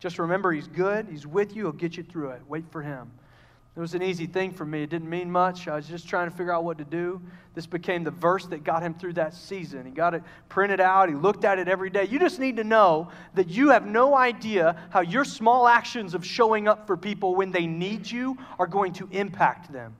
Just 0.00 0.18
remember, 0.18 0.52
he's 0.52 0.68
good. 0.68 1.08
He's 1.10 1.26
with 1.26 1.56
you. 1.56 1.64
He'll 1.64 1.72
get 1.72 1.96
you 1.96 2.02
through 2.02 2.30
it. 2.30 2.42
Wait 2.48 2.64
for 2.70 2.82
him. 2.82 3.10
It 3.76 3.80
was 3.80 3.94
an 3.94 4.02
easy 4.02 4.26
thing 4.26 4.50
for 4.52 4.64
me. 4.64 4.82
It 4.82 4.90
didn't 4.90 5.08
mean 5.08 5.30
much. 5.30 5.68
I 5.68 5.76
was 5.76 5.86
just 5.86 6.08
trying 6.08 6.28
to 6.28 6.36
figure 6.36 6.52
out 6.52 6.64
what 6.64 6.78
to 6.78 6.84
do. 6.84 7.22
This 7.54 7.64
became 7.64 8.02
the 8.02 8.10
verse 8.10 8.44
that 8.46 8.64
got 8.64 8.82
him 8.82 8.92
through 8.92 9.12
that 9.12 9.34
season. 9.34 9.86
He 9.86 9.92
got 9.92 10.14
it 10.14 10.24
printed 10.48 10.80
out. 10.80 11.08
He 11.08 11.14
looked 11.14 11.44
at 11.44 11.60
it 11.60 11.68
every 11.68 11.88
day. 11.88 12.04
You 12.04 12.18
just 12.18 12.40
need 12.40 12.56
to 12.56 12.64
know 12.64 13.08
that 13.34 13.48
you 13.48 13.70
have 13.70 13.86
no 13.86 14.16
idea 14.16 14.74
how 14.90 15.00
your 15.00 15.24
small 15.24 15.68
actions 15.68 16.14
of 16.14 16.26
showing 16.26 16.66
up 16.66 16.88
for 16.88 16.96
people 16.96 17.36
when 17.36 17.52
they 17.52 17.68
need 17.68 18.10
you 18.10 18.36
are 18.58 18.66
going 18.66 18.92
to 18.94 19.08
impact 19.12 19.72
them. 19.72 19.94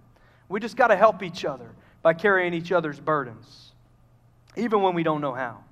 We 0.49 0.59
just 0.59 0.77
got 0.77 0.89
to 0.89 0.97
help 0.97 1.23
each 1.23 1.45
other 1.45 1.71
by 2.03 2.15
carrying 2.15 2.55
each 2.55 2.73
other's 2.73 2.99
burdens, 2.99 3.73
even 4.57 4.83
when 4.83 4.95
we 4.95 5.05
don't 5.05 5.21
know 5.21 5.35
how. 5.35 5.63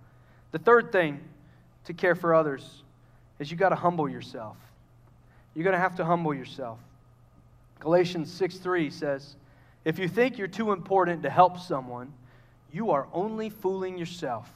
The 0.52 0.58
third 0.58 0.92
thing 0.92 1.20
to 1.86 1.92
care 1.92 2.14
for 2.14 2.34
others 2.34 2.84
is 3.38 3.50
you 3.50 3.56
got 3.56 3.70
to 3.70 3.76
humble 3.76 4.08
yourself. 4.08 4.56
You're 5.54 5.64
going 5.64 5.74
to 5.74 5.80
have 5.80 5.96
to 5.96 6.04
humble 6.04 6.34
yourself. 6.34 6.78
Galatians 7.80 8.32
6 8.32 8.58
3 8.58 8.90
says, 8.90 9.36
If 9.84 9.98
you 9.98 10.08
think 10.08 10.38
you're 10.38 10.48
too 10.48 10.72
important 10.72 11.22
to 11.22 11.30
help 11.30 11.58
someone, 11.58 12.12
you 12.72 12.90
are 12.90 13.06
only 13.12 13.50
fooling 13.50 13.98
yourself. 13.98 14.50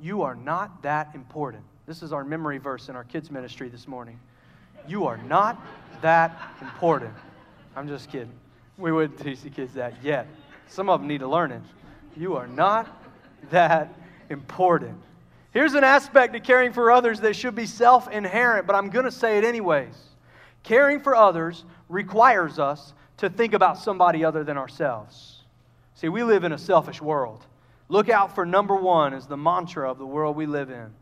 You 0.00 0.22
are 0.22 0.34
not 0.34 0.82
that 0.82 1.14
important. 1.14 1.62
This 1.86 2.02
is 2.02 2.12
our 2.12 2.24
memory 2.24 2.58
verse 2.58 2.88
in 2.88 2.96
our 2.96 3.04
kids' 3.04 3.30
ministry 3.30 3.68
this 3.68 3.86
morning. 3.86 4.18
You 4.88 5.06
are 5.06 5.18
not 5.18 5.60
that 6.02 6.36
important. 6.60 7.12
I'm 7.76 7.88
just 7.88 8.10
kidding. 8.10 8.32
We 8.78 8.92
wouldn't 8.92 9.20
teach 9.20 9.42
the 9.42 9.50
kids 9.50 9.74
that 9.74 9.94
yet. 10.02 10.26
Some 10.68 10.88
of 10.88 11.00
them 11.00 11.08
need 11.08 11.20
to 11.20 11.28
learn 11.28 11.52
it. 11.52 11.62
You 12.16 12.36
are 12.36 12.46
not 12.46 12.88
that 13.50 13.92
important. 14.30 15.00
Here's 15.52 15.74
an 15.74 15.84
aspect 15.84 16.36
of 16.36 16.42
caring 16.44 16.72
for 16.72 16.92
others 16.92 17.20
that 17.20 17.34
should 17.34 17.54
be 17.54 17.66
self 17.66 18.08
inherent, 18.08 18.66
but 18.66 18.76
I'm 18.76 18.90
going 18.90 19.04
to 19.04 19.12
say 19.12 19.38
it 19.38 19.44
anyways. 19.44 19.94
Caring 20.62 21.00
for 21.00 21.16
others 21.16 21.64
requires 21.88 22.58
us 22.58 22.92
to 23.16 23.28
think 23.28 23.54
about 23.54 23.78
somebody 23.78 24.24
other 24.24 24.44
than 24.44 24.56
ourselves. 24.56 25.42
See, 25.94 26.08
we 26.08 26.22
live 26.22 26.44
in 26.44 26.52
a 26.52 26.58
selfish 26.58 27.02
world. 27.02 27.44
Look 27.88 28.08
out 28.08 28.34
for 28.34 28.46
number 28.46 28.76
one 28.76 29.12
is 29.12 29.26
the 29.26 29.36
mantra 29.36 29.90
of 29.90 29.98
the 29.98 30.06
world 30.06 30.36
we 30.36 30.46
live 30.46 30.70
in. 30.70 30.92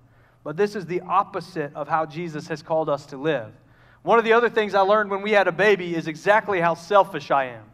But 0.42 0.56
this 0.56 0.74
is 0.74 0.86
the 0.86 1.02
opposite 1.02 1.74
of 1.74 1.88
how 1.88 2.06
Jesus 2.06 2.48
has 2.48 2.62
called 2.62 2.88
us 2.88 3.04
to 3.06 3.16
live. 3.18 3.52
One 4.02 4.18
of 4.18 4.24
the 4.24 4.32
other 4.32 4.48
things 4.48 4.74
I 4.74 4.80
learned 4.80 5.10
when 5.10 5.20
we 5.20 5.32
had 5.32 5.48
a 5.48 5.52
baby 5.52 5.94
is 5.94 6.06
exactly 6.06 6.60
how 6.60 6.74
selfish 6.74 7.30
I 7.30 7.46
am. 7.46 7.64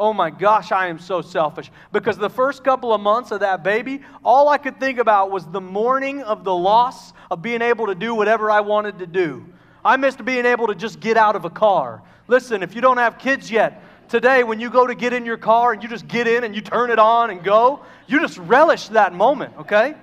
Oh 0.00 0.14
my 0.14 0.30
gosh, 0.30 0.72
I 0.72 0.86
am 0.86 0.98
so 0.98 1.20
selfish. 1.20 1.70
Because 1.92 2.16
the 2.16 2.30
first 2.30 2.64
couple 2.64 2.94
of 2.94 3.02
months 3.02 3.32
of 3.32 3.40
that 3.40 3.62
baby, 3.62 4.00
all 4.24 4.48
I 4.48 4.56
could 4.56 4.80
think 4.80 4.98
about 4.98 5.30
was 5.30 5.44
the 5.44 5.60
mourning 5.60 6.22
of 6.22 6.42
the 6.42 6.54
loss 6.54 7.12
of 7.30 7.42
being 7.42 7.60
able 7.60 7.86
to 7.86 7.94
do 7.94 8.14
whatever 8.14 8.50
I 8.50 8.60
wanted 8.60 8.98
to 9.00 9.06
do. 9.06 9.44
I 9.84 9.98
missed 9.98 10.24
being 10.24 10.46
able 10.46 10.68
to 10.68 10.74
just 10.74 11.00
get 11.00 11.18
out 11.18 11.36
of 11.36 11.44
a 11.44 11.50
car. 11.50 12.00
Listen, 12.28 12.62
if 12.62 12.74
you 12.74 12.80
don't 12.80 12.96
have 12.96 13.18
kids 13.18 13.50
yet, 13.50 13.82
today 14.08 14.42
when 14.42 14.58
you 14.58 14.70
go 14.70 14.86
to 14.86 14.94
get 14.94 15.12
in 15.12 15.26
your 15.26 15.36
car 15.36 15.74
and 15.74 15.82
you 15.82 15.88
just 15.88 16.08
get 16.08 16.26
in 16.26 16.44
and 16.44 16.54
you 16.54 16.62
turn 16.62 16.90
it 16.90 16.98
on 16.98 17.28
and 17.28 17.44
go, 17.44 17.80
you 18.06 18.20
just 18.20 18.38
relish 18.38 18.88
that 18.88 19.12
moment, 19.12 19.52
okay? 19.58 19.94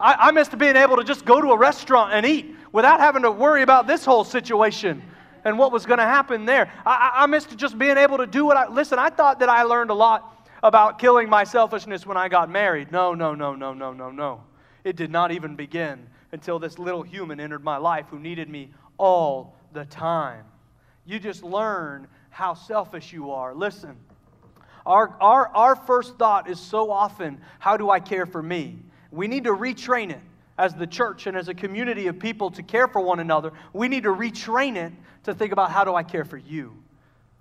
I, 0.00 0.14
I 0.14 0.30
missed 0.30 0.56
being 0.56 0.76
able 0.76 0.96
to 0.96 1.04
just 1.04 1.26
go 1.26 1.42
to 1.42 1.48
a 1.48 1.58
restaurant 1.58 2.14
and 2.14 2.24
eat 2.24 2.56
without 2.72 3.00
having 3.00 3.20
to 3.20 3.30
worry 3.30 3.60
about 3.60 3.86
this 3.86 4.02
whole 4.02 4.24
situation 4.24 5.02
and 5.46 5.56
what 5.56 5.70
was 5.70 5.86
going 5.86 5.98
to 5.98 6.04
happen 6.04 6.44
there. 6.44 6.72
I, 6.84 7.12
I 7.18 7.26
missed 7.26 7.56
just 7.56 7.78
being 7.78 7.96
able 7.96 8.18
to 8.18 8.26
do 8.26 8.44
what 8.44 8.56
I. 8.56 8.66
Listen, 8.68 8.98
I 8.98 9.10
thought 9.10 9.38
that 9.38 9.48
I 9.48 9.62
learned 9.62 9.90
a 9.90 9.94
lot 9.94 10.50
about 10.60 10.98
killing 10.98 11.28
my 11.28 11.44
selfishness 11.44 12.04
when 12.04 12.16
I 12.16 12.28
got 12.28 12.50
married. 12.50 12.90
No, 12.90 13.14
no, 13.14 13.32
no, 13.32 13.54
no, 13.54 13.72
no, 13.72 13.92
no, 13.92 14.10
no. 14.10 14.42
It 14.82 14.96
did 14.96 15.12
not 15.12 15.30
even 15.30 15.54
begin 15.54 16.08
until 16.32 16.58
this 16.58 16.80
little 16.80 17.02
human 17.02 17.38
entered 17.38 17.62
my 17.62 17.76
life 17.76 18.06
who 18.10 18.18
needed 18.18 18.48
me 18.48 18.72
all 18.98 19.54
the 19.72 19.84
time. 19.84 20.44
You 21.04 21.20
just 21.20 21.44
learn 21.44 22.08
how 22.30 22.54
selfish 22.54 23.12
you 23.12 23.30
are. 23.30 23.54
Listen, 23.54 23.96
our, 24.84 25.16
our, 25.20 25.48
our 25.54 25.76
first 25.76 26.16
thought 26.18 26.50
is 26.50 26.58
so 26.58 26.90
often, 26.90 27.40
how 27.60 27.76
do 27.76 27.88
I 27.88 28.00
care 28.00 28.26
for 28.26 28.42
me? 28.42 28.80
We 29.12 29.28
need 29.28 29.44
to 29.44 29.52
retrain 29.52 30.10
it 30.10 30.20
as 30.58 30.74
the 30.74 30.86
church 30.86 31.26
and 31.26 31.36
as 31.36 31.48
a 31.48 31.54
community 31.54 32.06
of 32.06 32.18
people 32.18 32.50
to 32.52 32.62
care 32.62 32.88
for 32.88 33.00
one 33.00 33.20
another. 33.20 33.52
We 33.72 33.88
need 33.88 34.04
to 34.04 34.10
retrain 34.10 34.76
it 34.76 34.92
to 35.24 35.34
think 35.34 35.52
about 35.52 35.70
how 35.70 35.84
do 35.84 35.94
I 35.94 36.02
care 36.02 36.24
for 36.24 36.38
you? 36.38 36.72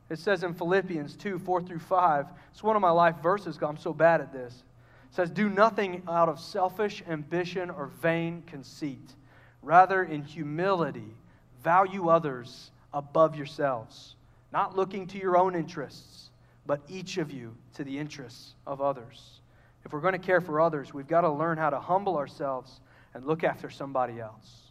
It 0.09 0.19
says 0.19 0.43
in 0.43 0.53
Philippians 0.53 1.15
2 1.15 1.39
4 1.39 1.61
through 1.63 1.79
5, 1.79 2.27
it's 2.51 2.63
one 2.63 2.75
of 2.75 2.81
my 2.81 2.91
life 2.91 3.15
verses 3.23 3.57
I'm 3.61 3.77
so 3.77 3.93
bad 3.93 4.21
at 4.21 4.31
this. 4.31 4.63
It 5.09 5.15
says, 5.15 5.29
Do 5.31 5.49
nothing 5.49 6.03
out 6.07 6.29
of 6.29 6.39
selfish 6.39 7.03
ambition 7.09 7.69
or 7.69 7.87
vain 7.87 8.43
conceit. 8.45 9.13
Rather, 9.61 10.03
in 10.03 10.21
humility, 10.21 11.15
value 11.63 12.09
others 12.09 12.69
above 12.93 13.35
yourselves, 13.35 14.15
not 14.53 14.75
looking 14.75 15.07
to 15.07 15.17
your 15.17 15.37
own 15.37 15.55
interests, 15.55 16.29
but 16.67 16.81
each 16.87 17.17
of 17.17 17.31
you 17.31 17.55
to 17.73 17.83
the 17.83 17.97
interests 17.97 18.53
of 18.67 18.81
others. 18.81 19.39
If 19.83 19.93
we're 19.93 20.01
going 20.01 20.13
to 20.13 20.19
care 20.19 20.41
for 20.41 20.61
others, 20.61 20.93
we've 20.93 21.07
got 21.07 21.21
to 21.21 21.31
learn 21.31 21.57
how 21.57 21.69
to 21.71 21.79
humble 21.79 22.17
ourselves 22.17 22.79
and 23.15 23.25
look 23.25 23.43
after 23.43 23.69
somebody 23.69 24.19
else. 24.19 24.65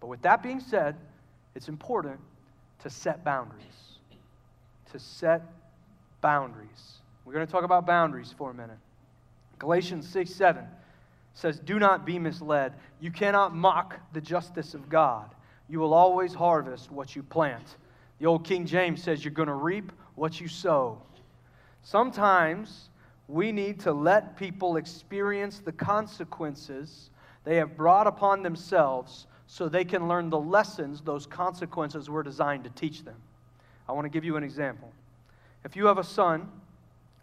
But 0.00 0.08
with 0.08 0.22
that 0.22 0.42
being 0.42 0.60
said, 0.60 0.94
it's 1.56 1.68
important 1.68 2.20
to 2.82 2.90
set 2.90 3.24
boundaries. 3.24 3.64
To 4.92 5.00
set 5.00 5.42
boundaries. 6.20 6.98
We're 7.24 7.32
going 7.32 7.46
to 7.46 7.50
talk 7.50 7.64
about 7.64 7.86
boundaries 7.86 8.32
for 8.36 8.50
a 8.50 8.54
minute. 8.54 8.76
Galatians 9.58 10.06
6 10.10 10.30
7 10.30 10.64
says, 11.32 11.58
Do 11.58 11.78
not 11.78 12.04
be 12.04 12.18
misled. 12.18 12.74
You 13.00 13.10
cannot 13.10 13.56
mock 13.56 13.98
the 14.12 14.20
justice 14.20 14.74
of 14.74 14.90
God. 14.90 15.34
You 15.68 15.80
will 15.80 15.94
always 15.94 16.34
harvest 16.34 16.92
what 16.92 17.16
you 17.16 17.22
plant. 17.22 17.76
The 18.18 18.26
old 18.26 18.44
King 18.44 18.66
James 18.66 19.02
says, 19.02 19.24
You're 19.24 19.32
going 19.32 19.48
to 19.48 19.54
reap 19.54 19.90
what 20.14 20.38
you 20.38 20.48
sow. 20.48 21.00
Sometimes 21.82 22.90
we 23.26 23.52
need 23.52 23.80
to 23.80 23.92
let 23.92 24.36
people 24.36 24.76
experience 24.76 25.60
the 25.60 25.72
consequences 25.72 27.10
they 27.46 27.56
have 27.56 27.76
brought 27.76 28.08
upon 28.08 28.42
themselves 28.42 29.28
so 29.46 29.68
they 29.68 29.84
can 29.84 30.08
learn 30.08 30.28
the 30.30 30.38
lessons 30.38 31.00
those 31.00 31.26
consequences 31.26 32.10
were 32.10 32.24
designed 32.24 32.64
to 32.64 32.70
teach 32.70 33.04
them. 33.04 33.14
I 33.88 33.92
want 33.92 34.04
to 34.04 34.08
give 34.08 34.24
you 34.24 34.36
an 34.36 34.42
example. 34.42 34.92
If 35.64 35.76
you 35.76 35.86
have 35.86 35.96
a 35.96 36.04
son 36.04 36.48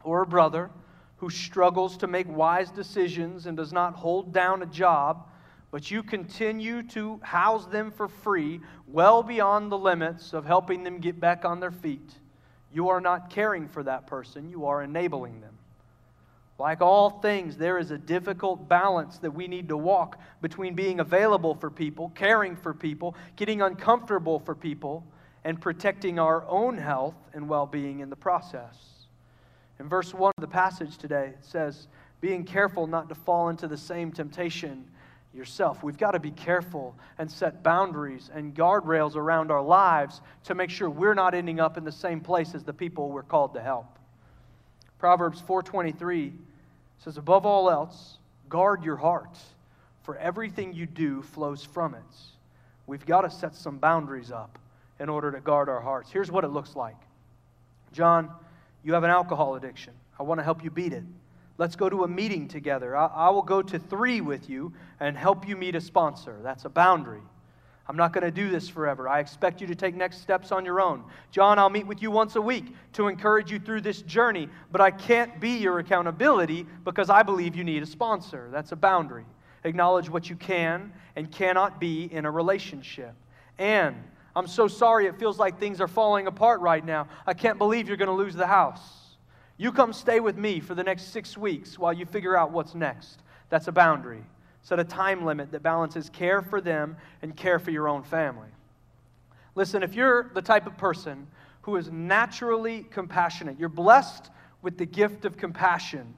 or 0.01 0.21
a 0.21 0.25
brother 0.25 0.69
who 1.17 1.29
struggles 1.29 1.97
to 1.97 2.07
make 2.07 2.25
wise 2.29 2.71
decisions 2.71 3.47
and 3.47 3.57
does 3.57 3.73
not 3.73 3.95
hold 3.95 4.31
down 4.31 4.63
a 4.63 4.65
job, 4.65 5.27
but 5.71 5.91
you 5.91 6.01
continue 6.01 6.83
to 6.83 7.19
house 7.21 7.65
them 7.65 7.91
for 7.91 8.07
free, 8.07 8.61
well 8.87 9.23
beyond 9.23 9.69
the 9.69 9.77
limits 9.77 10.31
of 10.31 10.45
helping 10.45 10.83
them 10.83 10.99
get 10.99 11.19
back 11.19 11.43
on 11.43 11.59
their 11.59 11.71
feet, 11.71 12.13
you 12.71 12.87
are 12.87 13.01
not 13.01 13.29
caring 13.29 13.67
for 13.67 13.83
that 13.83 14.07
person, 14.07 14.49
you 14.49 14.67
are 14.67 14.83
enabling 14.83 15.41
them. 15.41 15.57
Like 16.59 16.81
all 16.81 17.09
things, 17.09 17.57
there 17.57 17.79
is 17.79 17.91
a 17.91 17.97
difficult 17.97 18.69
balance 18.69 19.17
that 19.19 19.31
we 19.31 19.47
need 19.47 19.67
to 19.69 19.77
walk 19.77 20.19
between 20.41 20.75
being 20.75 20.99
available 20.99 21.55
for 21.55 21.71
people, 21.71 22.11
caring 22.15 22.55
for 22.55 22.73
people, 22.73 23.15
getting 23.35 23.61
uncomfortable 23.61 24.39
for 24.39 24.53
people, 24.53 25.03
and 25.43 25.59
protecting 25.59 26.19
our 26.19 26.47
own 26.47 26.77
health 26.77 27.15
and 27.33 27.49
well 27.49 27.65
being 27.65 27.99
in 27.99 28.09
the 28.09 28.15
process. 28.15 28.77
In 29.79 29.89
verse 29.89 30.13
1 30.13 30.31
of 30.37 30.41
the 30.41 30.47
passage 30.47 30.97
today, 30.97 31.33
it 31.37 31.43
says, 31.43 31.87
being 32.21 32.45
careful 32.45 32.87
not 32.87 33.09
to 33.09 33.15
fall 33.15 33.49
into 33.49 33.67
the 33.67 33.75
same 33.75 34.11
temptation 34.11 34.85
yourself. 35.33 35.83
We've 35.83 35.97
got 35.97 36.11
to 36.11 36.19
be 36.19 36.31
careful 36.31 36.95
and 37.17 37.29
set 37.29 37.63
boundaries 37.63 38.29
and 38.33 38.55
guardrails 38.55 39.15
around 39.15 39.51
our 39.51 39.61
lives 39.61 40.21
to 40.45 40.55
make 40.55 40.69
sure 40.69 40.89
we're 40.89 41.15
not 41.15 41.33
ending 41.33 41.59
up 41.59 41.77
in 41.77 41.83
the 41.83 41.91
same 41.91 42.21
place 42.21 42.53
as 42.55 42.63
the 42.63 42.71
people 42.71 43.09
we're 43.09 43.23
called 43.23 43.55
to 43.55 43.61
help. 43.61 43.99
Proverbs 45.03 45.41
4:23 45.41 46.31
says 46.97 47.17
above 47.17 47.45
all 47.45 47.69
else, 47.69 48.19
guard 48.47 48.85
your 48.85 48.95
heart, 48.95 49.37
for 50.03 50.15
everything 50.15 50.71
you 50.73 50.85
do 50.85 51.21
flows 51.21 51.61
from 51.61 51.93
it. 51.93 52.15
We've 52.87 53.05
got 53.05 53.23
to 53.23 53.29
set 53.29 53.53
some 53.53 53.79
boundaries 53.79 54.31
up 54.31 54.57
in 55.01 55.09
order 55.09 55.29
to 55.33 55.41
guard 55.41 55.67
our 55.67 55.81
hearts. 55.81 56.09
Here's 56.09 56.31
what 56.31 56.45
it 56.45 56.51
looks 56.51 56.77
like. 56.77 56.95
John, 57.91 58.31
you 58.81 58.93
have 58.93 59.03
an 59.03 59.09
alcohol 59.09 59.55
addiction. 59.55 59.91
I 60.17 60.23
want 60.23 60.39
to 60.39 60.43
help 60.43 60.63
you 60.63 60.69
beat 60.69 60.93
it. 60.93 61.03
Let's 61.57 61.75
go 61.75 61.89
to 61.89 62.05
a 62.05 62.07
meeting 62.07 62.47
together. 62.47 62.95
I, 62.95 63.07
I 63.07 63.29
will 63.31 63.41
go 63.41 63.61
to 63.61 63.77
three 63.77 64.21
with 64.21 64.49
you 64.49 64.71
and 65.01 65.17
help 65.17 65.45
you 65.45 65.57
meet 65.57 65.75
a 65.75 65.81
sponsor. 65.81 66.39
That's 66.41 66.63
a 66.63 66.69
boundary. 66.69 67.23
I'm 67.87 67.97
not 67.97 68.13
going 68.13 68.23
to 68.23 68.31
do 68.31 68.49
this 68.49 68.69
forever. 68.69 69.09
I 69.09 69.19
expect 69.19 69.59
you 69.59 69.67
to 69.67 69.75
take 69.75 69.93
next 69.93 70.21
steps 70.21 70.53
on 70.53 70.63
your 70.63 70.79
own. 70.79 71.03
John, 71.31 71.59
I'll 71.59 71.69
meet 71.69 71.85
with 71.85 72.01
you 72.01 72.11
once 72.11 72.37
a 72.37 72.41
week 72.41 72.73
to 72.93 73.09
encourage 73.09 73.51
you 73.51 73.59
through 73.59 73.81
this 73.81 74.01
journey, 74.03 74.47
but 74.71 74.79
I 74.79 74.89
can't 74.89 75.39
be 75.41 75.57
your 75.57 75.79
accountability 75.79 76.65
because 76.85 77.09
I 77.09 77.23
believe 77.23 77.55
you 77.55 77.63
need 77.65 77.83
a 77.83 77.85
sponsor. 77.85 78.47
That's 78.51 78.71
a 78.71 78.77
boundary. 78.77 79.25
Acknowledge 79.65 80.09
what 80.09 80.29
you 80.29 80.37
can 80.37 80.93
and 81.17 81.29
cannot 81.29 81.79
be 81.79 82.05
in 82.05 82.25
a 82.25 82.31
relationship. 82.31 83.15
And 83.57 83.95
I'm 84.35 84.47
so 84.47 84.67
sorry 84.69 85.05
it 85.07 85.19
feels 85.19 85.37
like 85.37 85.59
things 85.59 85.81
are 85.81 85.87
falling 85.87 86.27
apart 86.27 86.61
right 86.61 86.83
now. 86.83 87.07
I 87.27 87.33
can't 87.33 87.57
believe 87.57 87.89
you're 87.89 87.97
going 87.97 88.07
to 88.07 88.13
lose 88.13 88.33
the 88.33 88.47
house. 88.47 88.81
You 89.57 89.71
come 89.71 89.93
stay 89.93 90.21
with 90.21 90.37
me 90.37 90.61
for 90.61 90.73
the 90.73 90.83
next 90.83 91.11
six 91.11 91.37
weeks 91.37 91.77
while 91.77 91.93
you 91.93 92.05
figure 92.05 92.35
out 92.35 92.51
what's 92.51 92.73
next. 92.73 93.19
That's 93.49 93.67
a 93.67 93.71
boundary. 93.71 94.23
Set 94.63 94.79
a 94.79 94.83
time 94.83 95.25
limit 95.25 95.51
that 95.51 95.61
balances 95.61 96.09
care 96.09 96.41
for 96.41 96.61
them 96.61 96.95
and 97.21 97.35
care 97.35 97.59
for 97.59 97.71
your 97.71 97.87
own 97.87 98.03
family. 98.03 98.47
Listen, 99.55 99.83
if 99.83 99.93
you're 99.93 100.31
the 100.33 100.41
type 100.41 100.65
of 100.65 100.77
person 100.77 101.27
who 101.63 101.75
is 101.75 101.91
naturally 101.91 102.85
compassionate, 102.89 103.59
you're 103.59 103.69
blessed 103.69 104.29
with 104.61 104.77
the 104.77 104.85
gift 104.85 105.25
of 105.25 105.37
compassion. 105.37 106.13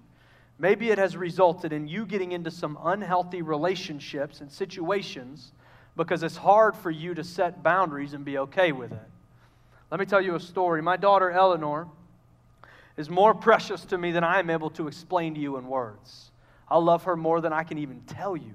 Maybe 0.58 0.90
it 0.90 0.98
has 0.98 1.18
resulted 1.18 1.74
in 1.74 1.88
you 1.88 2.06
getting 2.06 2.32
into 2.32 2.52
some 2.52 2.78
unhealthy 2.84 3.42
relationships 3.42 4.42
and 4.42 4.50
situations 4.50 5.52
because 5.98 6.24
it's 6.24 6.38
hard 6.38 6.76
for 6.76 6.92
you 6.92 7.14
to 7.16 7.24
set 7.24 7.64
boundaries 7.64 8.14
and 8.14 8.24
be 8.24 8.38
okay 8.38 8.72
with 8.72 8.92
it. 8.92 9.10
Let 9.92 10.00
me 10.00 10.06
tell 10.06 10.22
you 10.22 10.36
a 10.36 10.40
story. 10.40 10.82
My 10.82 10.98
daughter 10.98 11.32
Eleanor 11.32 11.88
is 12.96 13.10
more 13.10 13.34
precious 13.34 13.86
to 13.86 13.98
me 13.98 14.12
than 14.12 14.24
I 14.24 14.40
am 14.40 14.50
able 14.50 14.70
to 14.72 14.88
explain 14.88 15.34
to 15.36 15.42
you 15.42 15.58
in 15.58 15.68
words. 15.68 16.32
I 16.68 16.78
love 16.78 17.04
her 17.04 17.16
more 17.16 17.42
than 17.42 17.54
I 17.54 17.64
can 17.64 17.78
even 17.78 18.02
tell 18.02 18.36
you. 18.36 18.54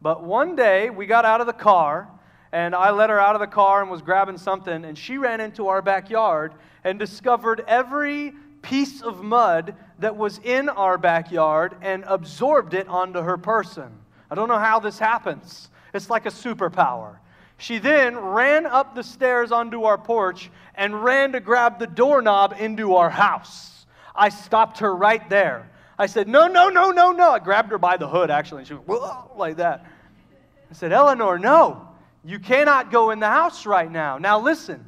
But 0.00 0.22
one 0.22 0.56
day 0.56 0.90
we 0.90 1.06
got 1.06 1.24
out 1.24 1.40
of 1.40 1.46
the 1.46 1.52
car 1.52 2.08
and 2.52 2.74
I 2.74 2.90
let 2.90 3.10
her 3.10 3.18
out 3.20 3.34
of 3.34 3.40
the 3.40 3.46
car 3.46 3.82
and 3.82 3.90
was 3.90 4.02
grabbing 4.02 4.38
something, 4.38 4.84
and 4.84 4.96
she 4.96 5.18
ran 5.18 5.40
into 5.40 5.68
our 5.68 5.82
backyard 5.82 6.54
and 6.84 6.98
discovered 6.98 7.64
every 7.66 8.32
piece 8.62 9.02
of 9.02 9.22
mud 9.22 9.74
that 9.98 10.16
was 10.16 10.38
in 10.42 10.68
our 10.68 10.96
backyard 10.96 11.76
and 11.82 12.04
absorbed 12.06 12.74
it 12.74 12.88
onto 12.88 13.20
her 13.20 13.36
person. 13.36 13.92
I 14.30 14.34
don't 14.34 14.48
know 14.48 14.58
how 14.58 14.80
this 14.80 14.98
happens. 14.98 15.68
It's 15.92 16.08
like 16.08 16.26
a 16.26 16.30
superpower. 16.30 17.16
She 17.58 17.78
then 17.78 18.16
ran 18.16 18.66
up 18.66 18.94
the 18.94 19.02
stairs 19.02 19.50
onto 19.50 19.84
our 19.84 19.98
porch 19.98 20.50
and 20.74 21.02
ran 21.02 21.32
to 21.32 21.40
grab 21.40 21.78
the 21.78 21.86
doorknob 21.86 22.54
into 22.58 22.96
our 22.96 23.10
house. 23.10 23.86
I 24.14 24.28
stopped 24.28 24.78
her 24.78 24.94
right 24.94 25.28
there. 25.28 25.70
I 25.98 26.06
said, 26.06 26.28
No, 26.28 26.46
no, 26.46 26.68
no, 26.68 26.90
no, 26.90 27.12
no. 27.12 27.30
I 27.30 27.38
grabbed 27.38 27.70
her 27.70 27.78
by 27.78 27.96
the 27.96 28.08
hood, 28.08 28.30
actually, 28.30 28.60
and 28.60 28.68
she 28.68 28.74
went, 28.74 28.86
Whoa, 28.86 29.30
like 29.36 29.56
that. 29.56 29.86
I 30.70 30.74
said, 30.74 30.92
Eleanor, 30.92 31.38
no, 31.38 31.88
you 32.24 32.38
cannot 32.38 32.90
go 32.90 33.10
in 33.10 33.20
the 33.20 33.28
house 33.28 33.66
right 33.66 33.90
now. 33.90 34.18
Now, 34.18 34.40
listen, 34.40 34.84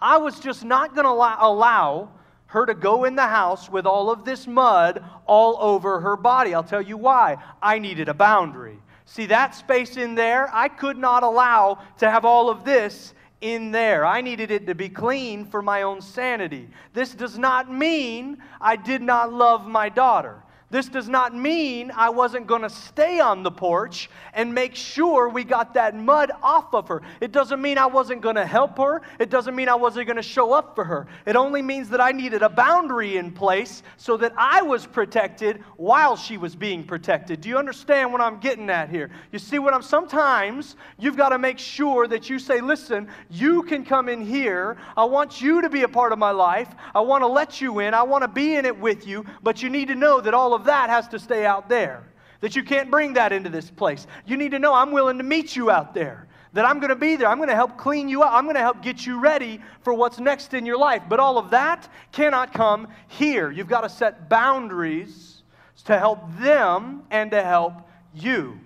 I 0.00 0.18
was 0.18 0.40
just 0.40 0.64
not 0.64 0.94
going 0.94 1.04
to 1.04 1.10
allow 1.10 2.10
her 2.46 2.66
to 2.66 2.74
go 2.74 3.04
in 3.04 3.14
the 3.14 3.26
house 3.26 3.70
with 3.70 3.86
all 3.86 4.10
of 4.10 4.24
this 4.24 4.46
mud 4.46 5.04
all 5.26 5.56
over 5.60 6.00
her 6.00 6.16
body. 6.16 6.52
I'll 6.52 6.64
tell 6.64 6.82
you 6.82 6.96
why. 6.96 7.36
I 7.62 7.78
needed 7.78 8.08
a 8.08 8.14
boundary. 8.14 8.78
See 9.04 9.26
that 9.26 9.54
space 9.54 9.96
in 9.96 10.16
there? 10.16 10.50
I 10.52 10.68
could 10.68 10.98
not 10.98 11.22
allow 11.22 11.78
to 11.98 12.10
have 12.10 12.24
all 12.24 12.50
of 12.50 12.64
this 12.64 13.14
in 13.40 13.70
there. 13.70 14.04
I 14.04 14.20
needed 14.20 14.50
it 14.50 14.66
to 14.66 14.74
be 14.74 14.88
clean 14.88 15.44
for 15.44 15.62
my 15.62 15.82
own 15.82 16.00
sanity. 16.00 16.68
This 16.92 17.14
does 17.14 17.38
not 17.38 17.72
mean 17.72 18.38
I 18.60 18.76
did 18.76 19.00
not 19.00 19.32
love 19.32 19.66
my 19.66 19.88
daughter. 19.88 20.42
This 20.70 20.86
does 20.88 21.08
not 21.08 21.34
mean 21.34 21.90
I 21.96 22.10
wasn't 22.10 22.46
going 22.46 22.62
to 22.62 22.70
stay 22.70 23.18
on 23.18 23.42
the 23.42 23.50
porch 23.50 24.08
and 24.32 24.54
make 24.54 24.76
sure 24.76 25.28
we 25.28 25.42
got 25.42 25.74
that 25.74 25.96
mud 25.96 26.30
off 26.44 26.72
of 26.74 26.86
her. 26.86 27.02
It 27.20 27.32
doesn't 27.32 27.60
mean 27.60 27.76
I 27.76 27.86
wasn't 27.86 28.20
going 28.20 28.36
to 28.36 28.46
help 28.46 28.78
her. 28.78 29.02
It 29.18 29.30
doesn't 29.30 29.56
mean 29.56 29.68
I 29.68 29.74
wasn't 29.74 30.06
going 30.06 30.16
to 30.16 30.22
show 30.22 30.52
up 30.52 30.76
for 30.76 30.84
her. 30.84 31.08
It 31.26 31.34
only 31.34 31.60
means 31.60 31.88
that 31.88 32.00
I 32.00 32.12
needed 32.12 32.42
a 32.42 32.48
boundary 32.48 33.16
in 33.16 33.32
place 33.32 33.82
so 33.96 34.16
that 34.18 34.32
I 34.38 34.62
was 34.62 34.86
protected 34.86 35.64
while 35.76 36.16
she 36.16 36.36
was 36.36 36.54
being 36.54 36.84
protected. 36.84 37.40
Do 37.40 37.48
you 37.48 37.58
understand 37.58 38.12
what 38.12 38.20
I'm 38.20 38.38
getting 38.38 38.70
at 38.70 38.90
here? 38.90 39.10
You 39.32 39.40
see 39.40 39.58
what 39.58 39.74
I'm 39.74 39.82
sometimes 39.82 40.76
you've 40.98 41.16
got 41.16 41.30
to 41.30 41.38
make 41.38 41.58
sure 41.58 42.06
that 42.06 42.30
you 42.30 42.38
say, 42.38 42.60
"Listen, 42.60 43.08
you 43.28 43.64
can 43.64 43.84
come 43.84 44.08
in 44.08 44.24
here. 44.24 44.76
I 44.96 45.04
want 45.04 45.40
you 45.40 45.62
to 45.62 45.68
be 45.68 45.82
a 45.82 45.88
part 45.88 46.12
of 46.12 46.18
my 46.20 46.30
life. 46.30 46.68
I 46.94 47.00
want 47.00 47.22
to 47.22 47.26
let 47.26 47.60
you 47.60 47.80
in. 47.80 47.92
I 47.92 48.04
want 48.04 48.22
to 48.22 48.28
be 48.28 48.54
in 48.54 48.64
it 48.64 48.78
with 48.78 49.06
you, 49.06 49.24
but 49.42 49.62
you 49.62 49.68
need 49.68 49.88
to 49.88 49.96
know 49.96 50.20
that 50.20 50.32
all 50.32 50.54
of 50.54 50.59
of 50.60 50.66
that 50.66 50.90
has 50.90 51.08
to 51.08 51.18
stay 51.18 51.46
out 51.46 51.68
there. 51.68 52.04
That 52.40 52.56
you 52.56 52.62
can't 52.62 52.90
bring 52.90 53.14
that 53.14 53.32
into 53.32 53.50
this 53.50 53.70
place. 53.70 54.06
You 54.26 54.36
need 54.36 54.52
to 54.52 54.58
know 54.58 54.72
I'm 54.72 54.92
willing 54.92 55.18
to 55.18 55.24
meet 55.24 55.56
you 55.56 55.70
out 55.70 55.94
there. 55.94 56.26
That 56.52 56.64
I'm 56.64 56.78
going 56.80 56.90
to 56.90 56.96
be 56.96 57.16
there. 57.16 57.28
I'm 57.28 57.36
going 57.36 57.48
to 57.48 57.54
help 57.54 57.76
clean 57.76 58.08
you 58.08 58.22
up. 58.22 58.32
I'm 58.32 58.44
going 58.44 58.56
to 58.56 58.62
help 58.62 58.82
get 58.82 59.06
you 59.06 59.20
ready 59.20 59.60
for 59.82 59.92
what's 59.94 60.18
next 60.18 60.54
in 60.54 60.66
your 60.66 60.78
life. 60.78 61.02
But 61.08 61.20
all 61.20 61.38
of 61.38 61.50
that 61.50 61.88
cannot 62.12 62.52
come 62.52 62.88
here. 63.08 63.50
You've 63.50 63.68
got 63.68 63.82
to 63.82 63.88
set 63.88 64.28
boundaries 64.28 65.42
to 65.84 65.98
help 65.98 66.20
them 66.38 67.02
and 67.10 67.30
to 67.30 67.42
help 67.42 67.74
you. 68.14 68.58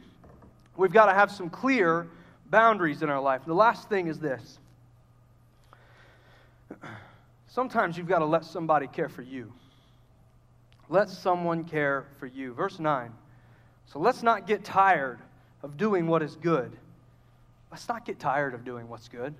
We've 0.76 0.92
got 0.92 1.06
to 1.06 1.14
have 1.14 1.30
some 1.30 1.50
clear 1.50 2.08
boundaries 2.50 3.02
in 3.02 3.10
our 3.10 3.20
life. 3.20 3.42
The 3.46 3.54
last 3.54 3.88
thing 3.88 4.06
is 4.06 4.18
this 4.18 4.58
sometimes 7.48 7.96
you've 7.96 8.08
got 8.08 8.18
to 8.18 8.24
let 8.24 8.44
somebody 8.44 8.86
care 8.86 9.08
for 9.08 9.22
you. 9.22 9.52
Let 10.88 11.08
someone 11.08 11.64
care 11.64 12.06
for 12.18 12.26
you. 12.26 12.52
Verse 12.52 12.78
9. 12.78 13.10
So 13.86 13.98
let's 13.98 14.22
not 14.22 14.46
get 14.46 14.64
tired 14.64 15.18
of 15.62 15.76
doing 15.76 16.06
what 16.06 16.22
is 16.22 16.36
good. 16.36 16.72
Let's 17.70 17.88
not 17.88 18.04
get 18.04 18.18
tired 18.18 18.54
of 18.54 18.64
doing 18.64 18.88
what's 18.88 19.08
good. 19.08 19.34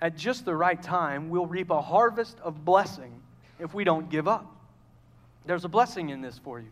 At 0.00 0.16
just 0.16 0.44
the 0.44 0.54
right 0.54 0.80
time, 0.80 1.28
we'll 1.28 1.46
reap 1.46 1.70
a 1.70 1.80
harvest 1.80 2.38
of 2.40 2.64
blessing 2.64 3.20
if 3.58 3.74
we 3.74 3.84
don't 3.84 4.10
give 4.10 4.28
up. 4.28 4.46
There's 5.46 5.64
a 5.64 5.68
blessing 5.68 6.10
in 6.10 6.20
this 6.20 6.38
for 6.38 6.60
you. 6.60 6.68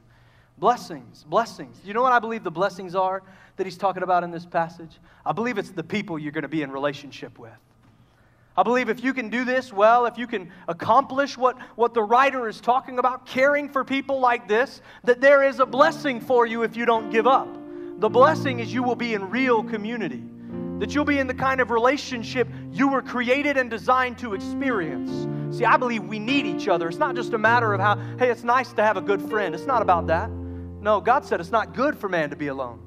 Blessings, 0.59 1.25
blessings. 1.29 1.79
You 1.85 1.95
know 1.95 2.03
what 2.03 2.13
I 2.13 2.19
believe 2.19 2.45
the 2.45 2.51
blessings 2.51 2.95
are 2.95 3.23
that 3.57 3.67
he's 3.67 3.77
talking 3.77 4.03
about 4.03 4.25
in 4.25 4.31
this 4.31 4.47
passage? 4.47 4.99
I 5.25 5.33
believe 5.33 5.59
it's 5.59 5.71
the 5.71 5.83
people 5.83 6.19
you're 6.19 6.33
going 6.33 6.43
to 6.43 6.49
be 6.49 6.63
in 6.63 6.71
relationship 6.71 7.39
with. 7.39 7.53
I 8.59 8.63
believe 8.63 8.89
if 8.89 9.05
you 9.05 9.13
can 9.13 9.29
do 9.29 9.45
this 9.45 9.71
well, 9.71 10.07
if 10.07 10.17
you 10.17 10.27
can 10.27 10.51
accomplish 10.67 11.37
what, 11.37 11.59
what 11.75 11.93
the 11.93 12.03
writer 12.03 12.49
is 12.49 12.59
talking 12.59 12.99
about, 12.99 13.27
caring 13.27 13.69
for 13.69 13.85
people 13.85 14.19
like 14.19 14.49
this, 14.49 14.81
that 15.05 15.21
there 15.21 15.43
is 15.43 15.61
a 15.61 15.67
blessing 15.67 16.21
for 16.21 16.47
you 16.47 16.63
if 16.63 16.75
you 16.75 16.87
don't 16.87 17.11
give 17.11 17.27
up. 17.27 17.49
The 17.99 18.09
blessing 18.09 18.61
is 18.61 18.73
you 18.73 18.83
will 18.83 18.97
be 18.97 19.13
in 19.13 19.29
real 19.29 19.63
community, 19.63 20.23
that 20.79 20.95
you'll 20.95 21.05
be 21.05 21.19
in 21.19 21.27
the 21.27 21.35
kind 21.35 21.61
of 21.61 21.71
relationship 21.71 22.49
you 22.73 22.89
were 22.89 23.03
created 23.03 23.59
and 23.59 23.69
designed 23.69 24.17
to 24.19 24.33
experience. 24.33 25.57
See, 25.57 25.65
I 25.67 25.77
believe 25.77 26.05
we 26.05 26.19
need 26.19 26.47
each 26.47 26.67
other. 26.67 26.89
It's 26.89 26.99
not 26.99 27.15
just 27.15 27.35
a 27.35 27.39
matter 27.39 27.75
of 27.75 27.81
how, 27.81 27.97
hey, 28.19 28.31
it's 28.31 28.45
nice 28.45 28.73
to 28.73 28.83
have 28.83 28.97
a 28.97 29.03
good 29.03 29.21
friend. 29.21 29.55
It's 29.55 29.67
not 29.67 29.83
about 29.83 30.07
that. 30.07 30.31
No, 30.31 31.01
God 31.01 31.27
said 31.27 31.41
it's 31.41 31.53
not 31.53 31.75
good 31.75 31.99
for 31.99 32.09
man 32.09 32.31
to 32.31 32.37
be 32.37 32.47
alone. 32.47 32.81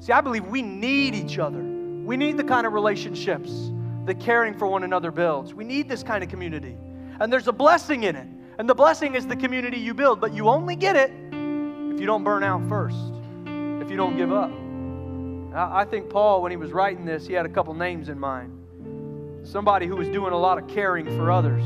See, 0.00 0.12
I 0.12 0.20
believe 0.20 0.46
we 0.46 0.62
need 0.62 1.14
each 1.14 1.38
other. 1.38 1.60
We 1.60 2.16
need 2.16 2.36
the 2.36 2.44
kind 2.44 2.66
of 2.66 2.72
relationships 2.72 3.70
that 4.06 4.20
caring 4.20 4.54
for 4.54 4.66
one 4.66 4.84
another 4.84 5.10
builds. 5.10 5.52
We 5.52 5.64
need 5.64 5.88
this 5.88 6.02
kind 6.02 6.24
of 6.24 6.30
community. 6.30 6.76
And 7.20 7.32
there's 7.32 7.48
a 7.48 7.52
blessing 7.52 8.04
in 8.04 8.16
it. 8.16 8.28
And 8.58 8.68
the 8.68 8.74
blessing 8.74 9.14
is 9.14 9.26
the 9.26 9.36
community 9.36 9.78
you 9.78 9.92
build, 9.92 10.20
but 10.20 10.32
you 10.32 10.48
only 10.48 10.76
get 10.76 10.96
it 10.96 11.10
if 11.10 12.00
you 12.00 12.06
don't 12.06 12.24
burn 12.24 12.42
out 12.42 12.66
first, 12.68 12.96
if 13.82 13.90
you 13.90 13.96
don't 13.96 14.16
give 14.16 14.32
up. 14.32 14.50
I 15.54 15.84
think 15.84 16.08
Paul, 16.10 16.42
when 16.42 16.50
he 16.50 16.56
was 16.56 16.72
writing 16.72 17.04
this, 17.04 17.26
he 17.26 17.32
had 17.34 17.46
a 17.46 17.48
couple 17.48 17.74
names 17.74 18.08
in 18.08 18.18
mind. 18.18 18.52
Somebody 19.46 19.86
who 19.86 19.96
was 19.96 20.08
doing 20.08 20.32
a 20.32 20.38
lot 20.38 20.58
of 20.58 20.68
caring 20.68 21.06
for 21.16 21.30
others, 21.30 21.64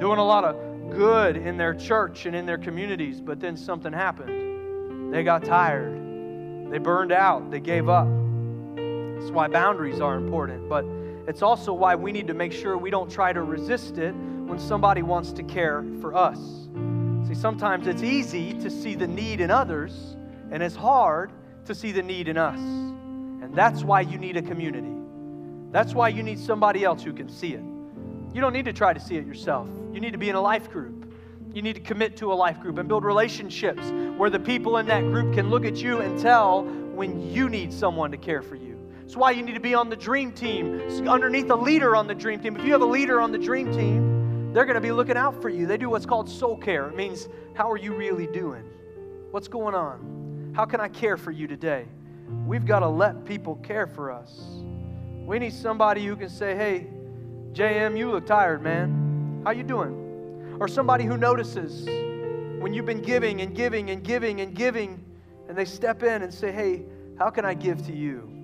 doing 0.00 0.18
a 0.18 0.24
lot 0.24 0.44
of 0.44 0.56
good 0.90 1.36
in 1.36 1.56
their 1.56 1.74
church 1.74 2.26
and 2.26 2.34
in 2.34 2.46
their 2.46 2.58
communities, 2.58 3.20
but 3.20 3.40
then 3.40 3.56
something 3.56 3.92
happened. 3.92 5.14
They 5.14 5.22
got 5.22 5.44
tired, 5.44 6.70
they 6.70 6.78
burned 6.78 7.12
out, 7.12 7.50
they 7.50 7.60
gave 7.60 7.88
up. 7.88 8.08
That's 8.76 9.30
why 9.30 9.48
boundaries 9.48 10.00
are 10.00 10.16
important. 10.16 10.68
But 10.68 10.84
It's 11.30 11.42
also 11.42 11.72
why 11.72 11.94
we 11.94 12.10
need 12.10 12.26
to 12.26 12.34
make 12.34 12.52
sure 12.52 12.76
we 12.76 12.90
don't 12.90 13.08
try 13.08 13.32
to 13.32 13.42
resist 13.42 13.98
it 13.98 14.10
when 14.10 14.58
somebody 14.58 15.02
wants 15.02 15.30
to 15.34 15.44
care 15.44 15.84
for 16.00 16.16
us. 16.16 16.40
See, 17.28 17.36
sometimes 17.36 17.86
it's 17.86 18.02
easy 18.02 18.52
to 18.54 18.68
see 18.68 18.96
the 18.96 19.06
need 19.06 19.40
in 19.40 19.48
others, 19.48 20.16
and 20.50 20.60
it's 20.60 20.74
hard 20.74 21.30
to 21.66 21.72
see 21.72 21.92
the 21.92 22.02
need 22.02 22.26
in 22.26 22.36
us. 22.36 22.58
And 22.58 23.54
that's 23.54 23.84
why 23.84 24.00
you 24.00 24.18
need 24.18 24.38
a 24.38 24.42
community. 24.42 24.92
That's 25.70 25.94
why 25.94 26.08
you 26.08 26.24
need 26.24 26.40
somebody 26.40 26.82
else 26.82 27.04
who 27.04 27.12
can 27.12 27.28
see 27.28 27.54
it. 27.54 27.62
You 28.34 28.40
don't 28.40 28.52
need 28.52 28.64
to 28.64 28.72
try 28.72 28.92
to 28.92 28.98
see 28.98 29.14
it 29.14 29.24
yourself. 29.24 29.68
You 29.92 30.00
need 30.00 30.14
to 30.14 30.18
be 30.18 30.30
in 30.30 30.34
a 30.34 30.40
life 30.40 30.68
group. 30.68 31.14
You 31.54 31.62
need 31.62 31.76
to 31.76 31.80
commit 31.80 32.16
to 32.16 32.32
a 32.32 32.34
life 32.34 32.58
group 32.58 32.78
and 32.78 32.88
build 32.88 33.04
relationships 33.04 33.92
where 34.16 34.30
the 34.30 34.40
people 34.40 34.78
in 34.78 34.86
that 34.86 35.02
group 35.02 35.32
can 35.32 35.48
look 35.48 35.64
at 35.64 35.76
you 35.76 36.00
and 36.00 36.18
tell 36.18 36.64
when 36.64 37.30
you 37.30 37.48
need 37.48 37.72
someone 37.72 38.10
to 38.10 38.16
care 38.16 38.42
for 38.42 38.56
you. 38.56 38.69
That's 39.10 39.18
why 39.18 39.32
you 39.32 39.42
need 39.42 39.54
to 39.54 39.60
be 39.60 39.74
on 39.74 39.90
the 39.90 39.96
dream 39.96 40.30
team, 40.30 40.80
underneath 41.08 41.50
a 41.50 41.56
leader 41.56 41.96
on 41.96 42.06
the 42.06 42.14
dream 42.14 42.38
team. 42.38 42.54
If 42.54 42.64
you 42.64 42.70
have 42.70 42.80
a 42.80 42.86
leader 42.86 43.20
on 43.20 43.32
the 43.32 43.38
dream 43.38 43.72
team, 43.72 44.52
they're 44.52 44.64
going 44.64 44.76
to 44.76 44.80
be 44.80 44.92
looking 44.92 45.16
out 45.16 45.42
for 45.42 45.48
you. 45.48 45.66
They 45.66 45.78
do 45.78 45.90
what's 45.90 46.06
called 46.06 46.30
soul 46.30 46.56
care. 46.56 46.86
It 46.86 46.94
means, 46.94 47.28
how 47.54 47.68
are 47.68 47.76
you 47.76 47.92
really 47.92 48.28
doing? 48.28 48.62
What's 49.32 49.48
going 49.48 49.74
on? 49.74 50.52
How 50.54 50.64
can 50.64 50.80
I 50.80 50.86
care 50.86 51.16
for 51.16 51.32
you 51.32 51.48
today? 51.48 51.86
We've 52.46 52.64
got 52.64 52.80
to 52.80 52.88
let 52.88 53.24
people 53.24 53.56
care 53.56 53.88
for 53.88 54.12
us. 54.12 54.42
We 55.26 55.40
need 55.40 55.54
somebody 55.54 56.06
who 56.06 56.14
can 56.14 56.28
say, 56.28 56.54
hey, 56.54 56.86
JM, 57.52 57.98
you 57.98 58.12
look 58.12 58.26
tired, 58.26 58.62
man. 58.62 59.42
How 59.44 59.50
you 59.50 59.64
doing? 59.64 60.56
Or 60.60 60.68
somebody 60.68 61.02
who 61.02 61.16
notices 61.16 61.84
when 62.60 62.72
you've 62.72 62.86
been 62.86 63.02
giving 63.02 63.40
and 63.40 63.56
giving 63.56 63.90
and 63.90 64.04
giving 64.04 64.40
and 64.40 64.54
giving, 64.54 65.04
and 65.48 65.58
they 65.58 65.64
step 65.64 66.04
in 66.04 66.22
and 66.22 66.32
say, 66.32 66.52
hey, 66.52 66.84
how 67.18 67.28
can 67.28 67.44
I 67.44 67.54
give 67.54 67.84
to 67.86 67.92
you? 67.92 68.39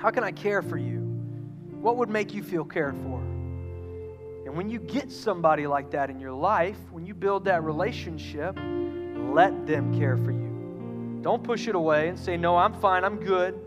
How 0.00 0.10
can 0.10 0.24
I 0.24 0.32
care 0.32 0.62
for 0.62 0.76
you? 0.76 0.98
What 1.80 1.96
would 1.98 2.08
make 2.08 2.32
you 2.32 2.42
feel 2.42 2.64
cared 2.64 2.96
for? 2.96 3.20
And 4.46 4.56
when 4.56 4.68
you 4.68 4.78
get 4.78 5.12
somebody 5.12 5.66
like 5.66 5.90
that 5.90 6.10
in 6.10 6.18
your 6.18 6.32
life, 6.32 6.78
when 6.90 7.06
you 7.06 7.14
build 7.14 7.44
that 7.44 7.62
relationship, 7.62 8.56
let 8.56 9.66
them 9.66 9.96
care 9.98 10.16
for 10.16 10.32
you. 10.32 11.20
Don't 11.22 11.44
push 11.44 11.68
it 11.68 11.74
away 11.74 12.08
and 12.08 12.18
say, 12.18 12.36
No, 12.36 12.56
I'm 12.56 12.74
fine, 12.80 13.04
I'm 13.04 13.16
good 13.16 13.60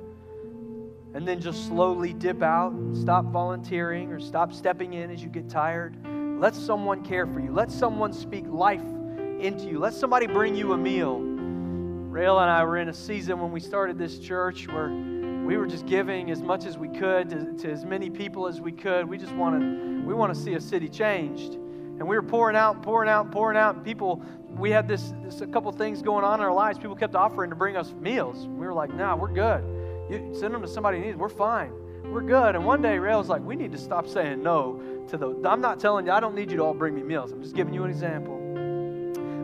and 1.13 1.27
then 1.27 1.39
just 1.39 1.67
slowly 1.67 2.11
dip 2.13 2.41
out, 2.41 2.73
stop 2.93 3.25
volunteering, 3.25 4.11
or 4.11 4.19
stop 4.19 4.51
stepping 4.51 4.93
in 4.93 5.11
as 5.11 5.21
you 5.21 5.29
get 5.29 5.47
tired. 5.47 5.95
Let 6.39 6.55
someone 6.55 7.03
care 7.03 7.27
for 7.27 7.39
you. 7.39 7.51
Let 7.51 7.71
someone 7.71 8.11
speak 8.11 8.45
life 8.47 8.81
into 9.39 9.65
you. 9.65 9.77
Let 9.77 9.93
somebody 9.93 10.25
bring 10.25 10.55
you 10.55 10.73
a 10.73 10.77
meal. 10.77 11.19
Rael 11.19 12.39
and 12.39 12.49
I 12.49 12.63
were 12.63 12.77
in 12.77 12.89
a 12.89 12.93
season 12.93 13.39
when 13.39 13.51
we 13.51 13.59
started 13.59 13.97
this 13.97 14.17
church 14.17 14.67
where 14.67 14.89
we 15.45 15.57
were 15.57 15.67
just 15.67 15.85
giving 15.85 16.31
as 16.31 16.41
much 16.41 16.65
as 16.65 16.77
we 16.77 16.87
could 16.87 17.29
to, 17.29 17.53
to 17.57 17.71
as 17.71 17.83
many 17.83 18.09
people 18.09 18.47
as 18.47 18.61
we 18.61 18.71
could. 18.71 19.07
We 19.07 19.17
just 19.17 19.33
wanted, 19.33 20.05
we 20.05 20.13
want 20.13 20.33
to 20.33 20.39
see 20.39 20.53
a 20.53 20.61
city 20.61 20.87
changed. 20.87 21.55
And 21.55 22.07
we 22.07 22.15
were 22.15 22.23
pouring 22.23 22.55
out, 22.55 22.81
pouring 22.81 23.09
out, 23.09 23.31
pouring 23.31 23.57
out. 23.57 23.83
People, 23.83 24.23
we 24.57 24.71
had 24.71 24.87
this, 24.87 25.13
this 25.21 25.41
a 25.41 25.47
couple 25.47 25.71
things 25.73 26.01
going 26.01 26.23
on 26.23 26.39
in 26.39 26.45
our 26.45 26.53
lives. 26.53 26.79
People 26.79 26.95
kept 26.95 27.13
offering 27.13 27.49
to 27.49 27.55
bring 27.55 27.75
us 27.75 27.93
meals. 27.99 28.47
We 28.47 28.65
were 28.65 28.73
like, 28.73 28.93
nah, 28.95 29.15
we're 29.15 29.33
good. 29.33 29.63
You 30.09 30.33
send 30.33 30.53
them 30.53 30.61
to 30.61 30.67
somebody 30.67 30.99
who 30.99 31.05
needs. 31.05 31.17
We're 31.17 31.29
fine. 31.29 31.71
We're 32.03 32.21
good. 32.21 32.55
And 32.55 32.65
one 32.65 32.81
day, 32.81 32.97
Ray 32.97 33.15
was 33.15 33.29
like, 33.29 33.41
we 33.41 33.55
need 33.55 33.71
to 33.73 33.77
stop 33.77 34.07
saying 34.07 34.41
no 34.41 34.81
to 35.09 35.17
the. 35.17 35.41
I'm 35.45 35.61
not 35.61 35.79
telling 35.79 36.05
you. 36.05 36.11
I 36.11 36.19
don't 36.19 36.35
need 36.35 36.51
you 36.51 36.57
to 36.57 36.63
all 36.63 36.73
bring 36.73 36.95
me 36.95 37.03
meals. 37.03 37.31
I'm 37.31 37.41
just 37.41 37.55
giving 37.55 37.73
you 37.73 37.83
an 37.83 37.89
example. 37.89 38.37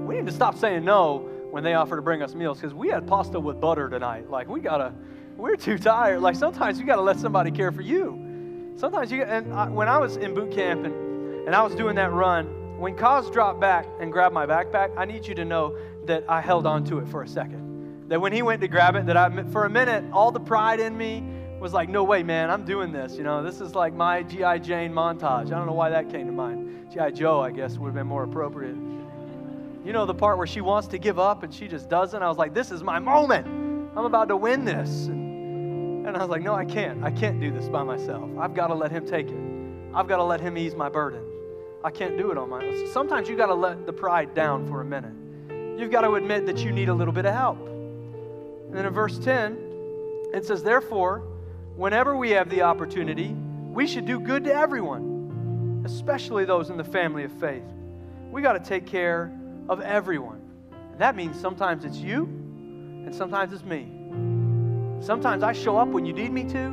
We 0.06 0.16
need 0.16 0.26
to 0.26 0.32
stop 0.32 0.58
saying 0.58 0.84
no 0.86 1.30
when 1.52 1.64
they 1.64 1.74
offer 1.74 1.96
to 1.96 2.02
bring 2.02 2.22
us 2.22 2.36
meals 2.36 2.60
because 2.60 2.74
we 2.74 2.90
had 2.90 3.08
pasta 3.08 3.40
with 3.40 3.60
butter 3.60 3.90
tonight. 3.90 4.30
Like 4.30 4.48
we 4.48 4.60
gotta. 4.60 4.94
We're 5.40 5.56
too 5.56 5.78
tired. 5.78 6.22
Like 6.22 6.36
sometimes 6.36 6.80
you 6.80 6.86
gotta 6.86 7.02
let 7.02 7.18
somebody 7.18 7.50
care 7.50 7.72
for 7.72 7.82
you. 7.82 8.74
Sometimes 8.76 9.12
you. 9.12 9.24
And 9.24 9.54
I, 9.54 9.70
when 9.70 9.88
I 9.88 9.98
was 9.98 10.18
in 10.18 10.34
boot 10.36 10.52
camp 10.52 10.86
and 10.86 11.48
and 11.48 11.56
I 11.56 11.64
was 11.64 11.74
doing 11.74 11.96
that 11.96 12.12
run, 12.12 12.80
when 12.80 12.96
Cos 12.96 13.32
dropped 13.32 13.60
back 13.60 13.88
and 14.00 14.12
grabbed 14.12 14.36
my 14.36 14.46
backpack, 14.46 14.96
I 14.96 15.06
need 15.06 15.26
you 15.26 15.34
to 15.36 15.46
know 15.46 15.76
that 16.06 16.24
I 16.30 16.42
held 16.42 16.68
on 16.68 16.84
to 16.86 17.00
it 17.00 17.08
for 17.08 17.24
a 17.24 17.28
second 17.28 17.70
that 18.10 18.20
when 18.20 18.34
he 18.34 18.42
went 18.42 18.60
to 18.62 18.68
grab 18.68 18.96
it, 18.96 19.06
that 19.06 19.16
I, 19.16 19.44
for 19.52 19.66
a 19.66 19.70
minute, 19.70 20.04
all 20.12 20.32
the 20.32 20.40
pride 20.40 20.80
in 20.80 20.98
me 20.98 21.24
was 21.60 21.74
like, 21.74 21.90
no 21.90 22.04
way, 22.04 22.24
man, 22.24 22.50
I'm 22.50 22.66
doing 22.66 22.92
this. 22.92 23.16
You 23.16 23.24
know, 23.24 23.44
this 23.44 23.62
is 23.62 23.76
like 23.76 23.94
my 23.94 24.24
G.I. 24.24 24.58
Jane 24.60 24.92
montage. 24.92 25.48
I 25.48 25.58
don't 25.58 25.68
know 25.68 25.74
why 25.74 25.90
that 25.90 26.10
came 26.10 26.26
to 26.26 26.32
mind. 26.32 26.92
G.I. 26.92 27.12
Joe, 27.12 27.42
I 27.42 27.52
guess, 27.52 27.78
would 27.78 27.88
have 27.88 27.96
been 27.96 28.08
more 28.08 28.24
appropriate. 28.24 28.76
You 29.86 29.94
know, 29.94 30.06
the 30.06 30.14
part 30.14 30.38
where 30.38 30.48
she 30.48 30.62
wants 30.62 30.88
to 30.90 30.98
give 30.98 31.20
up 31.20 31.44
and 31.44 31.54
she 31.54 31.68
just 31.68 31.88
doesn't? 31.88 32.22
I 32.22 32.28
was 32.28 32.38
like, 32.38 32.54
this 32.54 32.72
is 32.72 32.82
my 32.82 33.00
moment. 33.00 33.46
I'm 33.96 34.06
about 34.06 34.28
to 34.30 34.38
win 34.38 34.66
this. 34.66 35.06
And, 35.06 35.29
and 36.10 36.18
I 36.18 36.22
was 36.22 36.30
like, 36.30 36.42
no, 36.42 36.54
I 36.54 36.66
can't. 36.66 37.04
I 37.04 37.12
can't 37.12 37.40
do 37.40 37.52
this 37.52 37.70
by 37.70 37.84
myself. 37.84 38.30
I've 38.40 38.54
got 38.54 38.68
to 38.68 38.76
let 38.76 38.92
him 38.92 39.06
take 39.06 39.28
it. 39.28 39.40
I've 39.94 40.08
got 40.08 40.18
to 40.18 40.24
let 40.24 40.42
him 40.42 40.58
ease 40.58 40.76
my 40.76 40.90
burden. 40.90 41.24
I 41.84 41.92
can't 41.92 42.18
do 42.18 42.32
it 42.32 42.38
on 42.38 42.50
my 42.50 42.66
own. 42.66 42.88
Sometimes 42.92 43.30
you've 43.30 43.38
got 43.38 43.48
to 43.48 43.54
let 43.54 43.86
the 43.86 43.94
pride 43.94 44.34
down 44.34 44.68
for 44.68 44.82
a 44.82 44.86
minute. 44.86 45.14
You've 45.80 45.92
got 45.92 46.02
to 46.02 46.16
admit 46.16 46.46
that 46.48 46.58
you 46.58 46.72
need 46.72 46.90
a 46.90 46.94
little 46.94 47.14
bit 47.14 47.26
of 47.26 47.34
help. 47.34 47.60
And 47.68 48.74
then 48.74 48.86
in 48.86 48.94
verse 48.94 49.18
10, 49.20 49.58
it 50.34 50.46
says, 50.46 50.62
Therefore, 50.62 51.20
whenever 51.76 52.16
we 52.16 52.32
have 52.32 52.50
the 52.50 52.64
opportunity, 52.64 53.30
we 53.30 53.88
should 53.88 54.06
do 54.06 54.20
good 54.20 54.44
to 54.44 54.54
everyone, 54.54 55.84
especially 55.86 56.44
those 56.44 56.70
in 56.70 56.78
the 56.78 56.84
family 56.84 57.24
of 57.24 57.32
faith. 57.34 57.64
We 58.32 58.42
got 58.42 58.54
to 58.54 58.60
take 58.60 58.86
care 58.86 59.32
of 59.70 59.80
everyone. 59.82 60.42
And 60.92 61.00
that 61.00 61.16
means 61.16 61.40
sometimes 61.40 61.86
it's 61.86 61.98
you, 61.98 62.24
and 62.26 63.16
sometimes 63.16 63.54
it's 63.54 63.64
me. 63.64 63.99
Sometimes 65.02 65.44
I 65.44 65.54
show 65.54 65.78
up 65.78 65.88
when 65.88 66.06
you 66.06 66.14
need 66.14 66.32
me 66.32 66.44
to, 66.46 66.66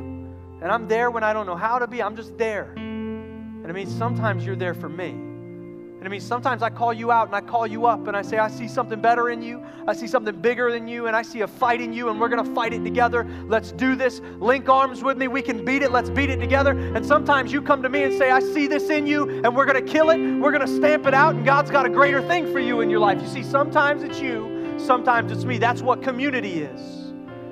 and 0.61 0.65
I'm 0.65 0.87
there 0.87 1.11
when 1.11 1.23
I 1.23 1.33
don't 1.33 1.45
know 1.45 1.55
how 1.55 1.79
to 1.79 1.87
be. 1.87 2.01
I'm 2.03 2.15
just 2.15 2.37
there. 2.37 2.73
And 2.75 3.65
it 3.65 3.73
means 3.73 3.95
sometimes 3.95 4.45
you're 4.45 4.55
there 4.55 4.73
for 4.73 4.89
me. 4.89 5.09
And 5.09 6.05
it 6.05 6.09
means 6.09 6.23
sometimes 6.23 6.61
I 6.61 6.69
call 6.69 6.93
you 6.93 7.11
out 7.11 7.27
and 7.27 7.35
I 7.35 7.41
call 7.41 7.65
you 7.65 7.87
up 7.87 8.07
and 8.07 8.15
I 8.15 8.21
say, 8.21 8.37
I 8.37 8.49
see 8.49 8.67
something 8.67 9.01
better 9.01 9.31
in 9.31 9.41
you. 9.41 9.63
I 9.87 9.93
see 9.93 10.05
something 10.05 10.39
bigger 10.41 10.71
than 10.71 10.87
you 10.87 11.07
and 11.07 11.15
I 11.15 11.23
see 11.23 11.41
a 11.41 11.47
fight 11.47 11.81
in 11.81 11.91
you 11.91 12.09
and 12.09 12.21
we're 12.21 12.29
going 12.29 12.45
to 12.45 12.53
fight 12.53 12.71
it 12.71 12.83
together. 12.83 13.27
Let's 13.47 13.71
do 13.71 13.95
this. 13.95 14.21
Link 14.39 14.69
arms 14.69 15.03
with 15.03 15.17
me. 15.17 15.27
We 15.27 15.41
can 15.41 15.65
beat 15.65 15.81
it. 15.81 15.91
Let's 15.91 16.11
beat 16.11 16.29
it 16.29 16.37
together. 16.37 16.77
And 16.77 17.03
sometimes 17.03 17.51
you 17.51 17.63
come 17.63 17.81
to 17.81 17.89
me 17.89 18.03
and 18.03 18.15
say, 18.15 18.29
I 18.29 18.41
see 18.41 18.67
this 18.67 18.91
in 18.91 19.07
you 19.07 19.41
and 19.43 19.55
we're 19.55 19.65
going 19.65 19.83
to 19.83 19.91
kill 19.91 20.11
it. 20.11 20.17
We're 20.17 20.51
going 20.51 20.65
to 20.65 20.75
stamp 20.75 21.07
it 21.07 21.15
out 21.15 21.33
and 21.33 21.43
God's 21.43 21.71
got 21.71 21.87
a 21.87 21.89
greater 21.89 22.21
thing 22.21 22.51
for 22.51 22.59
you 22.59 22.81
in 22.81 22.91
your 22.91 22.99
life. 22.99 23.19
You 23.19 23.27
see, 23.27 23.43
sometimes 23.43 24.03
it's 24.03 24.19
you, 24.19 24.75
sometimes 24.77 25.31
it's 25.31 25.45
me. 25.45 25.57
That's 25.57 25.81
what 25.81 26.03
community 26.03 26.61
is. 26.61 26.96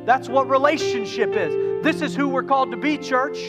That's 0.06 0.30
what 0.30 0.50
relationship 0.50 1.34
is. 1.36 1.84
This 1.84 2.02
is 2.02 2.16
who 2.16 2.30
we're 2.30 2.44
called 2.44 2.72
to 2.72 2.78
be, 2.78 2.98
church. 2.98 3.40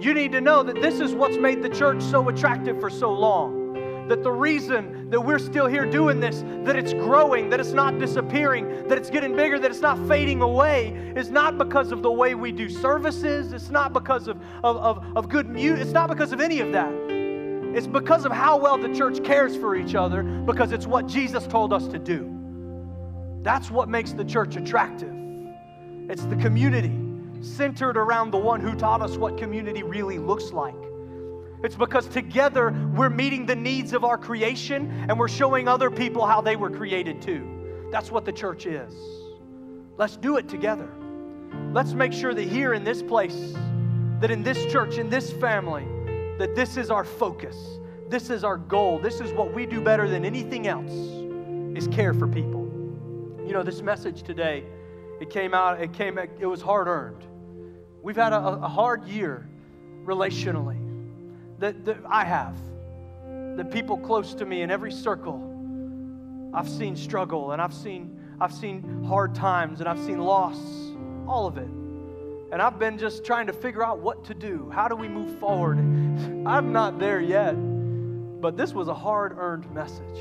You 0.00 0.14
need 0.14 0.32
to 0.32 0.40
know 0.40 0.62
that 0.62 0.80
this 0.80 1.00
is 1.00 1.14
what's 1.14 1.36
made 1.36 1.62
the 1.62 1.68
church 1.68 2.02
so 2.02 2.28
attractive 2.28 2.80
for 2.80 2.88
so 2.88 3.12
long 3.12 3.60
that 4.10 4.24
the 4.24 4.32
reason 4.32 5.08
that 5.08 5.20
we're 5.20 5.38
still 5.38 5.66
here 5.66 5.88
doing 5.88 6.18
this, 6.18 6.42
that 6.64 6.74
it's 6.74 6.92
growing, 6.92 7.48
that 7.48 7.60
it's 7.60 7.72
not 7.72 7.98
disappearing, 8.00 8.88
that 8.88 8.98
it's 8.98 9.08
getting 9.08 9.36
bigger, 9.36 9.56
that 9.58 9.70
it's 9.70 9.80
not 9.80 9.96
fading 10.08 10.42
away, 10.42 11.12
is 11.14 11.30
not 11.30 11.56
because 11.56 11.92
of 11.92 12.02
the 12.02 12.10
way 12.10 12.34
we 12.34 12.50
do 12.50 12.68
services. 12.68 13.52
It's 13.52 13.70
not 13.70 13.92
because 13.92 14.26
of, 14.26 14.42
of, 14.64 14.76
of, 14.78 15.16
of 15.16 15.28
good 15.28 15.48
music. 15.48 15.82
It's 15.82 15.92
not 15.92 16.08
because 16.08 16.32
of 16.32 16.40
any 16.40 16.58
of 16.58 16.72
that. 16.72 16.92
It's 17.72 17.86
because 17.86 18.24
of 18.24 18.32
how 18.32 18.58
well 18.58 18.76
the 18.76 18.92
church 18.92 19.22
cares 19.22 19.56
for 19.56 19.76
each 19.76 19.94
other, 19.94 20.24
because 20.24 20.72
it's 20.72 20.88
what 20.88 21.06
Jesus 21.06 21.46
told 21.46 21.72
us 21.72 21.86
to 21.86 21.98
do. 21.98 22.36
That's 23.42 23.70
what 23.70 23.88
makes 23.88 24.12
the 24.12 24.24
church 24.24 24.56
attractive. 24.56 25.09
It's 26.10 26.24
the 26.24 26.34
community 26.34 26.92
centered 27.40 27.96
around 27.96 28.32
the 28.32 28.36
one 28.36 28.60
who 28.60 28.74
taught 28.74 29.00
us 29.00 29.16
what 29.16 29.38
community 29.38 29.84
really 29.84 30.18
looks 30.18 30.50
like. 30.50 30.74
It's 31.62 31.76
because 31.76 32.08
together 32.08 32.74
we're 32.96 33.10
meeting 33.10 33.46
the 33.46 33.54
needs 33.54 33.92
of 33.92 34.02
our 34.02 34.18
creation 34.18 34.90
and 35.08 35.16
we're 35.16 35.28
showing 35.28 35.68
other 35.68 35.88
people 35.88 36.26
how 36.26 36.40
they 36.40 36.56
were 36.56 36.68
created 36.68 37.22
too. 37.22 37.88
That's 37.92 38.10
what 38.10 38.24
the 38.24 38.32
church 38.32 38.66
is. 38.66 38.92
Let's 39.98 40.16
do 40.16 40.36
it 40.36 40.48
together. 40.48 40.90
Let's 41.72 41.92
make 41.92 42.12
sure 42.12 42.34
that 42.34 42.42
here 42.42 42.74
in 42.74 42.82
this 42.82 43.04
place, 43.04 43.54
that 44.18 44.32
in 44.32 44.42
this 44.42 44.66
church, 44.66 44.98
in 44.98 45.10
this 45.10 45.30
family, 45.34 45.86
that 46.38 46.56
this 46.56 46.76
is 46.76 46.90
our 46.90 47.04
focus. 47.04 47.56
This 48.08 48.30
is 48.30 48.42
our 48.42 48.56
goal. 48.56 48.98
This 48.98 49.20
is 49.20 49.32
what 49.32 49.54
we 49.54 49.64
do 49.64 49.80
better 49.80 50.08
than 50.08 50.24
anything 50.24 50.66
else 50.66 50.90
is 51.78 51.86
care 51.86 52.14
for 52.14 52.26
people. 52.26 52.62
You 53.46 53.52
know, 53.52 53.62
this 53.62 53.80
message 53.80 54.24
today, 54.24 54.64
it 55.20 55.28
came 55.28 55.52
out, 55.52 55.80
it 55.80 55.92
came, 55.92 56.18
it 56.18 56.46
was 56.46 56.62
hard 56.62 56.88
earned. 56.88 57.24
We've 58.02 58.16
had 58.16 58.32
a, 58.32 58.38
a 58.38 58.68
hard 58.68 59.04
year 59.04 59.46
relationally 60.04 60.78
that, 61.58 61.84
that 61.84 61.98
I 62.08 62.24
have, 62.24 62.56
The 63.56 63.64
people 63.64 63.98
close 63.98 64.32
to 64.34 64.46
me 64.46 64.62
in 64.62 64.70
every 64.70 64.90
circle, 64.90 65.46
I've 66.54 66.68
seen 66.68 66.96
struggle 66.96 67.52
and 67.52 67.60
I've 67.60 67.74
seen, 67.74 68.18
I've 68.40 68.54
seen 68.54 69.04
hard 69.04 69.34
times 69.34 69.80
and 69.80 69.88
I've 69.88 69.98
seen 70.00 70.18
loss, 70.18 70.58
all 71.28 71.46
of 71.46 71.58
it. 71.58 71.68
And 72.52 72.60
I've 72.60 72.78
been 72.78 72.98
just 72.98 73.24
trying 73.24 73.46
to 73.46 73.52
figure 73.52 73.84
out 73.84 74.00
what 74.00 74.24
to 74.24 74.34
do. 74.34 74.70
How 74.74 74.88
do 74.88 74.96
we 74.96 75.06
move 75.06 75.38
forward? 75.38 75.78
I'm 76.46 76.72
not 76.72 76.98
there 76.98 77.20
yet, 77.20 77.52
but 78.40 78.56
this 78.56 78.72
was 78.72 78.88
a 78.88 78.94
hard 78.94 79.36
earned 79.38 79.70
message. 79.72 80.18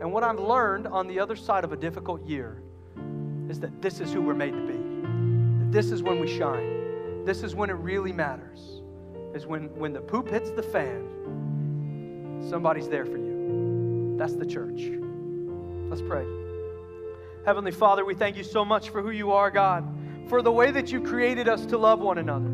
And 0.00 0.12
what 0.12 0.22
I've 0.22 0.38
learned 0.38 0.86
on 0.86 1.08
the 1.08 1.18
other 1.18 1.36
side 1.36 1.64
of 1.64 1.72
a 1.72 1.76
difficult 1.76 2.24
year 2.26 2.62
is 3.48 3.60
that 3.60 3.82
this 3.82 4.00
is 4.00 4.12
who 4.12 4.22
we're 4.22 4.34
made 4.34 4.52
to 4.52 4.60
be. 4.60 4.72
That 5.58 5.72
this 5.72 5.90
is 5.90 6.02
when 6.02 6.20
we 6.20 6.26
shine. 6.26 7.24
This 7.24 7.42
is 7.42 7.54
when 7.54 7.70
it 7.70 7.74
really 7.74 8.12
matters. 8.12 8.82
is 9.34 9.46
when, 9.46 9.74
when 9.78 9.92
the 9.92 10.00
poop 10.00 10.28
hits 10.28 10.50
the 10.50 10.62
fan, 10.62 12.40
somebody's 12.48 12.88
there 12.88 13.04
for 13.04 13.16
you. 13.16 14.16
That's 14.18 14.34
the 14.34 14.46
church. 14.46 14.90
Let's 15.88 16.02
pray. 16.02 16.24
Heavenly 17.44 17.72
Father, 17.72 18.04
we 18.04 18.14
thank 18.14 18.36
you 18.36 18.44
so 18.44 18.64
much 18.64 18.90
for 18.90 19.02
who 19.02 19.10
you 19.10 19.32
are, 19.32 19.50
God, 19.50 19.84
for 20.28 20.42
the 20.42 20.52
way 20.52 20.70
that 20.70 20.92
you 20.92 21.00
created 21.00 21.48
us 21.48 21.66
to 21.66 21.78
love 21.78 22.00
one 22.00 22.18
another. 22.18 22.48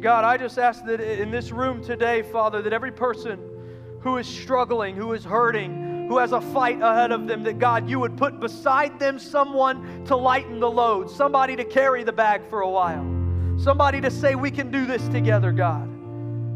God, 0.00 0.24
I 0.24 0.36
just 0.36 0.58
ask 0.58 0.84
that 0.84 1.00
in 1.00 1.30
this 1.30 1.50
room 1.50 1.82
today, 1.82 2.22
Father, 2.22 2.62
that 2.62 2.72
every 2.72 2.92
person 2.92 3.40
who 4.00 4.16
is 4.18 4.26
struggling, 4.26 4.94
who 4.94 5.12
is 5.12 5.24
hurting, 5.24 5.87
who 6.08 6.16
has 6.16 6.32
a 6.32 6.40
fight 6.40 6.80
ahead 6.80 7.12
of 7.12 7.26
them, 7.26 7.42
that 7.42 7.58
God, 7.58 7.88
you 7.88 8.00
would 8.00 8.16
put 8.16 8.40
beside 8.40 8.98
them 8.98 9.18
someone 9.18 10.04
to 10.06 10.16
lighten 10.16 10.58
the 10.58 10.70
load, 10.70 11.10
somebody 11.10 11.54
to 11.54 11.64
carry 11.64 12.02
the 12.02 12.12
bag 12.12 12.42
for 12.48 12.62
a 12.62 12.70
while, 12.70 13.04
somebody 13.58 14.00
to 14.00 14.10
say, 14.10 14.34
We 14.34 14.50
can 14.50 14.70
do 14.70 14.86
this 14.86 15.06
together, 15.08 15.52
God. 15.52 15.86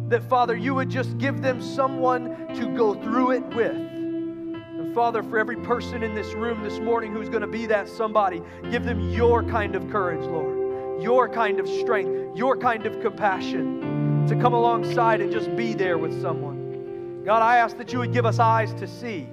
That, 0.08 0.22
Father, 0.28 0.56
you 0.56 0.74
would 0.74 0.88
just 0.88 1.18
give 1.18 1.42
them 1.42 1.60
someone 1.60 2.48
to 2.54 2.74
go 2.74 2.94
through 2.94 3.32
it 3.32 3.44
with. 3.54 3.76
And, 3.76 4.94
Father, 4.94 5.22
for 5.22 5.38
every 5.38 5.56
person 5.56 6.02
in 6.02 6.14
this 6.14 6.32
room 6.32 6.62
this 6.62 6.78
morning 6.78 7.12
who's 7.12 7.28
going 7.28 7.42
to 7.42 7.46
be 7.46 7.66
that 7.66 7.88
somebody, 7.88 8.42
give 8.70 8.84
them 8.84 9.10
your 9.10 9.42
kind 9.42 9.76
of 9.76 9.90
courage, 9.90 10.24
Lord, 10.24 11.02
your 11.02 11.28
kind 11.28 11.60
of 11.60 11.68
strength, 11.68 12.36
your 12.36 12.56
kind 12.56 12.86
of 12.86 13.00
compassion 13.02 14.26
to 14.28 14.36
come 14.36 14.54
alongside 14.54 15.20
and 15.20 15.30
just 15.30 15.54
be 15.56 15.74
there 15.74 15.98
with 15.98 16.20
someone. 16.22 17.22
God, 17.24 17.42
I 17.42 17.58
ask 17.58 17.76
that 17.76 17.92
you 17.92 17.98
would 17.98 18.12
give 18.12 18.26
us 18.26 18.38
eyes 18.38 18.72
to 18.74 18.86
see 18.86 19.28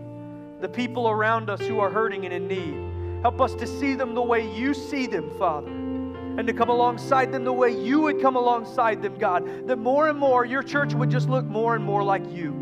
the 0.59 0.69
people 0.69 1.09
around 1.09 1.49
us 1.49 1.61
who 1.61 1.79
are 1.79 1.89
hurting 1.89 2.25
and 2.25 2.33
in 2.33 2.47
need. 2.47 3.21
Help 3.21 3.41
us 3.41 3.53
to 3.55 3.67
see 3.67 3.95
them 3.95 4.13
the 4.13 4.21
way 4.21 4.49
you 4.55 4.73
see 4.73 5.07
them, 5.07 5.29
Father, 5.37 5.67
and 5.69 6.47
to 6.47 6.53
come 6.53 6.69
alongside 6.69 7.31
them 7.31 7.43
the 7.43 7.53
way 7.53 7.69
you 7.69 8.01
would 8.01 8.21
come 8.21 8.35
alongside 8.35 9.01
them, 9.01 9.17
God. 9.17 9.67
That 9.67 9.77
more 9.77 10.09
and 10.09 10.17
more 10.17 10.45
your 10.45 10.63
church 10.63 10.93
would 10.93 11.09
just 11.09 11.27
look 11.27 11.45
more 11.45 11.75
and 11.75 11.83
more 11.83 12.03
like 12.03 12.29
you. 12.31 12.53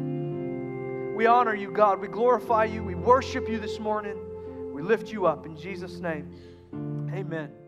We 1.15 1.25
honor 1.25 1.55
you, 1.55 1.71
God. 1.71 1.99
We 1.99 2.07
glorify 2.07 2.65
you. 2.65 2.83
We 2.83 2.95
worship 2.95 3.49
you 3.49 3.59
this 3.59 3.79
morning. 3.79 4.17
We 4.73 4.81
lift 4.81 5.11
you 5.11 5.25
up 5.25 5.45
in 5.45 5.55
Jesus' 5.57 5.99
name. 5.99 6.31
Amen. 7.13 7.66